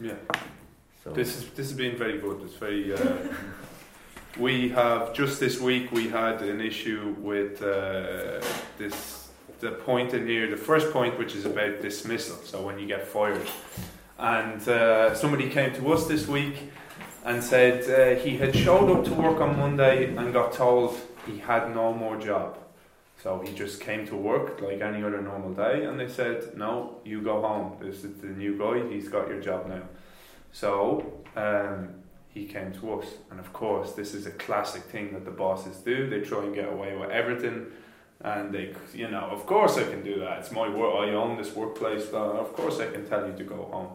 Yeah. 0.00 0.14
So 1.04 1.10
this 1.10 1.36
is 1.36 1.50
this 1.50 1.68
has 1.68 1.76
been 1.76 1.96
very 1.96 2.18
good. 2.18 2.42
It's 2.42 2.54
very. 2.54 2.94
Uh, 2.94 3.16
we 4.38 4.68
have 4.68 5.12
just 5.12 5.40
this 5.40 5.60
week 5.60 5.90
we 5.90 6.08
had 6.08 6.42
an 6.42 6.60
issue 6.60 7.16
with 7.18 7.60
uh, 7.60 8.40
this 8.78 9.28
the 9.58 9.72
point 9.72 10.14
in 10.14 10.26
here, 10.26 10.48
the 10.48 10.56
first 10.56 10.92
point, 10.92 11.18
which 11.18 11.34
is 11.34 11.44
about 11.44 11.80
dismissal. 11.82 12.36
So 12.44 12.62
when 12.62 12.78
you 12.78 12.86
get 12.86 13.06
fired, 13.06 13.48
and 14.18 14.68
uh, 14.68 15.14
somebody 15.14 15.48
came 15.48 15.74
to 15.74 15.92
us 15.92 16.06
this 16.06 16.28
week 16.28 16.70
and 17.24 17.42
said 17.42 17.78
uh, 17.90 18.20
he 18.22 18.36
had 18.36 18.54
showed 18.54 18.88
up 18.90 19.04
to 19.04 19.14
work 19.14 19.40
on 19.40 19.58
Monday 19.58 20.14
and 20.14 20.32
got 20.32 20.52
told 20.52 20.96
he 21.26 21.38
had 21.38 21.74
no 21.74 21.92
more 21.92 22.16
job. 22.16 22.58
So 23.22 23.40
he 23.44 23.52
just 23.54 23.80
came 23.80 24.06
to 24.06 24.16
work 24.16 24.60
like 24.60 24.80
any 24.80 25.02
other 25.02 25.20
normal 25.20 25.52
day, 25.52 25.84
and 25.84 25.98
they 25.98 26.08
said, 26.08 26.56
"No, 26.56 27.00
you 27.04 27.22
go 27.22 27.40
home. 27.40 27.76
This 27.80 28.04
is 28.04 28.20
the 28.20 28.28
new 28.28 28.56
guy. 28.56 28.88
He's 28.88 29.08
got 29.08 29.26
your 29.26 29.40
job 29.40 29.66
now." 29.66 29.82
So 30.52 31.24
um, 31.36 31.88
he 32.28 32.46
came 32.46 32.72
to 32.72 33.00
us, 33.00 33.06
and 33.30 33.40
of 33.40 33.52
course, 33.52 33.92
this 33.92 34.14
is 34.14 34.26
a 34.26 34.30
classic 34.30 34.82
thing 34.82 35.12
that 35.12 35.24
the 35.24 35.30
bosses 35.30 35.78
do. 35.78 36.08
They 36.08 36.20
try 36.20 36.44
and 36.44 36.54
get 36.54 36.72
away 36.72 36.96
with 36.96 37.10
everything. 37.10 37.66
And 38.20 38.52
they, 38.52 38.72
you 38.94 39.10
know, 39.10 39.28
of 39.32 39.46
course 39.46 39.76
I 39.76 39.82
can 39.82 40.04
do 40.04 40.20
that. 40.20 40.38
It's 40.38 40.52
my 40.52 40.68
work. 40.68 40.94
I 40.94 41.10
own 41.12 41.36
this 41.36 41.56
workplace. 41.56 42.06
Blah, 42.06 42.38
of 42.38 42.52
course 42.52 42.78
I 42.78 42.86
can 42.86 43.04
tell 43.08 43.26
you 43.26 43.36
to 43.36 43.44
go 43.44 43.64
home. 43.64 43.88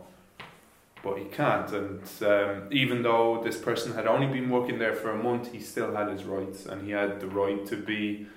But 1.01 1.20
he 1.20 1.26
can't. 1.26 1.72
And 1.72 2.01
um, 2.24 2.68
even 2.72 3.03
though 3.03 3.41
this 3.41 3.58
person 3.58 3.93
had 3.93 4.05
only 4.05 4.28
been 4.28 4.49
working 4.49 4.80
there 4.80 4.95
for 4.95 5.12
a 5.12 5.24
month, 5.24 5.53
he 5.53 5.62
still 5.62 5.95
had 5.95 6.10
his 6.10 6.26
rights, 6.26 6.66
and 6.66 6.84
he 6.86 6.91
had 6.91 7.22
the 7.22 7.28
right 7.28 7.66
to 7.68 7.78
be 7.78 8.28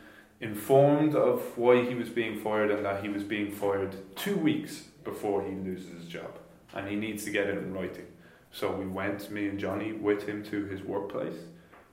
informed 0.40 1.14
of 1.14 1.42
why 1.58 1.84
he 1.84 1.94
was 1.94 2.08
being 2.08 2.38
fired 2.38 2.70
and 2.70 2.84
that 2.84 3.02
he 3.02 3.08
was 3.08 3.22
being 3.22 3.50
fired 3.50 3.96
two 4.16 4.36
weeks 4.36 4.84
before 5.04 5.42
he 5.42 5.54
loses 5.54 5.90
his 5.90 6.06
job, 6.06 6.38
and 6.74 6.88
he 6.88 6.96
needs 6.96 7.24
to 7.24 7.30
get 7.30 7.46
it 7.46 7.58
in 7.58 7.72
writing. 7.72 8.06
So 8.52 8.72
we 8.72 8.86
went, 8.86 9.30
me 9.30 9.46
and 9.48 9.58
Johnny, 9.58 9.92
with 9.92 10.26
him 10.28 10.44
to 10.44 10.64
his 10.66 10.82
workplace. 10.82 11.36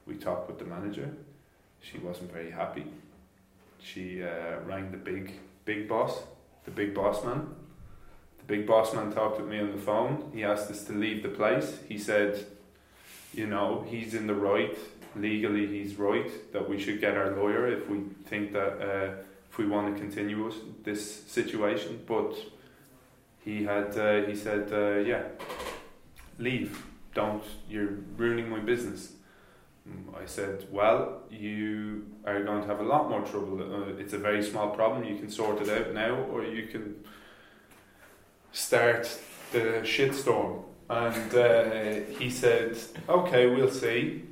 We 0.06 0.16
talked 0.16 0.50
with 0.50 0.60
the 0.60 0.66
manager. 0.66 1.14
She 1.82 1.98
wasn't 2.00 2.32
very 2.32 2.52
happy. 2.52 2.86
She 3.80 4.24
uh, 4.24 4.60
rang 4.66 4.92
the 4.92 4.98
big, 4.98 5.34
big 5.66 5.88
boss, 5.88 6.22
the 6.66 6.72
big 6.72 6.94
boss 6.94 7.24
man. 7.24 7.48
The 8.40 8.46
big 8.46 8.66
boss 8.66 8.94
man 8.94 9.14
talked 9.14 9.40
with 9.40 9.50
me 9.50 9.60
on 9.60 9.72
the 9.72 9.82
phone. 9.82 10.32
He 10.34 10.44
asked 10.44 10.72
us 10.72 10.84
to 10.86 10.94
leave 10.94 11.24
the 11.24 11.30
place. 11.30 11.80
He 11.88 11.98
said, 11.98 12.46
you 13.34 13.46
know, 13.46 13.86
he's 13.88 14.14
in 14.14 14.28
the 14.28 14.36
right. 14.36 14.78
Legally, 15.16 15.68
he's 15.68 15.96
right 15.96 16.52
that 16.54 16.70
we 16.70 16.80
should 16.80 17.00
get 17.00 17.16
our 17.18 17.36
lawyer 17.36 17.68
if 17.68 17.90
we 17.90 18.02
think 18.26 18.54
that 18.54 18.82
uh, 18.82 19.14
if 19.50 19.58
we 19.58 19.66
want 19.66 19.94
to 19.94 20.00
continue 20.00 20.52
this 20.84 21.24
situation. 21.26 22.04
But 22.06 22.36
he 23.48 23.64
had, 23.64 23.98
uh, 23.98 24.26
he 24.28 24.36
said, 24.36 24.74
uh, 24.74 25.00
yeah, 25.00 25.24
leave. 26.38 26.84
Don't, 27.14 27.46
you're 27.70 27.94
ruining 28.18 28.50
my 28.50 28.60
business. 28.60 29.14
I 30.22 30.26
said, 30.26 30.66
well, 30.70 31.22
you 31.32 32.06
are 32.26 32.44
going 32.44 32.62
to 32.62 32.68
have 32.68 32.82
a 32.82 32.84
lot 32.84 33.10
more 33.10 33.22
trouble. 33.22 33.62
Uh, 33.62 34.02
it's 34.02 34.12
a 34.12 34.18
very 34.18 34.44
small 34.44 34.72
problem. 34.72 35.06
You 35.06 35.18
can 35.18 35.30
sort 35.30 35.62
it 35.62 35.70
out 35.70 35.94
now, 35.94 36.16
or 36.30 36.44
you 36.44 36.68
can 36.68 36.96
start 38.52 39.18
the 39.54 39.82
shitstorm. 39.84 40.64
And 40.90 41.34
uh, 41.34 42.20
he 42.20 42.30
said, 42.30 42.78
okay, 43.08 43.48
we'll 43.48 43.72
see. 43.72 44.24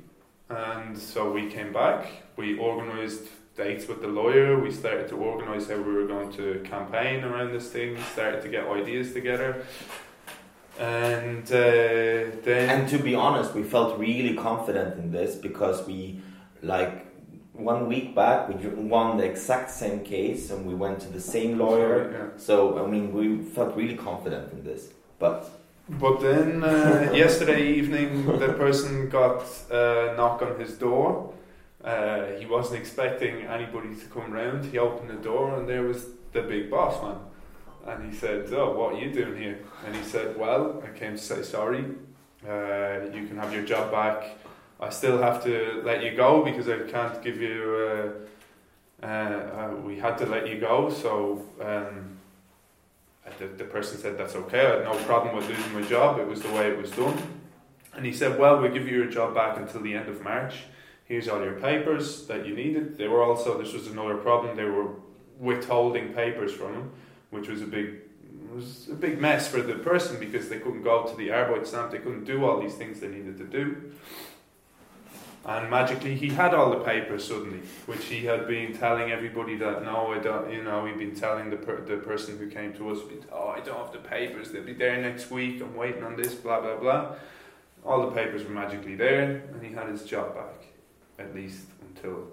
And 0.50 0.96
so 0.98 1.32
we 1.32 1.50
came 1.50 1.72
back. 1.72 2.06
We 2.36 2.58
organised 2.58 3.24
dates 3.56 3.88
with 3.88 4.00
the 4.02 4.08
lawyer. 4.08 4.60
We 4.60 4.70
started 4.70 5.08
to 5.08 5.16
organise 5.16 5.68
how 5.68 5.76
we 5.76 5.92
were 5.92 6.06
going 6.06 6.32
to 6.34 6.60
campaign 6.64 7.24
around 7.24 7.52
this 7.52 7.70
thing. 7.70 7.96
Started 8.12 8.42
to 8.42 8.48
get 8.48 8.66
ideas 8.66 9.12
together 9.12 9.64
and 10.78 11.44
uh, 11.46 12.36
then 12.44 12.68
and 12.68 12.88
to 12.88 12.98
be 12.98 13.14
honest 13.14 13.54
we 13.54 13.62
felt 13.62 13.98
really 13.98 14.34
confident 14.34 14.98
in 14.98 15.10
this 15.10 15.34
because 15.34 15.86
we 15.86 16.20
like 16.62 17.06
one 17.54 17.86
week 17.88 18.14
back 18.14 18.48
we 18.48 18.68
won 18.68 19.16
the 19.16 19.24
exact 19.24 19.70
same 19.70 20.00
case 20.00 20.50
and 20.50 20.66
we 20.66 20.74
went 20.74 21.00
to 21.00 21.08
the 21.08 21.20
same 21.20 21.58
lawyer 21.58 22.12
Sorry, 22.12 22.14
yeah. 22.14 22.28
so 22.36 22.84
i 22.84 22.86
mean 22.86 23.12
we 23.12 23.42
felt 23.42 23.74
really 23.74 23.96
confident 23.96 24.52
in 24.52 24.64
this 24.64 24.90
but 25.18 25.48
but 25.88 26.20
then 26.20 26.62
uh, 26.62 27.10
yesterday 27.14 27.72
evening 27.72 28.26
the 28.38 28.52
person 28.52 29.08
got 29.08 29.42
a 29.70 30.14
knock 30.14 30.42
on 30.42 30.60
his 30.60 30.74
door 30.74 31.32
uh, 31.86 32.26
he 32.38 32.44
wasn't 32.44 32.78
expecting 32.78 33.42
anybody 33.46 33.94
to 33.94 34.06
come 34.06 34.30
round 34.32 34.64
he 34.66 34.78
opened 34.78 35.08
the 35.08 35.22
door 35.22 35.56
and 35.56 35.68
there 35.68 35.82
was 35.82 36.06
the 36.32 36.42
big 36.42 36.70
boss 36.70 37.02
man 37.02 37.16
and 37.86 38.12
he 38.12 38.16
said, 38.16 38.52
"Oh, 38.52 38.72
what 38.72 38.94
are 38.94 38.98
you 38.98 39.10
doing 39.12 39.36
here?" 39.36 39.58
And 39.84 39.94
he 39.94 40.02
said, 40.02 40.36
"Well, 40.36 40.82
I 40.84 40.98
came 40.98 41.12
to 41.12 41.22
say 41.22 41.42
sorry. 41.42 41.84
Uh, 42.46 43.06
you 43.12 43.26
can 43.26 43.38
have 43.38 43.52
your 43.52 43.64
job 43.64 43.90
back. 43.90 44.38
I 44.80 44.90
still 44.90 45.18
have 45.18 45.42
to 45.44 45.82
let 45.84 46.02
you 46.02 46.14
go 46.14 46.44
because 46.44 46.68
I 46.68 46.78
can't 46.90 47.22
give 47.22 47.40
you. 47.40 48.14
Uh, 49.02 49.06
uh, 49.06 49.74
we 49.84 49.98
had 49.98 50.18
to 50.18 50.26
let 50.26 50.48
you 50.48 50.60
go, 50.60 50.90
so." 50.90 51.44
Um, 51.60 52.12
the, 53.38 53.48
the 53.48 53.64
person 53.64 53.98
said 53.98 54.16
that's 54.16 54.36
okay. 54.36 54.64
I 54.64 54.74
had 54.76 54.84
no 54.84 54.94
problem 55.04 55.34
with 55.34 55.48
losing 55.48 55.74
my 55.74 55.82
job. 55.82 56.20
It 56.20 56.28
was 56.28 56.42
the 56.42 56.52
way 56.52 56.68
it 56.68 56.78
was 56.78 56.92
done. 56.92 57.20
And 57.92 58.06
he 58.06 58.12
said, 58.12 58.38
"Well, 58.38 58.60
we'll 58.60 58.72
give 58.72 58.86
you 58.88 58.96
your 58.96 59.10
job 59.10 59.34
back 59.34 59.56
until 59.56 59.80
the 59.80 59.94
end 59.94 60.08
of 60.08 60.22
March. 60.22 60.54
Here's 61.06 61.28
all 61.28 61.42
your 61.42 61.60
papers 61.60 62.26
that 62.26 62.46
you 62.46 62.54
needed." 62.54 62.98
They 62.98 63.08
were 63.08 63.22
also 63.22 63.58
this 63.58 63.72
was 63.72 63.86
another 63.86 64.16
problem. 64.16 64.56
They 64.56 64.64
were 64.64 64.88
withholding 65.38 66.14
papers 66.14 66.52
from 66.52 66.72
him 66.74 66.90
which 67.30 67.48
was 67.48 67.62
a 67.62 67.66
big 67.66 68.00
was 68.54 68.88
a 68.90 68.94
big 68.94 69.20
mess 69.20 69.48
for 69.48 69.60
the 69.60 69.74
person 69.74 70.18
because 70.18 70.48
they 70.48 70.58
couldn't 70.58 70.82
go 70.82 71.04
to 71.04 71.16
the 71.16 71.28
Arbeitsamt, 71.28 71.90
they 71.90 71.98
couldn't 71.98 72.24
do 72.24 72.44
all 72.44 72.60
these 72.60 72.74
things 72.74 73.00
they 73.00 73.08
needed 73.08 73.36
to 73.38 73.44
do. 73.44 73.92
And 75.44 75.70
magically, 75.70 76.16
he 76.16 76.28
had 76.28 76.54
all 76.54 76.70
the 76.70 76.80
papers 76.80 77.24
suddenly, 77.28 77.60
which 77.86 78.06
he 78.06 78.24
had 78.24 78.48
been 78.48 78.76
telling 78.76 79.12
everybody 79.12 79.56
that 79.56 79.84
no, 79.84 80.12
I 80.12 80.18
don't. 80.18 80.50
You 80.50 80.62
know, 80.62 80.86
he'd 80.86 80.98
been 80.98 81.14
telling 81.14 81.50
the 81.50 81.56
per- 81.56 81.82
the 81.82 81.98
person 81.98 82.36
who 82.36 82.48
came 82.48 82.72
to 82.74 82.90
us, 82.90 82.98
oh, 83.30 83.48
I 83.48 83.60
don't 83.60 83.78
have 83.78 83.92
the 83.92 83.98
papers. 83.98 84.50
They'll 84.50 84.64
be 84.64 84.72
there 84.72 85.00
next 85.00 85.30
week. 85.30 85.60
I'm 85.60 85.76
waiting 85.76 86.02
on 86.02 86.16
this. 86.16 86.34
Blah 86.34 86.62
blah 86.62 86.76
blah. 86.76 87.14
All 87.84 88.10
the 88.10 88.12
papers 88.12 88.42
were 88.42 88.50
magically 88.50 88.96
there, 88.96 89.44
and 89.52 89.62
he 89.62 89.72
had 89.72 89.88
his 89.88 90.02
job 90.02 90.34
back, 90.34 90.64
at 91.18 91.34
least 91.34 91.66
until 91.80 92.28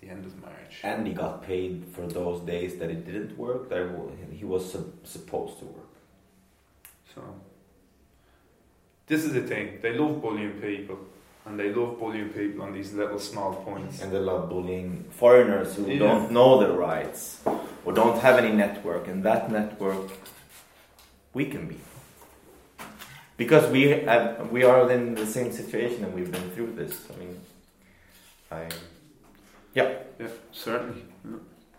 the 0.00 0.08
end 0.08 0.24
of 0.24 0.40
March. 0.40 0.80
And 0.82 1.06
he 1.06 1.12
got 1.12 1.42
paid 1.42 1.84
for 1.92 2.06
those 2.06 2.40
days 2.40 2.76
that 2.76 2.90
it 2.90 3.06
didn't 3.06 3.36
work, 3.38 3.68
that 3.70 3.88
he 4.32 4.44
was 4.44 4.70
supposed 5.04 5.58
to 5.60 5.64
work. 5.64 5.94
So, 7.14 7.22
this 9.06 9.24
is 9.24 9.32
the 9.32 9.42
thing. 9.42 9.78
They 9.82 9.96
love 9.96 10.20
bullying 10.20 10.60
people. 10.60 10.98
And 11.46 11.60
they 11.60 11.70
love 11.74 12.00
bullying 12.00 12.30
people 12.30 12.62
on 12.62 12.72
these 12.72 12.94
little 12.94 13.18
small 13.18 13.54
points. 13.56 14.00
And 14.00 14.10
they 14.10 14.18
love 14.18 14.48
bullying 14.48 15.04
foreigners 15.10 15.74
who 15.74 15.86
yeah. 15.86 15.98
don't 15.98 16.30
know 16.30 16.58
their 16.58 16.72
rights 16.72 17.40
or 17.84 17.92
don't 17.92 18.18
have 18.20 18.38
any 18.38 18.50
network. 18.50 19.08
And 19.08 19.22
that 19.24 19.50
network, 19.50 20.10
we 21.34 21.44
can 21.44 21.68
be. 21.68 21.78
Because 23.36 23.70
we 23.70 23.82
have, 23.82 24.50
we 24.50 24.64
are 24.64 24.90
in 24.90 25.14
the 25.14 25.26
same 25.26 25.52
situation 25.52 26.04
and 26.04 26.14
we've 26.14 26.32
been 26.32 26.50
through 26.52 26.72
this. 26.76 27.04
I 27.14 27.18
mean, 27.18 27.38
I 28.54 28.68
yeah. 29.74 29.98
Yeah, 30.18 30.28
certainly. 30.52 31.02
Yeah. 31.24 31.38